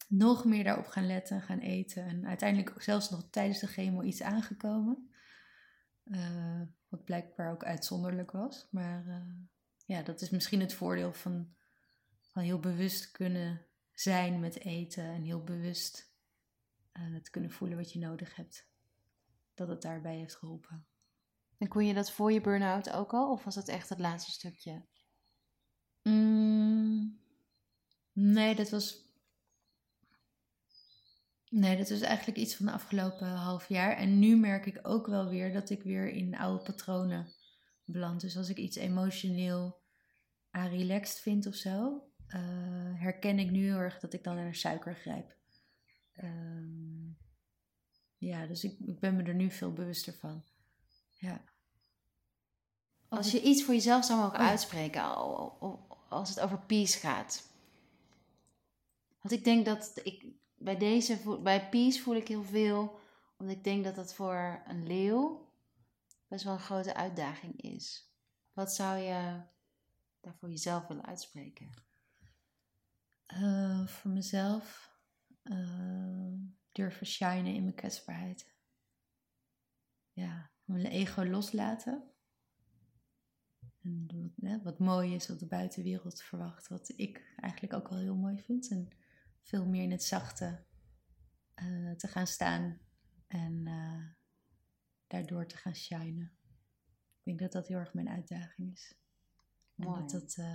nog 0.08 0.46
meer 0.46 0.64
daarop 0.64 0.88
gaan 0.88 1.08
letten, 1.08 1.42
gaan 1.42 1.60
eten. 1.60 2.06
En 2.06 2.28
uiteindelijk 2.28 2.82
zelfs 2.82 3.10
nog 3.10 3.28
tijdens 3.30 3.60
de 3.60 3.68
chemo 3.68 4.02
iets 4.02 4.22
aangekomen. 4.22 5.10
wat 6.90 7.04
blijkbaar 7.04 7.52
ook 7.52 7.64
uitzonderlijk 7.64 8.32
was. 8.32 8.68
Maar 8.72 9.24
ja, 9.86 10.02
dat 10.02 10.22
is 10.22 10.30
misschien 10.30 10.60
het 10.60 10.74
voordeel 10.74 11.14
van, 11.14 11.54
heel 12.40 12.60
bewust 12.60 13.12
kunnen 13.12 13.66
zijn 13.94 14.40
met 14.40 14.60
eten 14.60 15.04
en 15.04 15.24
heel 15.24 15.44
bewust 15.44 16.14
uh, 16.94 17.22
te 17.22 17.32
kunnen 17.32 17.52
voelen 17.52 17.78
wat 17.78 17.92
je 17.94 18.00
nodig 18.00 18.36
hebt. 18.36 18.68
Dat 19.54 19.68
het 19.68 19.82
daarbij 19.82 20.18
heeft 20.18 20.36
geholpen. 20.36 20.86
En 21.58 21.68
kon 21.68 21.86
je 21.86 21.94
dat 21.94 22.12
voor 22.12 22.32
je 22.32 22.42
burn-out 22.42 22.90
ook 22.92 23.14
al, 23.14 23.32
of 23.32 23.44
was 23.44 23.56
dat 23.56 23.68
echt 23.68 23.90
het 23.90 24.00
laatste 24.00 24.32
stukje? 24.32 24.86
Mm, 26.04 27.20
nee, 28.12 28.56
dat 28.56 28.70
was. 28.70 29.08
Nee, 31.50 31.78
dat 31.78 31.90
was 31.90 32.02
eigenlijk 32.02 32.38
iets 32.38 32.56
van 32.56 32.66
de 32.66 32.72
afgelopen 32.72 33.28
half 33.28 33.68
jaar. 33.68 33.98
En 33.98 34.20
nu 34.20 34.38
merk 34.38 34.66
ik 34.66 34.80
ook 34.82 35.08
wel 35.08 35.30
weer 35.30 35.54
dat 35.54 35.70
ik 35.70 35.84
weer 35.84 36.10
in 36.10 36.38
oude 36.38 36.64
patronen 36.64 37.34
beland. 37.84 38.22
Dus 38.22 38.38
als 38.38 38.50
ik 38.50 38.58
iets 38.58 38.76
emotioneel 38.76 39.82
relaxed 40.52 41.20
vind 41.20 41.46
of 41.46 41.56
zo, 41.56 42.09
uh, 42.36 43.02
herken 43.02 43.40
ik 43.40 43.52
nu 43.52 43.64
heel 43.64 43.78
erg 43.78 44.00
dat 44.00 44.14
ik 44.14 44.24
dan 44.24 44.36
naar 44.36 44.56
suiker 44.56 44.96
grijp. 44.96 45.36
Um, 46.24 47.18
ja, 48.18 48.46
dus 48.46 48.64
ik, 48.64 48.80
ik 48.80 49.00
ben 49.00 49.16
me 49.16 49.24
er 49.24 49.36
nu 49.36 49.52
veel 49.52 49.74
bewuster 49.74 50.14
van. 50.14 50.44
Ja. 51.10 51.44
Als 53.08 53.32
je 53.32 53.42
iets 53.42 53.64
voor 53.64 53.74
jezelf 53.74 54.06
zou 54.06 54.20
mogen 54.20 54.40
oh. 54.40 54.48
uitspreken, 54.48 55.16
als 56.10 56.30
het 56.30 56.40
over 56.40 56.60
peace 56.60 57.00
gaat. 57.00 57.48
Want 59.22 59.34
ik 59.34 59.44
denk 59.44 59.66
dat 59.66 60.00
ik 60.04 60.26
bij 60.58 60.78
deze, 60.78 61.40
bij 61.44 61.70
peace 61.70 62.02
voel 62.02 62.16
ik 62.16 62.28
heel 62.28 62.44
veel, 62.44 63.00
omdat 63.38 63.56
ik 63.56 63.64
denk 63.64 63.84
dat 63.84 63.96
dat 63.96 64.14
voor 64.14 64.62
een 64.68 64.88
leeuw 64.88 65.48
best 66.28 66.44
wel 66.44 66.54
een 66.54 66.60
grote 66.60 66.94
uitdaging 66.94 67.62
is. 67.62 68.14
Wat 68.54 68.74
zou 68.74 68.98
je 68.98 69.42
daar 70.22 70.36
voor 70.40 70.50
jezelf 70.50 70.88
willen 70.88 71.06
uitspreken? 71.06 71.88
Uh, 73.34 73.88
voor 73.88 74.12
mezelf 74.12 74.94
uh, 75.44 76.34
durven 76.72 77.06
shinen 77.06 77.54
in 77.54 77.64
mijn 77.64 77.76
kwetsbaarheid. 77.76 78.54
Ja, 80.14 80.52
mijn 80.64 80.86
ego 80.86 81.26
loslaten. 81.26 82.04
En 83.82 84.06
wat, 84.08 84.50
hè, 84.50 84.62
wat 84.62 84.80
mooi 84.80 85.16
is, 85.16 85.28
wat 85.28 85.40
de 85.40 85.46
buitenwereld 85.46 86.22
verwacht, 86.22 86.68
wat 86.68 86.94
ik 86.96 87.34
eigenlijk 87.36 87.74
ook 87.74 87.90
wel 87.90 88.00
heel 88.00 88.16
mooi 88.16 88.42
vind. 88.42 88.70
En 88.70 88.90
veel 89.42 89.66
meer 89.66 89.84
in 89.84 89.92
het 89.92 90.04
zachte 90.04 90.64
uh, 91.56 91.92
te 91.92 92.08
gaan 92.08 92.28
staan 92.28 92.80
en 93.28 93.64
daardoor 95.08 95.46
te 95.46 95.58
gaan 95.58 95.76
shinen. 95.76 96.32
Ik 97.18 97.24
denk 97.24 97.40
dat 97.40 97.52
dat 97.52 97.68
heel 97.68 97.78
erg 97.78 97.94
mijn 97.94 98.10
uitdaging 98.10 98.72
is. 98.72 98.96
Mooi. 99.76 100.00
En 100.02 100.08
dat 100.08 100.12
dat 100.12 100.46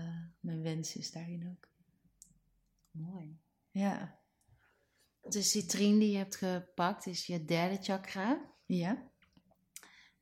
mijn 0.40 0.62
wens 0.62 0.96
is 0.96 1.12
daarin 1.12 1.48
ook. 1.50 1.73
Mooi. 2.94 3.40
Ja. 3.70 4.20
De 5.20 5.42
citrine 5.42 5.98
die 5.98 6.10
je 6.10 6.16
hebt 6.16 6.36
gepakt 6.36 7.06
is 7.06 7.26
je 7.26 7.44
derde 7.44 7.82
chakra. 7.82 8.52
Ja. 8.66 9.10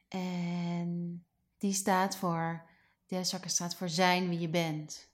En 0.09 1.27
die 1.59 1.73
staat 1.73 2.17
voor, 2.17 2.71
derde 3.07 3.29
chakra 3.29 3.49
staat 3.49 3.75
voor 3.75 3.89
zijn 3.89 4.29
wie 4.29 4.39
je 4.39 4.49
bent. 4.49 5.11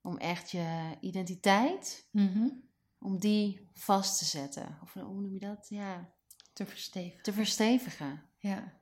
Om 0.00 0.16
echt 0.16 0.50
je 0.50 0.96
identiteit, 1.00 2.08
mm 2.10 2.68
om 3.00 3.18
die 3.18 3.68
vast 3.72 4.18
te 4.18 4.24
zetten. 4.24 4.78
Of 4.82 4.92
hoe 4.92 5.20
noem 5.20 5.32
je 5.32 5.38
dat? 5.38 5.66
Ja. 5.68 6.12
Te 6.52 6.66
verstevigen. 6.66 7.22
Te 7.22 7.32
verstevigen. 7.32 8.22
Ja. 8.38 8.80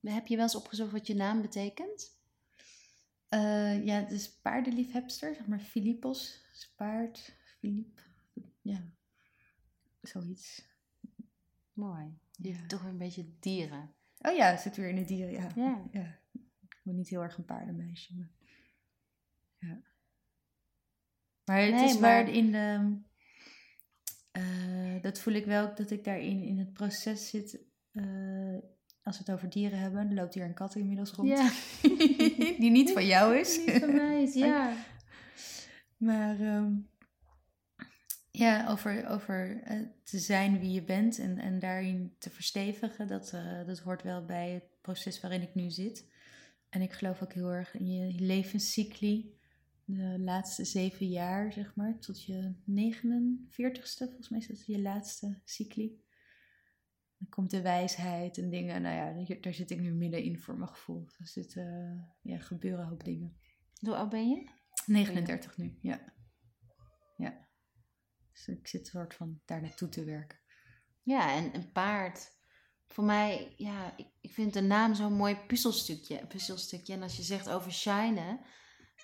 Heb 0.00 0.26
je 0.26 0.34
wel 0.34 0.44
eens 0.44 0.54
opgezocht 0.54 0.92
wat 0.92 1.06
je 1.06 1.14
naam 1.14 1.42
betekent? 1.42 2.17
Uh, 3.30 3.84
ja, 3.84 3.94
het 3.94 4.10
is 4.10 4.40
paardenliefhebster, 4.40 5.34
zeg 5.34 5.46
maar 5.46 5.60
Philippos, 5.60 6.46
paard, 6.76 7.36
Filip. 7.58 8.00
Ja, 8.60 8.92
zoiets. 10.02 10.66
Mooi. 11.72 12.18
Je 12.32 12.66
toch 12.66 12.84
een 12.84 12.98
beetje 12.98 13.36
dieren. 13.40 13.94
Oh 14.18 14.36
ja, 14.36 14.56
zit 14.56 14.76
weer 14.76 14.88
in 14.88 14.96
de 14.96 15.04
dieren, 15.04 15.32
ja. 15.32 15.84
ja. 15.92 16.20
Ik 16.60 16.80
ben 16.82 16.94
niet 16.94 17.08
heel 17.08 17.22
erg 17.22 17.36
een 17.36 17.44
paardenmeisje. 17.44 18.14
Maar, 18.16 18.30
ja. 19.58 19.82
maar 21.44 21.60
het 21.60 21.90
is 21.90 21.98
maar... 21.98 22.00
waar 22.00 22.28
in 22.28 22.52
de... 22.52 23.00
Uh, 24.32 25.02
dat 25.02 25.20
voel 25.20 25.34
ik 25.34 25.44
wel 25.44 25.74
dat 25.74 25.90
ik 25.90 26.04
daarin 26.04 26.42
in 26.42 26.58
het 26.58 26.72
proces 26.72 27.28
zit. 27.28 27.60
Uh, 27.92 28.58
als 29.08 29.18
we 29.18 29.24
het 29.26 29.34
over 29.34 29.50
dieren 29.50 29.78
hebben, 29.78 30.14
loopt 30.14 30.34
hier 30.34 30.44
een 30.44 30.54
kat 30.54 30.74
inmiddels 30.74 31.10
rond. 31.10 31.28
Ja. 31.28 31.50
Die 32.62 32.70
niet 32.70 32.92
van 32.92 33.06
jou 33.06 33.36
is. 33.36 33.58
Niet 33.66 33.78
van 33.78 33.94
mij 33.94 34.22
is, 34.22 34.34
ja. 34.48 34.72
maar 35.96 36.40
um, 36.40 36.88
ja, 38.30 38.68
over, 38.68 39.08
over 39.08 39.62
uh, 39.70 39.86
te 40.02 40.18
zijn 40.18 40.58
wie 40.58 40.72
je 40.72 40.82
bent 40.82 41.18
en, 41.18 41.38
en 41.38 41.58
daarin 41.58 42.14
te 42.18 42.30
verstevigen, 42.30 43.06
dat, 43.06 43.32
uh, 43.34 43.66
dat 43.66 43.78
hoort 43.78 44.02
wel 44.02 44.24
bij 44.24 44.50
het 44.50 44.64
proces 44.80 45.20
waarin 45.20 45.42
ik 45.42 45.54
nu 45.54 45.70
zit. 45.70 46.10
En 46.68 46.82
ik 46.82 46.92
geloof 46.92 47.22
ook 47.22 47.32
heel 47.32 47.52
erg 47.52 47.74
in 47.74 47.92
je 47.92 48.12
levenscycli, 48.20 49.36
de 49.84 50.18
laatste 50.18 50.64
zeven 50.64 51.08
jaar, 51.08 51.52
zeg 51.52 51.74
maar, 51.74 51.98
tot 51.98 52.24
je 52.24 52.52
49ste, 52.70 53.96
volgens 53.96 54.28
mij 54.28 54.38
is 54.38 54.46
dat 54.46 54.66
je 54.66 54.80
laatste 54.80 55.40
cycli. 55.44 56.00
Dan 57.18 57.28
komt 57.28 57.50
de 57.50 57.62
wijsheid 57.62 58.38
en 58.38 58.50
dingen, 58.50 58.82
nou 58.82 59.26
ja, 59.26 59.36
daar 59.40 59.54
zit 59.54 59.70
ik 59.70 59.80
nu 59.80 59.92
middenin 59.92 60.38
voor 60.38 60.56
mijn 60.56 60.68
gevoel. 60.68 61.08
Er 61.18 61.26
zitten, 61.26 61.66
uh, 62.22 62.32
ja, 62.32 62.38
gebeuren 62.38 62.80
een 62.80 62.88
hoop 62.88 63.04
dingen. 63.04 63.36
Hoe 63.80 63.96
oud 63.96 64.08
ben 64.08 64.28
je? 64.28 64.50
39 64.86 65.56
nu, 65.56 65.78
ja. 65.80 66.12
Ja. 67.16 67.48
Dus 68.32 68.48
ik 68.48 68.66
zit 68.66 68.86
soort 68.86 69.14
van 69.14 69.40
daar 69.44 69.60
naartoe 69.60 69.88
te 69.88 70.04
werken. 70.04 70.38
Ja, 71.02 71.34
en 71.36 71.54
een 71.54 71.72
paard. 71.72 72.36
Voor 72.86 73.04
mij, 73.04 73.54
ja, 73.56 73.96
ik, 73.96 74.06
ik 74.20 74.32
vind 74.32 74.52
de 74.52 74.60
naam 74.60 74.94
zo'n 74.94 75.12
mooi 75.12 75.36
puzzelstukje, 75.36 76.26
puzzelstukje. 76.26 76.92
En 76.92 77.02
als 77.02 77.16
je 77.16 77.22
zegt 77.22 77.48
over 77.48 77.72
shinen, 77.72 78.40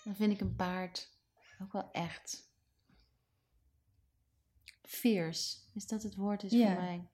dan 0.04 0.16
vind 0.16 0.32
ik 0.32 0.40
een 0.40 0.56
paard 0.56 1.18
ook 1.60 1.72
wel 1.72 1.90
echt 1.90 2.52
fierce. 4.82 5.58
Is 5.74 5.86
dat 5.86 6.02
het 6.02 6.14
woord 6.14 6.42
is 6.42 6.52
Ja. 6.52 6.74
voor 6.74 6.82
mij. 6.82 7.08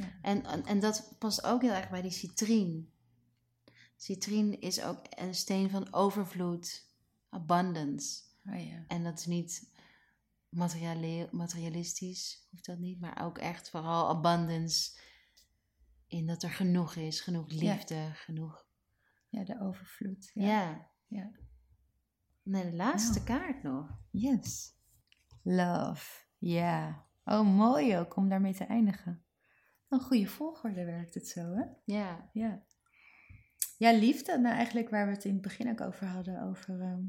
Ja. 0.00 0.18
En, 0.22 0.44
en, 0.44 0.64
en 0.66 0.80
dat 0.80 1.14
past 1.18 1.44
ook 1.44 1.62
heel 1.62 1.72
erg 1.72 1.90
bij 1.90 2.02
die 2.02 2.10
citrien. 2.10 2.92
Citrien 3.96 4.60
is 4.60 4.82
ook 4.82 5.06
een 5.08 5.34
steen 5.34 5.70
van 5.70 5.92
overvloed, 5.92 6.86
abundance. 7.28 8.22
Oh 8.44 8.66
ja. 8.66 8.84
En 8.88 9.04
dat 9.04 9.18
is 9.18 9.26
niet 9.26 9.72
materialistisch, 11.30 12.46
hoeft 12.50 12.66
dat 12.66 12.78
niet, 12.78 13.00
maar 13.00 13.24
ook 13.24 13.38
echt 13.38 13.70
vooral 13.70 14.08
abundance. 14.08 14.98
In 16.06 16.26
dat 16.26 16.42
er 16.42 16.50
genoeg 16.50 16.94
is, 16.94 17.20
genoeg 17.20 17.50
Ja. 17.52 17.72
liefde, 17.72 18.10
genoeg. 18.14 18.66
ja, 19.28 19.44
de 19.44 19.60
overvloed. 19.60 20.30
Ja. 20.34 20.90
Ja. 21.06 21.30
Nee, 22.42 22.70
de 22.70 22.76
laatste 22.76 23.22
kaart 23.22 23.62
nog. 23.62 23.98
Yes. 24.10 24.74
Love. 25.42 26.22
Ja. 26.38 27.04
Oh, 27.24 27.46
mooi 27.56 27.98
ook 27.98 28.16
om 28.16 28.28
daarmee 28.28 28.54
te 28.54 28.64
eindigen. 28.64 29.24
Een 29.90 30.00
goede 30.00 30.26
volgorde 30.26 30.84
werkt 30.84 31.14
het 31.14 31.28
zo, 31.28 31.54
hè? 31.54 31.64
Ja. 31.84 32.30
Ja. 32.32 32.62
Ja, 33.76 33.92
liefde. 33.92 34.38
Nou, 34.38 34.54
eigenlijk 34.54 34.88
waar 34.90 35.06
we 35.06 35.12
het 35.12 35.24
in 35.24 35.32
het 35.32 35.42
begin 35.42 35.70
ook 35.70 35.80
over 35.80 36.06
hadden. 36.06 36.42
Over 36.42 36.80
ehm, 36.80 37.02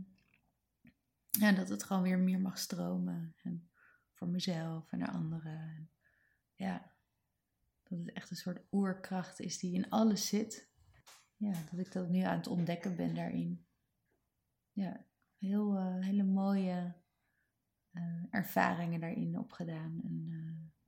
ja, 1.29 1.51
dat 1.51 1.69
het 1.69 1.83
gewoon 1.83 2.03
weer 2.03 2.19
meer 2.19 2.39
mag 2.39 2.57
stromen. 2.57 3.35
En 3.43 3.69
voor 4.13 4.27
mezelf 4.27 4.91
en 4.91 4.99
naar 4.99 5.11
anderen. 5.11 5.59
En 5.59 5.89
ja, 6.55 6.91
dat 7.83 7.99
het 7.99 8.11
echt 8.11 8.29
een 8.29 8.35
soort 8.35 8.61
oerkracht 8.71 9.39
is 9.39 9.59
die 9.59 9.73
in 9.73 9.89
alles 9.89 10.27
zit. 10.27 10.69
Ja, 11.35 11.53
dat 11.71 11.79
ik 11.79 11.91
dat 11.91 12.09
nu 12.09 12.19
aan 12.19 12.37
het 12.37 12.47
ontdekken 12.47 12.95
ben 12.95 13.15
daarin. 13.15 13.65
Ja, 14.71 15.05
heel, 15.37 15.77
eh, 15.77 15.99
hele 15.99 16.23
mooie 16.23 16.93
eh, 17.91 18.23
ervaringen 18.29 18.99
daarin 18.99 19.39
opgedaan. 19.39 19.99
En 20.03 20.25
eh, 20.29 20.80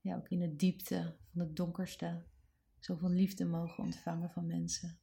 ja, 0.00 0.16
ook 0.16 0.28
in 0.28 0.38
de 0.38 0.56
diepte 0.56 1.16
van 1.32 1.40
het 1.40 1.56
donkerste 1.56 2.22
zoveel 2.78 3.10
liefde 3.10 3.44
mogen 3.44 3.84
ontvangen 3.84 4.30
van 4.30 4.46
mensen. 4.46 4.98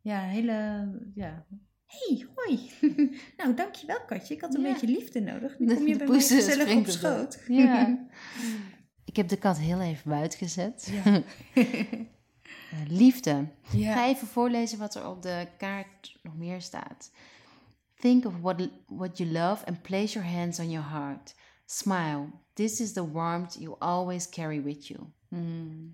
Ja, 0.00 0.20
hele, 0.20 0.88
ja. 1.14 1.46
hey, 1.86 2.26
hoi. 2.34 2.70
nou, 3.36 3.54
dankjewel 3.54 4.04
Katje. 4.06 4.34
Ik 4.34 4.40
had 4.40 4.54
een 4.54 4.60
Ja. 4.62 4.72
beetje 4.72 4.86
liefde 4.86 5.20
nodig. 5.20 5.58
Nu 5.58 5.66
kom 5.74 5.86
je 5.86 5.92
de 5.92 5.98
bij 5.98 6.06
mij 6.08 6.20
gezellig 6.20 6.74
op 6.76 6.86
schoot. 6.86 7.42
Ja. 7.48 7.98
Ik 9.04 9.16
heb 9.16 9.28
de 9.28 9.36
kat 9.36 9.58
heel 9.58 9.80
even 9.80 10.10
buiten 10.10 10.38
gezet. 10.38 10.90
Ja. 11.04 11.22
Eh, 11.54 12.88
liefde. 12.88 13.48
Ja. 13.70 13.92
ga 13.94 14.06
even 14.06 14.26
voorlezen 14.26 14.78
wat 14.78 14.94
er 14.94 15.08
op 15.08 15.22
de 15.22 15.46
kaart 15.58 16.18
nog 16.22 16.36
meer 16.36 16.60
staat. 16.60 17.12
Think 17.94 18.24
of 18.24 18.40
what, 18.40 18.68
what 18.86 19.18
you 19.18 19.30
love 19.30 19.66
and 19.66 19.82
place 19.82 20.12
your 20.18 20.28
hands 20.28 20.58
on 20.58 20.70
your 20.70 20.88
heart. 20.88 21.34
Smile. 21.72 22.32
This 22.54 22.80
is 22.80 22.92
the 22.92 23.04
warmth 23.04 23.56
you 23.56 23.76
always 23.78 24.28
carry 24.28 24.62
with 24.62 24.88
you. 24.88 25.12
Mm. 25.28 25.92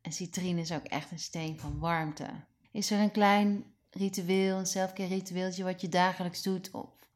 En 0.00 0.12
citrine 0.12 0.60
is 0.60 0.72
ook 0.72 0.84
echt 0.84 1.10
een 1.10 1.18
steen 1.18 1.58
van 1.58 1.78
warmte. 1.78 2.30
Is 2.70 2.90
er 2.90 3.00
een 3.00 3.10
klein 3.10 3.64
ritueel, 3.90 4.58
een 4.58 4.66
selfcare 4.66 5.08
ritueeltje 5.08 5.64
wat 5.64 5.80
je 5.80 5.88
dagelijks 5.88 6.42
doet 6.42 6.70
of, 6.70 7.08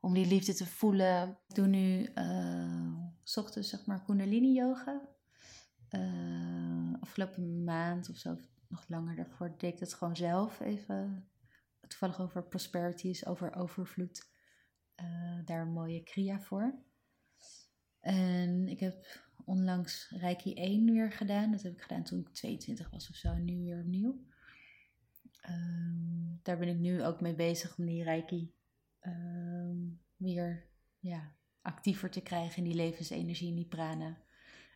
om 0.00 0.14
die 0.14 0.26
liefde 0.26 0.54
te 0.54 0.66
voelen? 0.66 1.38
Ik 1.48 1.54
doe 1.54 1.66
nu 1.66 2.04
eh, 2.04 2.94
s 3.22 3.36
ochtends 3.36 3.68
zeg 3.68 3.86
maar 3.86 4.04
kundalini 4.04 4.52
yoga. 4.52 5.00
Eh, 5.88 6.94
afgelopen 7.00 7.64
maand 7.64 8.08
of 8.08 8.16
zo, 8.16 8.36
nog 8.68 8.84
langer 8.88 9.16
daarvoor, 9.16 9.54
deed 9.58 9.72
ik 9.72 9.78
dat 9.78 9.94
gewoon 9.94 10.16
zelf 10.16 10.60
even. 10.60 11.28
Toevallig 11.86 12.20
over 12.20 12.48
prosperity 12.48 13.08
is 13.08 13.26
over 13.26 13.54
overvloed. 13.54 14.30
Eh, 14.94 15.38
daar 15.44 15.60
een 15.60 15.72
mooie 15.72 16.02
kriya 16.02 16.40
voor. 16.40 16.82
En 18.04 18.68
ik 18.68 18.80
heb 18.80 19.06
onlangs 19.44 20.10
Reiki 20.10 20.54
1 20.54 20.92
weer 20.92 21.12
gedaan. 21.12 21.50
Dat 21.50 21.62
heb 21.62 21.72
ik 21.72 21.82
gedaan 21.82 22.02
toen 22.02 22.20
ik 22.20 22.28
22 22.28 22.90
was 22.90 23.10
of 23.10 23.16
zo. 23.16 23.34
Nu 23.34 23.62
weer 23.62 23.80
opnieuw. 23.80 24.24
Ehm, 25.40 26.36
daar 26.42 26.58
ben 26.58 26.68
ik 26.68 26.78
nu 26.78 27.04
ook 27.04 27.20
mee 27.20 27.34
bezig 27.34 27.78
om 27.78 27.86
die 27.86 28.02
Reiki 28.02 28.54
ehm, 29.00 29.76
weer 30.16 30.66
ja, 30.98 31.34
actiever 31.62 32.10
te 32.10 32.22
krijgen 32.22 32.56
in 32.56 32.64
die 32.64 32.74
levensenergie, 32.74 33.48
in 33.48 33.54
die 33.54 33.68
prana. 33.68 34.18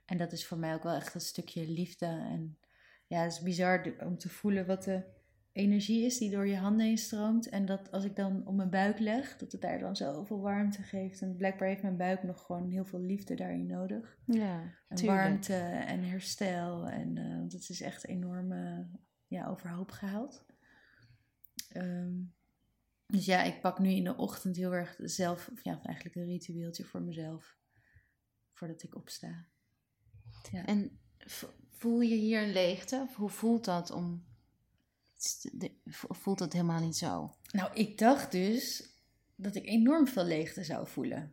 En 0.05 0.17
dat 0.19 0.33
is 0.33 0.47
voor 0.47 0.59
mij 0.59 0.75
ook 0.75 0.83
wel 0.83 0.95
echt 0.95 1.15
een 1.15 1.21
stukje 1.21 1.69
liefde. 1.69 2.07
En 2.07 2.59
ja, 3.07 3.23
het 3.23 3.33
is 3.33 3.43
bizar 3.43 3.95
om 4.01 4.19
te 4.19 4.29
voelen 4.29 4.67
wat 4.67 4.85
de 4.85 5.18
energie 5.59 6.05
is 6.05 6.19
die 6.19 6.31
door 6.31 6.47
je 6.47 6.57
handen 6.57 6.87
heen 6.87 6.99
stroomt. 6.99 7.49
En 7.49 7.67
dat 7.67 7.91
als 7.91 8.05
ik 8.05 8.17
dan 8.17 8.47
op 8.47 8.55
mijn 8.55 8.71
buik 8.71 8.99
leg, 8.99 9.37
dat 9.37 9.53
het 9.53 9.61
daar 9.61 9.79
dan 9.79 9.97
zoveel 9.97 10.41
warmte 10.41 10.83
geeft. 10.83 11.21
En 11.21 11.37
blijkbaar 11.37 11.69
heeft 11.69 11.83
mijn 11.83 11.97
buik 11.97 12.23
nog 12.23 12.43
gewoon 12.47 12.71
heel 12.71 12.85
veel 12.85 13.01
liefde 13.01 13.35
daarin 13.35 13.67
nodig. 13.67 14.19
Ja, 14.25 14.75
En 14.89 15.07
warmte 15.07 15.55
en 15.87 16.03
herstel. 16.03 16.89
En 16.89 17.19
eh, 17.19 17.51
dat 17.51 17.69
is 17.69 17.81
echt 17.81 18.07
enorm 18.07 18.53
eh, 18.53 18.79
ja, 19.27 19.47
overhoop 19.49 19.91
gehaald. 19.91 20.45
Ehm, 21.69 22.13
dus 23.07 23.25
ja, 23.25 23.43
ik 23.43 23.61
pak 23.61 23.79
nu 23.79 23.91
in 23.91 24.05
de 24.05 24.17
ochtend 24.17 24.57
heel 24.57 24.73
erg 24.75 24.97
zelf, 24.99 25.49
of 25.53 25.65
ja, 25.65 25.81
eigenlijk 25.83 26.17
een 26.17 26.25
ritueeltje 26.27 26.85
voor 26.85 27.03
mezelf. 27.03 27.57
Voordat 28.53 28.83
ik 28.83 28.95
opsta. 28.97 29.47
Ja. 30.51 30.65
En 30.67 30.99
voel 31.71 32.01
je 32.01 32.15
hier 32.15 32.43
een 32.43 32.53
leegte? 32.53 33.05
Of 33.09 33.17
hoe 33.17 33.29
voelt 33.29 33.65
dat 33.65 33.91
om... 33.91 34.27
iets 34.27 34.27
te- 34.27 34.27
de- 34.27 34.77
vo- 34.77 35.08
Voelt 36.09 36.39
dat 36.39 36.53
helemaal 36.53 36.81
niet 36.81 36.97
zo? 36.97 37.35
Nou, 37.53 37.71
ik 37.75 37.99
dacht 37.99 38.33
dus 38.33 38.91
dat 39.37 39.55
ik 39.55 39.67
enorm 39.67 40.07
veel 40.09 40.25
leegte 40.25 40.65
zou 40.65 40.87
voelen. 40.87 41.33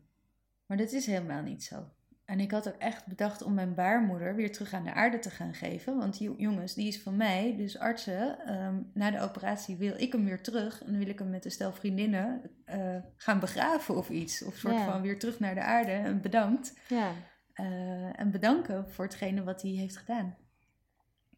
Maar 0.65 0.77
dat 0.77 0.91
is 0.91 1.05
helemaal 1.05 1.41
niet 1.41 1.63
zo. 1.63 1.89
En 2.25 2.39
ik 2.39 2.51
had 2.51 2.67
ook 2.67 2.75
echt 2.77 3.05
bedacht 3.05 3.41
om 3.41 3.53
mijn 3.53 3.73
baarmoeder 3.73 4.35
weer 4.35 4.51
terug 4.51 4.73
aan 4.73 4.83
de 4.83 4.93
aarde 4.93 5.19
te 5.19 5.29
gaan 5.29 5.53
geven. 5.53 5.97
Want 5.97 6.17
die 6.17 6.35
jongens, 6.37 6.73
die 6.73 6.87
is 6.87 7.01
van 7.01 7.15
mij. 7.17 7.55
Dus 7.57 7.77
artsen, 7.79 8.39
ehm, 8.39 8.81
na 8.93 9.11
de 9.11 9.19
operatie 9.21 9.75
wil 9.75 9.93
ik 9.97 10.11
hem 10.11 10.25
weer 10.25 10.41
terug. 10.41 10.79
En 10.83 10.89
dan 10.89 10.97
wil 10.97 11.07
ik 11.07 11.19
hem 11.19 11.29
met 11.29 11.45
een 11.45 11.51
stel 11.51 11.73
vriendinnen 11.73 12.41
eh, 12.65 12.97
gaan 13.15 13.39
begraven 13.39 13.95
of 13.97 14.09
iets. 14.09 14.43
Of 14.43 14.55
soort 14.55 14.73
Ja. 14.73 14.91
van 14.91 15.01
weer 15.01 15.19
terug 15.19 15.39
naar 15.39 15.55
de 15.55 15.61
aarde 15.63 15.91
en 15.91 16.21
bedankt. 16.21 16.73
Ja. 16.87 17.11
Eh, 17.53 18.19
en 18.19 18.31
bedanken 18.31 18.91
voor 18.91 19.05
hetgene 19.05 19.43
wat 19.43 19.61
hij 19.61 19.71
heeft 19.71 19.97
gedaan. 19.97 20.35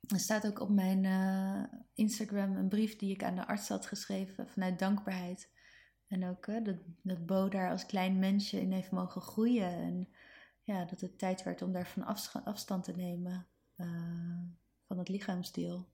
Er 0.07 0.19
staat 0.19 0.47
ook 0.47 0.59
op 0.59 0.69
mijn 0.69 1.05
eh, 1.05 1.79
Instagram 1.93 2.55
een 2.55 2.69
brief 2.69 2.95
die 2.95 3.11
ik 3.11 3.23
aan 3.23 3.35
de 3.35 3.47
arts 3.47 3.67
had 3.67 3.85
geschreven 3.85 4.49
vanuit 4.49 4.79
dankbaarheid. 4.79 5.49
En 6.07 6.25
ook 6.25 6.47
eh, 6.47 6.63
dat, 6.63 6.75
dat 7.01 7.25
Bo 7.25 7.49
daar 7.49 7.69
als 7.71 7.85
klein 7.85 8.19
mensje 8.19 8.61
in 8.61 8.71
heeft 8.71 8.91
mogen 8.91 9.21
groeien. 9.21 9.71
En 9.71 10.09
ja, 10.63 10.85
dat 10.85 11.01
het 11.01 11.19
tijd 11.19 11.43
werd 11.43 11.61
om 11.61 11.71
daarvan 11.71 12.03
afscha- 12.03 12.41
afstand 12.45 12.83
te 12.83 12.95
nemen 12.95 13.47
eh, 13.75 14.41
van 14.85 14.97
het 14.97 15.09
lichaamsdeel. 15.09 15.89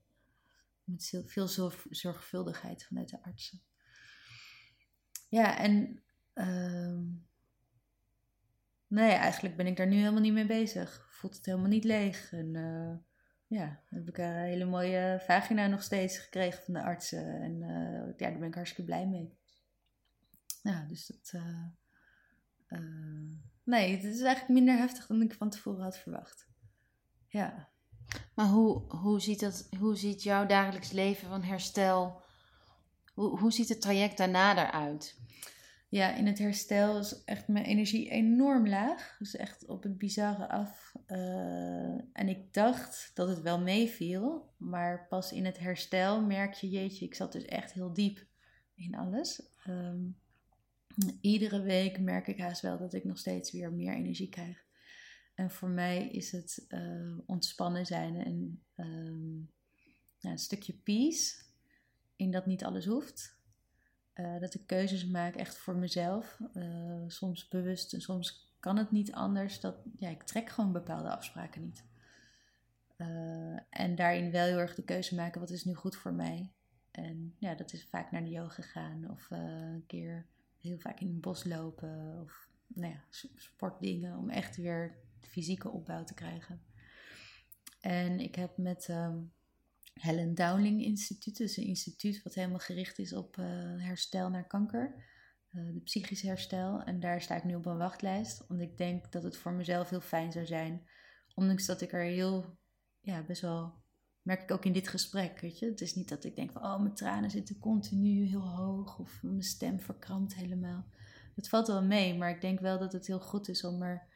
Met 0.84 1.22
veel 1.26 1.48
zorg- 1.48 1.86
zorgvuldigheid 1.90 2.84
vanuit 2.84 3.08
de 3.08 3.22
artsen. 3.22 3.62
Ja, 5.28 5.58
en 5.58 6.02
ehm, 6.32 7.02
nee, 8.86 9.10
eigenlijk 9.10 9.56
ben 9.56 9.66
ik 9.66 9.76
daar 9.76 9.86
nu 9.86 9.96
helemaal 9.96 10.20
niet 10.20 10.32
mee 10.32 10.46
bezig. 10.46 11.06
Voelt 11.10 11.36
het 11.36 11.46
helemaal 11.46 11.68
niet 11.68 11.84
leeg. 11.84 12.32
En 12.32 12.56
ja, 13.54 13.80
heb 13.88 14.08
ik 14.08 14.18
een 14.18 14.32
hele 14.32 14.64
mooie 14.64 15.22
vagina 15.26 15.66
nog 15.66 15.82
steeds 15.82 16.18
gekregen 16.18 16.64
van 16.64 16.74
de 16.74 16.82
artsen. 16.82 17.40
En 17.40 17.62
eh, 17.62 18.18
ja, 18.18 18.30
daar 18.30 18.38
ben 18.38 18.48
ik 18.48 18.54
hartstikke 18.54 18.84
blij 18.84 19.06
mee. 19.06 19.38
Ja, 20.62 20.84
dus 20.88 21.06
dat. 21.06 21.30
eh, 21.32 21.64
eh, 22.66 22.80
nee, 23.62 23.94
het 23.96 24.04
is 24.04 24.20
eigenlijk 24.20 24.48
minder 24.48 24.76
heftig 24.76 25.06
dan 25.06 25.22
ik 25.22 25.34
van 25.34 25.50
tevoren 25.50 25.82
had 25.82 25.98
verwacht. 25.98 26.48
Ja. 27.28 27.68
Maar 28.34 28.46
hoe, 28.46 28.96
hoe, 28.96 29.20
ziet 29.20 29.40
dat, 29.40 29.68
hoe 29.78 29.96
ziet 29.96 30.22
jouw 30.22 30.46
dagelijks 30.46 30.90
leven 30.90 31.28
van 31.28 31.42
herstel... 31.42 32.22
Hoe, 33.14 33.38
hoe 33.38 33.52
ziet 33.52 33.68
het 33.68 33.80
traject 33.80 34.16
daarna 34.16 34.66
eruit? 34.66 35.18
Ja, 35.94 36.14
in 36.14 36.26
het 36.26 36.38
herstel 36.38 36.98
is 36.98 37.24
echt 37.24 37.48
mijn 37.48 37.64
energie 37.64 38.10
enorm 38.10 38.68
laag. 38.68 39.16
Dus 39.18 39.36
echt 39.36 39.66
op 39.66 39.82
het 39.82 39.98
bizarre 39.98 40.48
af. 40.48 40.94
Eh, 41.06 41.94
en 42.12 42.28
ik 42.28 42.52
dacht 42.52 43.10
dat 43.14 43.28
het 43.28 43.40
wel 43.40 43.60
meeviel. 43.60 44.54
Maar 44.56 45.06
pas 45.08 45.32
in 45.32 45.44
het 45.44 45.58
herstel 45.58 46.22
merk 46.22 46.52
je, 46.52 46.68
jeetje, 46.68 47.04
ik 47.04 47.14
zat 47.14 47.32
dus 47.32 47.44
echt 47.44 47.72
heel 47.72 47.92
diep 47.92 48.26
in 48.74 48.94
alles. 48.94 49.42
Ehm, 49.64 50.02
iedere 51.20 51.62
week 51.62 52.00
merk 52.00 52.26
ik 52.26 52.38
haast 52.38 52.62
wel 52.62 52.78
dat 52.78 52.94
ik 52.94 53.04
nog 53.04 53.18
steeds 53.18 53.52
weer 53.52 53.72
meer 53.72 53.94
energie 53.94 54.28
krijg. 54.28 54.64
En 55.34 55.50
voor 55.50 55.68
mij 55.68 56.08
is 56.08 56.32
het 56.32 56.64
eh, 56.68 57.18
ontspannen 57.26 57.86
zijn 57.86 58.24
en 58.24 58.62
ehm, 58.74 59.36
een 60.20 60.38
stukje 60.38 60.72
peace. 60.72 61.42
In 62.16 62.30
dat 62.30 62.46
niet 62.46 62.64
alles 62.64 62.86
hoeft. 62.86 63.33
Eh, 64.14 64.40
dat 64.40 64.54
ik 64.54 64.66
keuzes 64.66 65.06
maak 65.06 65.34
echt 65.34 65.56
voor 65.56 65.76
mezelf. 65.76 66.40
Eh, 66.52 67.02
soms 67.06 67.48
bewust 67.48 67.92
en 67.92 68.00
soms 68.00 68.52
kan 68.60 68.76
het 68.76 68.90
niet 68.90 69.12
anders. 69.12 69.60
Dat, 69.60 69.76
ja, 69.98 70.08
ik 70.08 70.22
trek 70.22 70.48
gewoon 70.48 70.72
bepaalde 70.72 71.10
afspraken 71.10 71.62
niet. 71.62 71.84
Eh, 72.96 73.56
en 73.70 73.94
daarin 73.94 74.30
wel 74.30 74.46
heel 74.46 74.58
erg 74.58 74.74
de 74.74 74.84
keuze 74.84 75.14
maken, 75.14 75.40
wat 75.40 75.50
is 75.50 75.64
nu 75.64 75.74
goed 75.74 75.96
voor 75.96 76.12
mij? 76.12 76.50
En 76.90 77.34
ja, 77.38 77.54
dat 77.54 77.72
is 77.72 77.84
vaak 77.84 78.10
naar 78.10 78.24
de 78.24 78.30
yoga 78.30 78.62
gaan 78.62 79.10
of 79.10 79.30
een 79.30 79.84
keer 79.86 80.26
heel 80.60 80.78
vaak 80.78 81.00
in 81.00 81.06
het 81.06 81.20
bos 81.20 81.44
lopen. 81.44 82.20
Of 82.22 82.48
nou 82.66 82.92
ja, 82.92 83.04
sportdingen 83.36 84.18
om 84.18 84.30
echt 84.30 84.56
weer 84.56 84.96
fysieke 85.20 85.68
opbouw 85.68 86.04
te 86.04 86.14
krijgen. 86.14 86.62
En 87.80 88.20
ik 88.20 88.34
heb 88.34 88.56
met 88.56 88.88
ehm, 88.88 89.18
Helen 89.94 90.34
Dowling 90.34 90.82
Instituut, 90.82 91.36
dus 91.36 91.56
een 91.56 91.66
instituut 91.66 92.22
wat 92.22 92.34
helemaal 92.34 92.58
gericht 92.58 92.98
is 92.98 93.12
op 93.12 93.36
uh, 93.36 93.46
herstel 93.76 94.30
naar 94.30 94.46
kanker, 94.46 94.94
uh, 95.50 95.72
de 95.72 95.80
psychisch 95.80 96.22
herstel. 96.22 96.82
En 96.82 97.00
daar 97.00 97.20
sta 97.20 97.36
ik 97.36 97.44
nu 97.44 97.54
op 97.54 97.66
een 97.66 97.76
wachtlijst, 97.76 98.46
want 98.46 98.60
ik 98.60 98.76
denk 98.76 99.12
dat 99.12 99.22
het 99.22 99.36
voor 99.36 99.52
mezelf 99.52 99.90
heel 99.90 100.00
fijn 100.00 100.32
zou 100.32 100.46
zijn, 100.46 100.88
ondanks 101.34 101.66
dat 101.66 101.80
ik 101.80 101.92
er 101.92 102.04
heel, 102.04 102.58
ja, 103.00 103.22
best 103.22 103.40
wel, 103.40 103.82
merk 104.22 104.42
ik 104.42 104.50
ook 104.50 104.64
in 104.64 104.72
dit 104.72 104.88
gesprek, 104.88 105.40
weet 105.40 105.58
je. 105.58 105.66
Het 105.66 105.80
is 105.80 105.94
niet 105.94 106.08
dat 106.08 106.24
ik 106.24 106.36
denk 106.36 106.52
van, 106.52 106.64
oh, 106.64 106.80
mijn 106.80 106.94
tranen 106.94 107.30
zitten 107.30 107.58
continu 107.58 108.26
heel 108.26 108.48
hoog 108.48 108.98
of 108.98 109.22
mijn 109.22 109.42
stem 109.42 109.80
verkrampt 109.80 110.34
helemaal. 110.34 110.86
Het 111.34 111.48
valt 111.48 111.66
wel 111.66 111.84
mee, 111.84 112.14
maar 112.14 112.30
ik 112.30 112.40
denk 112.40 112.60
wel 112.60 112.78
dat 112.78 112.92
het 112.92 113.06
heel 113.06 113.20
goed 113.20 113.48
is 113.48 113.64
om 113.64 113.82
er 113.82 114.06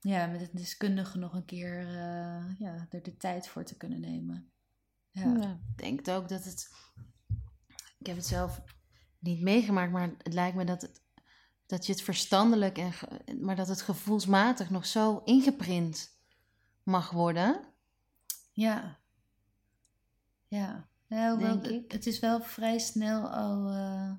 ja, 0.00 0.26
met 0.26 0.40
een 0.40 0.48
deskundige 0.52 1.18
nog 1.18 1.34
een 1.34 1.44
keer 1.44 1.80
uh, 1.80 2.58
ja, 2.58 2.86
de 2.90 3.16
tijd 3.16 3.48
voor 3.48 3.64
te 3.64 3.76
kunnen 3.76 4.00
nemen. 4.00 4.52
Ja. 5.14 5.36
ja. 5.36 5.58
ik 5.76 5.78
denk 5.78 6.08
ook 6.08 6.28
dat 6.28 6.44
het. 6.44 6.68
Ik 7.98 8.06
heb 8.06 8.16
het 8.16 8.26
zelf 8.26 8.62
niet 9.18 9.40
meegemaakt, 9.40 9.92
maar 9.92 10.10
het 10.22 10.32
lijkt 10.32 10.56
me 10.56 10.64
dat, 10.64 10.82
het, 10.82 11.02
dat 11.66 11.86
je 11.86 11.92
het 11.92 12.02
verstandelijk 12.02 12.78
en. 12.78 12.92
maar 13.40 13.56
dat 13.56 13.68
het 13.68 13.82
gevoelsmatig 13.82 14.70
nog 14.70 14.86
zo 14.86 15.22
ingeprint 15.24 16.18
mag 16.82 17.10
worden. 17.10 17.60
Ja. 18.52 18.98
Ja. 20.46 20.88
ja 21.06 21.36
denk 21.36 21.66
ik. 21.66 21.92
Het 21.92 22.06
is 22.06 22.18
wel 22.18 22.42
vrij 22.42 22.78
snel 22.78 23.28
al. 23.28 23.72
Uh, 23.72 24.12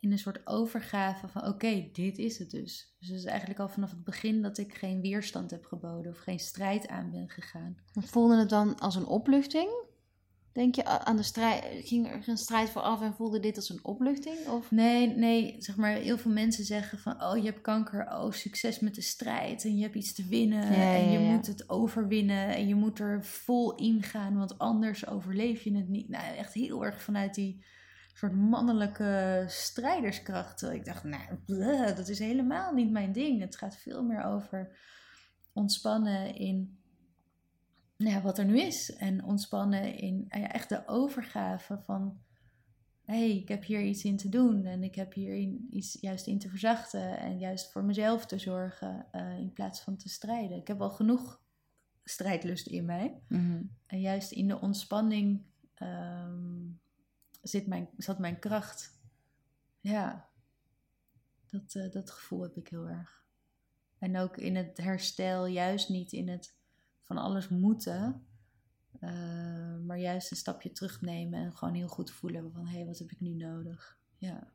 in 0.00 0.12
een 0.12 0.18
soort 0.18 0.46
overgave 0.46 1.28
van 1.28 1.46
oké, 1.46 1.88
dit 1.92 2.18
is 2.18 2.38
het 2.38 2.50
dus. 2.50 2.94
Dus 2.98 3.08
het 3.08 3.18
is 3.18 3.24
eigenlijk 3.24 3.60
al 3.60 3.68
vanaf 3.68 3.90
het 3.90 4.04
begin 4.04 4.42
dat 4.42 4.58
ik 4.58 4.74
geen 4.74 5.00
weerstand 5.00 5.50
heb 5.50 5.64
geboden 5.64 6.12
of 6.12 6.18
geen 6.18 6.38
strijd 6.38 6.88
aan 6.88 7.10
ben 7.10 7.28
gegaan. 7.28 7.76
Voelde 7.92 8.36
het 8.36 8.48
dan 8.48 8.78
als 8.78 8.94
een 8.94 9.06
opluchting? 9.06 9.88
Denk 10.52 10.74
je 10.74 10.84
aan 10.84 11.16
de 11.16 11.22
strijd, 11.22 11.64
ging 11.86 12.06
er 12.10 12.28
een 12.28 12.36
strijd 12.36 12.70
vooraf 12.70 13.02
en 13.02 13.14
voelde 13.14 13.40
dit 13.40 13.56
als 13.56 13.68
een 13.68 13.84
opluchting? 13.84 14.46
Of? 14.48 14.70
Nee, 14.70 15.06
nee, 15.06 15.56
zeg 15.58 15.76
maar, 15.76 15.92
heel 15.92 16.18
veel 16.18 16.30
mensen 16.30 16.64
zeggen 16.64 16.98
van, 16.98 17.22
oh 17.22 17.36
je 17.36 17.44
hebt 17.44 17.60
kanker, 17.60 18.06
oh 18.06 18.32
succes 18.32 18.80
met 18.80 18.94
de 18.94 19.00
strijd 19.00 19.64
en 19.64 19.76
je 19.76 19.82
hebt 19.82 19.94
iets 19.94 20.14
te 20.14 20.26
winnen 20.26 20.68
en 20.68 21.10
je 21.10 21.18
moet 21.18 21.46
het 21.46 21.68
overwinnen 21.68 22.48
en 22.48 22.68
je 22.68 22.74
moet 22.74 22.98
er 22.98 23.24
vol 23.24 23.74
ingaan, 23.74 24.36
want 24.36 24.58
anders 24.58 25.06
overleef 25.06 25.62
je 25.62 25.76
het 25.76 25.88
niet. 25.88 26.08
Nou, 26.08 26.36
echt 26.36 26.52
heel 26.52 26.84
erg 26.84 27.02
vanuit 27.02 27.34
die 27.34 27.64
soort 28.20 28.34
mannelijke 28.34 29.44
strijderskracht. 29.46 30.62
Ik 30.62 30.84
dacht, 30.84 31.04
nou, 31.04 31.94
dat 31.94 32.08
is 32.08 32.18
helemaal 32.18 32.72
niet 32.72 32.90
mijn 32.90 33.12
ding. 33.12 33.40
Het 33.40 33.56
gaat 33.56 33.76
veel 33.76 34.02
meer 34.04 34.24
over 34.24 34.78
ontspannen 35.52 36.34
in 36.34 36.78
ja, 37.96 38.22
wat 38.22 38.38
er 38.38 38.44
nu 38.44 38.60
is. 38.60 38.96
En 38.96 39.24
ontspannen 39.24 39.94
in 39.94 40.24
ja, 40.28 40.52
echt 40.52 40.68
de 40.68 40.88
overgave 40.88 41.78
van... 41.78 42.20
hé, 43.04 43.18
hey, 43.18 43.36
ik 43.36 43.48
heb 43.48 43.64
hier 43.64 43.82
iets 43.82 44.04
in 44.04 44.16
te 44.16 44.28
doen 44.28 44.64
en 44.64 44.82
ik 44.82 44.94
heb 44.94 45.12
hier 45.12 45.36
iets 45.70 45.98
juist 46.00 46.26
in 46.26 46.38
te 46.38 46.48
verzachten 46.48 47.18
en 47.18 47.38
juist 47.38 47.72
voor 47.72 47.84
mezelf 47.84 48.26
te 48.26 48.38
zorgen 48.38 49.06
uh, 49.12 49.38
in 49.38 49.52
plaats 49.52 49.80
van 49.80 49.96
te 49.96 50.08
strijden. 50.08 50.56
Ik 50.56 50.66
heb 50.66 50.80
al 50.80 50.90
genoeg 50.90 51.42
strijdlust 52.04 52.66
in 52.66 52.84
mij. 52.84 53.20
Mhm. 53.28 53.62
En 53.86 54.00
juist 54.00 54.32
in 54.32 54.48
de 54.48 54.60
ontspanning 54.60 55.42
um, 55.82 56.80
zit 57.42 57.66
mijn, 57.66 57.88
zat 57.96 58.18
mijn 58.18 58.38
kracht. 58.38 58.98
Ja, 59.80 60.28
dat, 61.46 61.74
uh, 61.74 61.90
dat 61.92 62.10
gevoel 62.10 62.42
heb 62.42 62.56
ik 62.56 62.68
heel 62.68 62.88
erg. 62.88 63.24
En 63.98 64.18
ook 64.18 64.36
in 64.36 64.56
het 64.56 64.76
herstel, 64.76 65.46
juist 65.46 65.88
niet 65.88 66.12
in 66.12 66.28
het 66.28 66.54
van 67.02 67.18
alles 67.18 67.48
moeten, 67.48 68.26
uh, 69.00 69.76
maar 69.86 69.98
juist 69.98 70.30
een 70.30 70.36
stapje 70.36 70.72
terugnemen 70.72 71.40
en 71.40 71.56
gewoon 71.56 71.74
heel 71.74 71.88
goed 71.88 72.10
voelen 72.10 72.52
van 72.52 72.66
hé, 72.66 72.76
hey, 72.76 72.86
wat 72.86 72.98
heb 72.98 73.10
ik 73.10 73.20
nu 73.20 73.34
nodig? 73.34 73.98
Ja. 74.18 74.52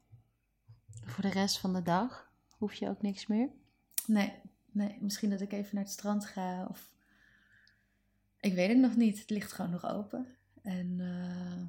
Voor 1.04 1.24
de 1.24 1.30
rest 1.30 1.60
van 1.60 1.74
de 1.74 1.82
dag 1.82 2.32
hoef 2.50 2.74
je 2.74 2.90
ook 2.90 3.02
niks 3.02 3.28
meer? 3.28 3.50
Nee, 4.08 4.34
nee, 4.72 4.98
misschien 5.02 5.30
dat 5.30 5.42
ik 5.42 5.52
even 5.52 5.76
naar 5.76 5.84
het 5.84 5.94
strand 5.94 6.26
ga 6.26 6.66
of 6.66 6.94
ik 8.46 8.54
weet 8.54 8.70
het 8.70 8.78
nog 8.78 8.96
niet. 8.96 9.20
Het 9.20 9.30
ligt 9.30 9.52
gewoon 9.52 9.72
nog 9.72 9.86
open. 9.86 10.28
En 10.62 11.00
uh, 11.00 11.56
uh, 11.56 11.64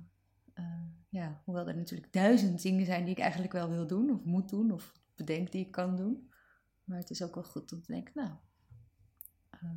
ja, 1.09 1.41
hoewel 1.45 1.69
er 1.69 1.77
natuurlijk 1.77 2.13
duizend 2.13 2.63
dingen 2.63 2.87
zijn 2.87 3.05
die 3.05 3.15
ik 3.15 3.21
eigenlijk 3.21 3.53
wel 3.53 3.69
wil 3.69 3.87
doen 3.87 4.11
of 4.11 4.25
moet 4.25 4.49
doen 4.49 4.71
of 4.71 4.93
bedenk 5.15 5.53
die 5.53 5.65
ik 5.65 5.71
kan 5.71 5.97
doen. 5.97 6.31
Maar 6.85 6.99
het 6.99 7.11
is 7.11 7.23
ook 7.23 7.35
wel 7.35 7.45
goed 7.45 7.73
om 7.73 7.83
te 7.83 7.93
denken, 7.93 8.13
nou, 8.15 8.31
uh, 9.55 9.71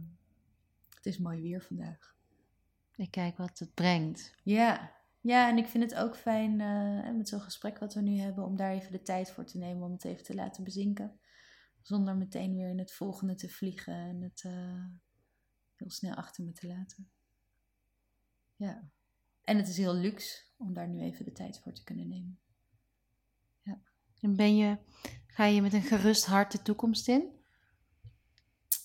het 0.96 1.06
is 1.06 1.18
mooi 1.18 1.42
weer 1.42 1.62
vandaag. 1.62 2.16
Ik 2.96 3.12
kijk 3.12 3.38
wat 3.38 3.60
het 3.60 3.74
brengt. 3.74 4.36
Ja, 4.44 4.96
ja 5.22 5.50
en 5.50 5.58
ik 5.58 5.68
vind 5.68 5.84
het 5.84 5.96
ook 5.96 6.16
fijn 6.16 6.60
uh, 6.60 7.12
met 7.18 7.30
zo'n 7.30 7.42
gesprek 7.42 7.78
wat 7.80 7.94
we 7.94 8.02
nu 8.02 8.18
hebben 8.18 8.46
om 8.46 8.56
daar 8.56 8.72
even 8.72 8.92
de 8.92 9.02
tijd 9.02 9.32
voor 9.32 9.46
te 9.46 9.58
nemen 9.58 9.84
om 9.84 9.92
het 9.92 10.06
even 10.06 10.24
te 10.24 10.36
laten 10.36 10.64
bezinken. 10.64 11.20
Zonder 11.82 12.18
meteen 12.18 12.56
weer 12.56 12.70
in 12.70 12.80
het 12.80 12.94
volgende 12.94 13.36
te 13.36 13.50
vliegen 13.50 13.94
en 13.94 14.22
het 14.22 14.42
heel 15.76 15.92
snel 15.92 16.16
achter 16.16 16.44
me 16.44 16.52
te 16.52 16.68
laten. 16.68 17.10
Ja. 18.56 18.90
En 19.50 19.58
het 19.58 19.68
is 19.68 19.78
heel 19.78 19.94
luxe 19.94 20.44
om 20.58 20.74
daar 20.74 20.88
nu 20.88 21.02
even 21.02 21.26
de 21.26 21.32
tijd 21.32 21.60
voor 21.60 21.74
te 21.74 21.84
kunnen 21.84 22.08
nemen. 22.08 22.40
Ja. 23.62 23.80
En 24.20 24.36
ben 24.36 24.58
je, 24.58 24.78
ga 25.28 25.46
je 25.46 25.62
met 25.62 25.74
een 25.74 25.82
gerust 25.82 26.26
hart 26.26 26.52
de 26.52 26.62
toekomst 26.62 27.08
in? 27.08 27.30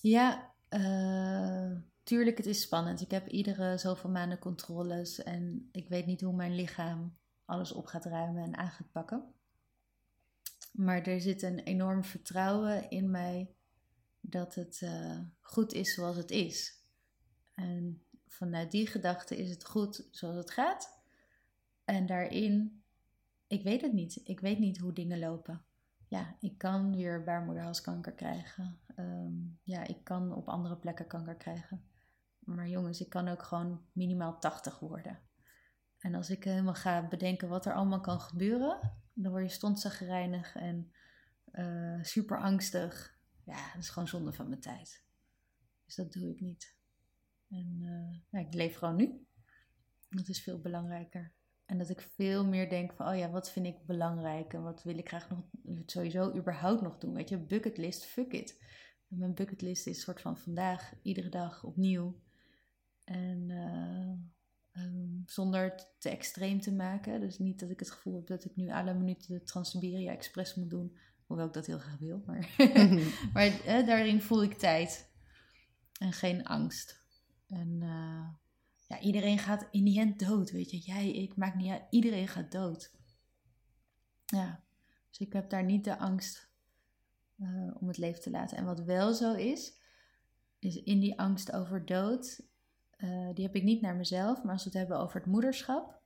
Ja, 0.01 0.53
uh, 0.69 1.71
tuurlijk, 2.03 2.37
het 2.37 2.45
is 2.45 2.61
spannend. 2.61 3.01
Ik 3.01 3.11
heb 3.11 3.27
iedere 3.27 3.77
zoveel 3.77 4.09
maanden 4.09 4.39
controles 4.39 5.23
en 5.23 5.69
ik 5.71 5.89
weet 5.89 6.05
niet 6.05 6.21
hoe 6.21 6.35
mijn 6.35 6.55
lichaam 6.55 7.17
alles 7.45 7.71
op 7.71 7.85
gaat 7.85 8.05
ruimen 8.05 8.43
en 8.43 8.57
aan 8.57 8.71
gaat 8.71 8.91
pakken. 8.91 9.33
Maar 10.71 11.01
er 11.01 11.21
zit 11.21 11.41
een 11.41 11.59
enorm 11.59 12.03
vertrouwen 12.03 12.89
in 12.89 13.11
mij 13.11 13.55
dat 14.19 14.55
het 14.55 14.81
uh, 14.83 15.19
goed 15.39 15.73
is 15.73 15.93
zoals 15.93 16.15
het 16.15 16.31
is. 16.31 16.83
En 17.53 18.05
vanuit 18.35 18.71
die 18.71 18.87
gedachte 18.87 19.37
is 19.37 19.49
het 19.49 19.65
goed 19.65 20.07
zoals 20.11 20.35
het 20.35 20.51
gaat. 20.51 21.03
En 21.85 22.05
daarin, 22.05 22.83
ik 23.47 23.63
weet 23.63 23.81
het 23.81 23.93
niet. 23.93 24.21
Ik 24.23 24.39
weet 24.39 24.59
niet 24.59 24.77
hoe 24.77 24.93
dingen 24.93 25.19
lopen. 25.19 25.65
Ja, 26.07 26.35
ik 26.39 26.57
kan 26.57 26.95
weer 26.95 27.23
baarmoederhalskanker 27.23 28.13
krijgen. 28.13 28.79
Ehm, 28.95 29.33
ja, 29.63 29.87
ik 29.87 30.03
kan 30.03 30.33
op 30.33 30.47
andere 30.47 30.77
plekken 30.77 31.07
kanker 31.07 31.35
krijgen. 31.35 31.83
Maar 32.39 32.67
jongens, 32.67 33.01
ik 33.01 33.09
kan 33.09 33.27
ook 33.27 33.43
gewoon 33.43 33.85
minimaal 33.91 34.39
80 34.39 34.79
worden. 34.79 35.19
En 35.99 36.15
als 36.15 36.29
ik 36.29 36.43
helemaal 36.43 36.73
ga 36.73 37.07
bedenken 37.07 37.49
wat 37.49 37.65
er 37.65 37.73
allemaal 37.73 38.01
kan 38.01 38.19
gebeuren, 38.19 38.91
dan 39.13 39.31
word 39.31 39.43
je 39.43 39.49
stondzaggereinig 39.49 40.55
en 40.55 40.91
uh, 41.51 42.03
super 42.03 42.41
angstig. 42.41 43.17
Ja, 43.43 43.73
dat 43.73 43.83
is 43.83 43.89
gewoon 43.89 44.07
zonde 44.07 44.33
van 44.33 44.47
mijn 44.49 44.61
tijd. 44.61 45.03
Dus 45.85 45.95
dat 45.95 46.11
doe 46.11 46.31
ik 46.31 46.39
niet. 46.39 46.75
En 47.55 47.79
uh, 47.81 48.17
ja, 48.29 48.47
ik 48.47 48.53
leef 48.53 48.75
gewoon 48.75 48.95
nu. 48.95 49.25
Dat 50.09 50.27
is 50.27 50.43
veel 50.43 50.61
belangrijker. 50.61 51.33
En 51.65 51.77
dat 51.77 51.89
ik 51.89 52.01
veel 52.01 52.45
meer 52.45 52.69
denk 52.69 52.93
van, 52.93 53.07
oh 53.07 53.17
ja, 53.17 53.29
wat 53.29 53.51
vind 53.51 53.65
ik 53.65 53.85
belangrijk 53.85 54.53
en 54.53 54.63
wat 54.63 54.83
wil 54.83 54.97
ik 54.97 55.07
graag 55.07 55.29
nog 55.29 55.39
sowieso 55.85 56.35
überhaupt 56.35 56.81
nog 56.81 56.97
doen. 56.97 57.13
Weet 57.13 57.29
je, 57.29 57.37
bucketlist, 57.37 58.05
fuck 58.05 58.33
it. 58.33 58.63
Mijn 59.07 59.33
bucketlist 59.33 59.87
is 59.87 59.95
een 59.95 60.01
soort 60.01 60.21
van 60.21 60.37
vandaag, 60.37 60.93
iedere 61.01 61.29
dag 61.29 61.63
opnieuw. 61.63 62.21
En 63.03 63.49
uh, 63.49 64.83
um, 64.83 65.23
zonder 65.25 65.75
te 65.99 66.09
extreem 66.09 66.61
te 66.61 66.73
maken. 66.73 67.19
Dus 67.19 67.37
niet 67.37 67.59
dat 67.59 67.69
ik 67.69 67.79
het 67.79 67.91
gevoel 67.91 68.15
heb 68.15 68.27
dat 68.27 68.45
ik 68.45 68.55
nu 68.55 68.71
alle 68.71 68.93
minuten 68.93 69.33
de 69.33 69.43
Trans-Siberia 69.43 70.11
Express 70.11 70.55
moet 70.55 70.69
doen. 70.69 70.97
Hoewel 71.25 71.47
ik 71.47 71.53
dat 71.53 71.65
heel 71.65 71.79
graag 71.79 71.97
wil. 71.99 72.23
Maar, 72.25 72.55
maar 73.33 73.59
eh, 73.65 73.85
daarin 73.85 74.21
voel 74.21 74.43
ik 74.43 74.53
tijd. 74.53 75.13
En 75.99 76.13
geen 76.13 76.45
angst. 76.45 77.04
En 77.47 77.81
uh, 77.81 78.27
ja, 78.87 78.99
iedereen 78.99 79.39
gaat 79.39 79.67
in 79.71 79.83
die 79.83 79.99
end 79.99 80.19
dood, 80.19 80.51
weet 80.51 80.71
je. 80.71 80.77
Jij, 80.77 81.11
ik, 81.11 81.35
maak 81.35 81.55
niet 81.55 81.71
uit. 81.71 81.83
Iedereen 81.89 82.27
gaat 82.27 82.51
dood. 82.51 82.95
Ja, 84.25 84.63
dus 85.09 85.19
ik 85.19 85.33
heb 85.33 85.49
daar 85.49 85.63
niet 85.63 85.83
de 85.83 85.97
angst 85.97 86.49
uh, 87.37 87.75
om 87.79 87.87
het 87.87 87.97
leven 87.97 88.21
te 88.21 88.29
laten. 88.29 88.57
En 88.57 88.65
wat 88.65 88.79
wel 88.79 89.13
zo 89.13 89.33
is, 89.33 89.79
is 90.59 90.83
in 90.83 90.99
die 90.99 91.19
angst 91.19 91.53
over 91.53 91.85
dood, 91.85 92.41
uh, 92.97 93.33
die 93.33 93.45
heb 93.45 93.55
ik 93.55 93.63
niet 93.63 93.81
naar 93.81 93.95
mezelf, 93.95 94.43
maar 94.43 94.53
als 94.53 94.63
we 94.63 94.69
het 94.69 94.77
hebben 94.77 94.99
over 94.99 95.15
het 95.15 95.29
moederschap, 95.29 96.01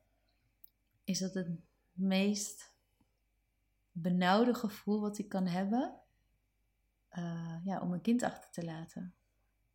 is 1.04 1.20
dat 1.20 1.34
het 1.34 1.50
meest 1.92 2.74
benauwde 3.92 4.54
gevoel 4.54 5.02
wat 5.02 5.18
ik 5.18 5.30
kan 5.30 5.48
hebben 5.48 5.94
ja, 7.64 7.82
om 7.82 7.94
een 7.94 8.02
kind 8.02 8.24
achter 8.24 8.52
te 8.52 8.64
laten. 8.64 9.14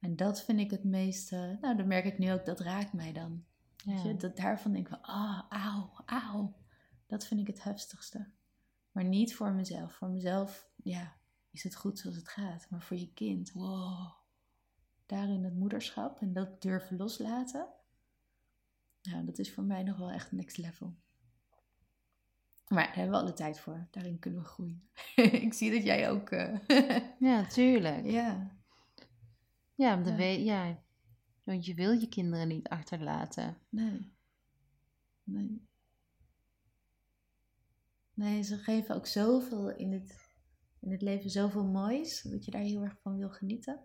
En 0.05 0.17
dat 0.17 0.45
vind 0.45 0.61
ik 0.61 0.71
het 0.71 0.85
meeste, 0.85 1.59
nou 1.61 1.77
dan 1.77 1.87
merk 1.87 2.05
ik 2.05 2.19
nu 2.19 2.33
ook, 2.33 2.45
dat 2.45 2.61
raakt 2.61 2.93
mij 2.93 3.13
dan. 3.13 3.45
Weet 3.85 4.03
je? 4.03 4.17
Dat 4.17 4.37
daarvan 4.37 4.73
denk 4.73 4.89
ik 4.89 4.93
van, 4.93 5.03
ah, 5.03 5.41
oh, 5.41 5.63
auw, 5.65 5.91
auw. 6.07 6.57
Dat 7.07 7.27
vind 7.27 7.41
ik 7.41 7.47
het 7.47 7.63
heftigste. 7.63 8.31
Maar 8.93 9.05
niet 9.05 9.35
voor 9.35 9.53
mezelf. 9.53 9.95
Voor 9.95 10.09
mezelf, 10.09 10.69
ja, 10.77 11.17
is 11.51 11.63
het 11.63 11.77
goed 11.77 11.99
zoals 11.99 12.17
het 12.17 12.29
gaat. 12.29 12.67
Maar 12.71 12.83
voor 12.83 12.97
je 12.97 13.13
kind, 13.13 13.53
wow. 13.53 14.13
Daarin 15.07 15.45
het 15.45 15.55
moederschap 15.55 16.21
en 16.21 16.33
dat 16.33 16.63
durven 16.63 16.97
loslaten. 16.97 17.67
Nou, 19.03 19.25
dat 19.25 19.39
is 19.39 19.53
voor 19.53 19.65
mij 19.65 19.83
nog 19.83 19.97
wel 19.97 20.11
echt 20.11 20.33
next 20.33 20.57
level. 20.57 20.95
Maar 22.69 22.87
daar 22.87 22.95
hebben 22.95 23.13
we 23.13 23.21
alle 23.21 23.33
tijd 23.33 23.61
voor. 23.61 23.87
Daarin 23.91 24.19
kunnen 24.19 24.41
we 24.41 24.47
groeien. 24.47 24.89
ik 25.47 25.53
zie 25.53 25.71
dat 25.71 25.83
jij 25.83 26.11
ook. 26.11 26.31
Uh... 26.31 26.57
ja, 27.31 27.47
tuurlijk. 27.47 28.05
Ja. 28.05 28.54
Ja, 29.75 29.97
de 29.97 30.23
ja. 30.23 30.65
ja. 30.65 30.83
Want 31.45 31.67
je 31.67 31.75
wil 31.75 31.93
je 31.93 32.09
kinderen 32.09 32.49
niet 32.49 32.69
achterlaten. 32.69 33.59
Nee. 33.69 34.13
Nee. 35.25 35.69
Nee, 38.15 38.43
ze 38.43 38.59
geven 38.59 38.95
ook 38.95 39.07
zoveel 39.07 39.71
in 39.71 39.93
het, 39.93 40.37
in 40.81 40.91
het 40.91 41.03
leven, 41.03 41.31
zoveel 41.31 41.65
moois, 41.65 42.23
dat 42.23 42.45
je 42.45 42.51
daar 42.51 42.61
heel 42.61 42.83
erg 42.83 42.97
van 43.03 43.17
wil 43.17 43.31
genieten. 43.31 43.81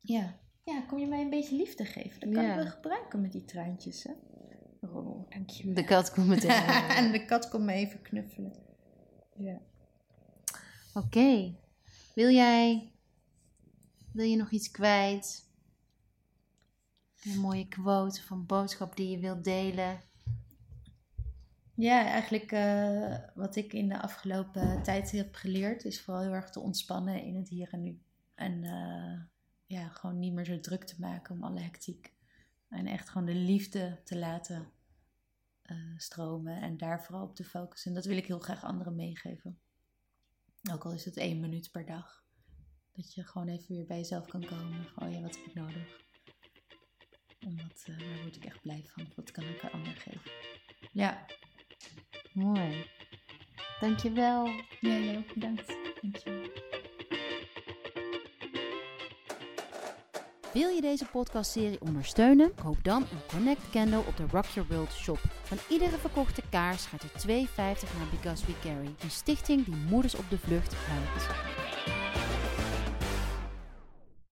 Ja, 0.00 0.38
ja 0.64 0.80
kom 0.80 0.98
je 0.98 1.06
mij 1.06 1.20
een 1.20 1.30
beetje 1.30 1.56
liefde 1.56 1.84
geven? 1.84 2.20
Dat 2.20 2.32
kan 2.32 2.42
ja. 2.42 2.50
ik 2.50 2.56
wel 2.56 2.72
gebruiken 2.72 3.20
met 3.20 3.32
die 3.32 3.44
traantjes, 3.44 4.02
hè? 4.02 4.12
Oh, 4.80 5.30
dankjewel. 5.30 5.74
De 5.74 5.84
kat 5.84 6.12
komt 6.12 6.26
meteen. 6.26 6.50
en 6.98 7.12
de 7.12 7.24
kat 7.24 7.48
komt 7.48 7.64
me 7.64 7.72
even 7.72 8.02
knuffelen. 8.02 8.52
Ja. 9.36 9.60
Oké. 10.94 11.54
Wil 12.14 12.30
jij... 12.30 12.92
Wil 14.12 14.24
je 14.24 14.36
nog 14.36 14.50
iets 14.50 14.70
kwijt? 14.70 15.48
Een 17.22 17.38
mooie 17.38 17.68
quote 17.68 18.20
of 18.20 18.30
een 18.30 18.46
boodschap 18.46 18.96
die 18.96 19.10
je 19.10 19.18
wilt 19.18 19.44
delen? 19.44 20.00
Ja, 21.74 22.04
eigenlijk 22.04 22.52
uh, 22.52 23.16
wat 23.34 23.56
ik 23.56 23.72
in 23.72 23.88
de 23.88 24.02
afgelopen 24.02 24.82
tijd 24.82 25.10
heb 25.10 25.34
geleerd, 25.34 25.84
is 25.84 26.00
vooral 26.00 26.22
heel 26.22 26.32
erg 26.32 26.50
te 26.50 26.60
ontspannen 26.60 27.22
in 27.22 27.36
het 27.36 27.48
hier 27.48 27.72
en 27.72 27.82
nu. 27.82 28.02
En 28.34 28.62
uh, 28.62 29.20
ja, 29.66 29.88
gewoon 29.88 30.18
niet 30.18 30.32
meer 30.32 30.44
zo 30.44 30.60
druk 30.60 30.84
te 30.84 31.00
maken 31.00 31.34
om 31.34 31.44
alle 31.44 31.60
hectiek. 31.60 32.12
En 32.68 32.86
echt 32.86 33.08
gewoon 33.08 33.26
de 33.26 33.34
liefde 33.34 34.00
te 34.04 34.18
laten 34.18 34.70
uh, 35.62 35.76
stromen 35.96 36.60
en 36.60 36.76
daar 36.76 37.04
vooral 37.04 37.24
op 37.24 37.34
te 37.34 37.44
focussen. 37.44 37.90
En 37.90 37.96
dat 37.96 38.06
wil 38.06 38.16
ik 38.16 38.26
heel 38.26 38.38
graag 38.38 38.64
anderen 38.64 38.94
meegeven. 38.94 39.58
Ook 40.72 40.84
al 40.84 40.92
is 40.92 41.04
het 41.04 41.16
één 41.16 41.40
minuut 41.40 41.70
per 41.70 41.86
dag. 41.86 42.24
Dat 42.92 43.14
je 43.14 43.24
gewoon 43.24 43.48
even 43.48 43.74
weer 43.74 43.86
bij 43.86 43.96
jezelf 43.96 44.26
kan 44.26 44.44
komen. 44.44 44.84
Gewoon, 44.84 45.12
ja, 45.12 45.20
wat 45.20 45.36
heb 45.36 45.46
ik 45.46 45.54
nodig? 45.54 45.98
En 47.38 47.56
wat, 47.56 47.84
uh, 47.88 47.98
daar 47.98 48.22
word 48.22 48.36
ik 48.36 48.44
echt 48.44 48.60
blij 48.60 48.84
van. 48.86 49.06
Wat 49.16 49.30
kan 49.30 49.44
ik 49.44 49.62
een 49.62 49.70
ander 49.70 49.96
geven? 49.96 50.30
Ja. 50.92 51.26
Mooi. 52.32 52.86
Dankjewel. 53.80 54.46
Ja, 54.80 54.98
jij 54.98 55.16
ook 55.16 55.34
bedankt. 55.34 55.76
Dankjewel. 56.00 56.68
Wil 60.52 60.68
je 60.68 60.80
deze 60.80 61.04
podcastserie 61.04 61.80
ondersteunen? 61.80 62.54
Koop 62.54 62.84
dan 62.84 63.02
een 63.02 63.26
Connect 63.28 63.70
Candle 63.70 63.98
op 63.98 64.16
de 64.16 64.26
Rock 64.30 64.44
Your 64.44 64.68
World 64.68 64.92
shop. 64.92 65.18
Van 65.42 65.58
iedere 65.68 65.98
verkochte 65.98 66.42
kaars 66.50 66.86
gaat 66.86 67.02
er 67.02 67.10
2,50 67.10 67.56
naar 67.56 68.08
Because 68.10 68.46
We 68.46 68.58
Carry. 68.62 68.94
Een 69.02 69.10
stichting 69.10 69.64
die 69.64 69.76
moeders 69.76 70.14
op 70.14 70.30
de 70.30 70.38
vlucht 70.38 70.74
helpt. 70.76 71.69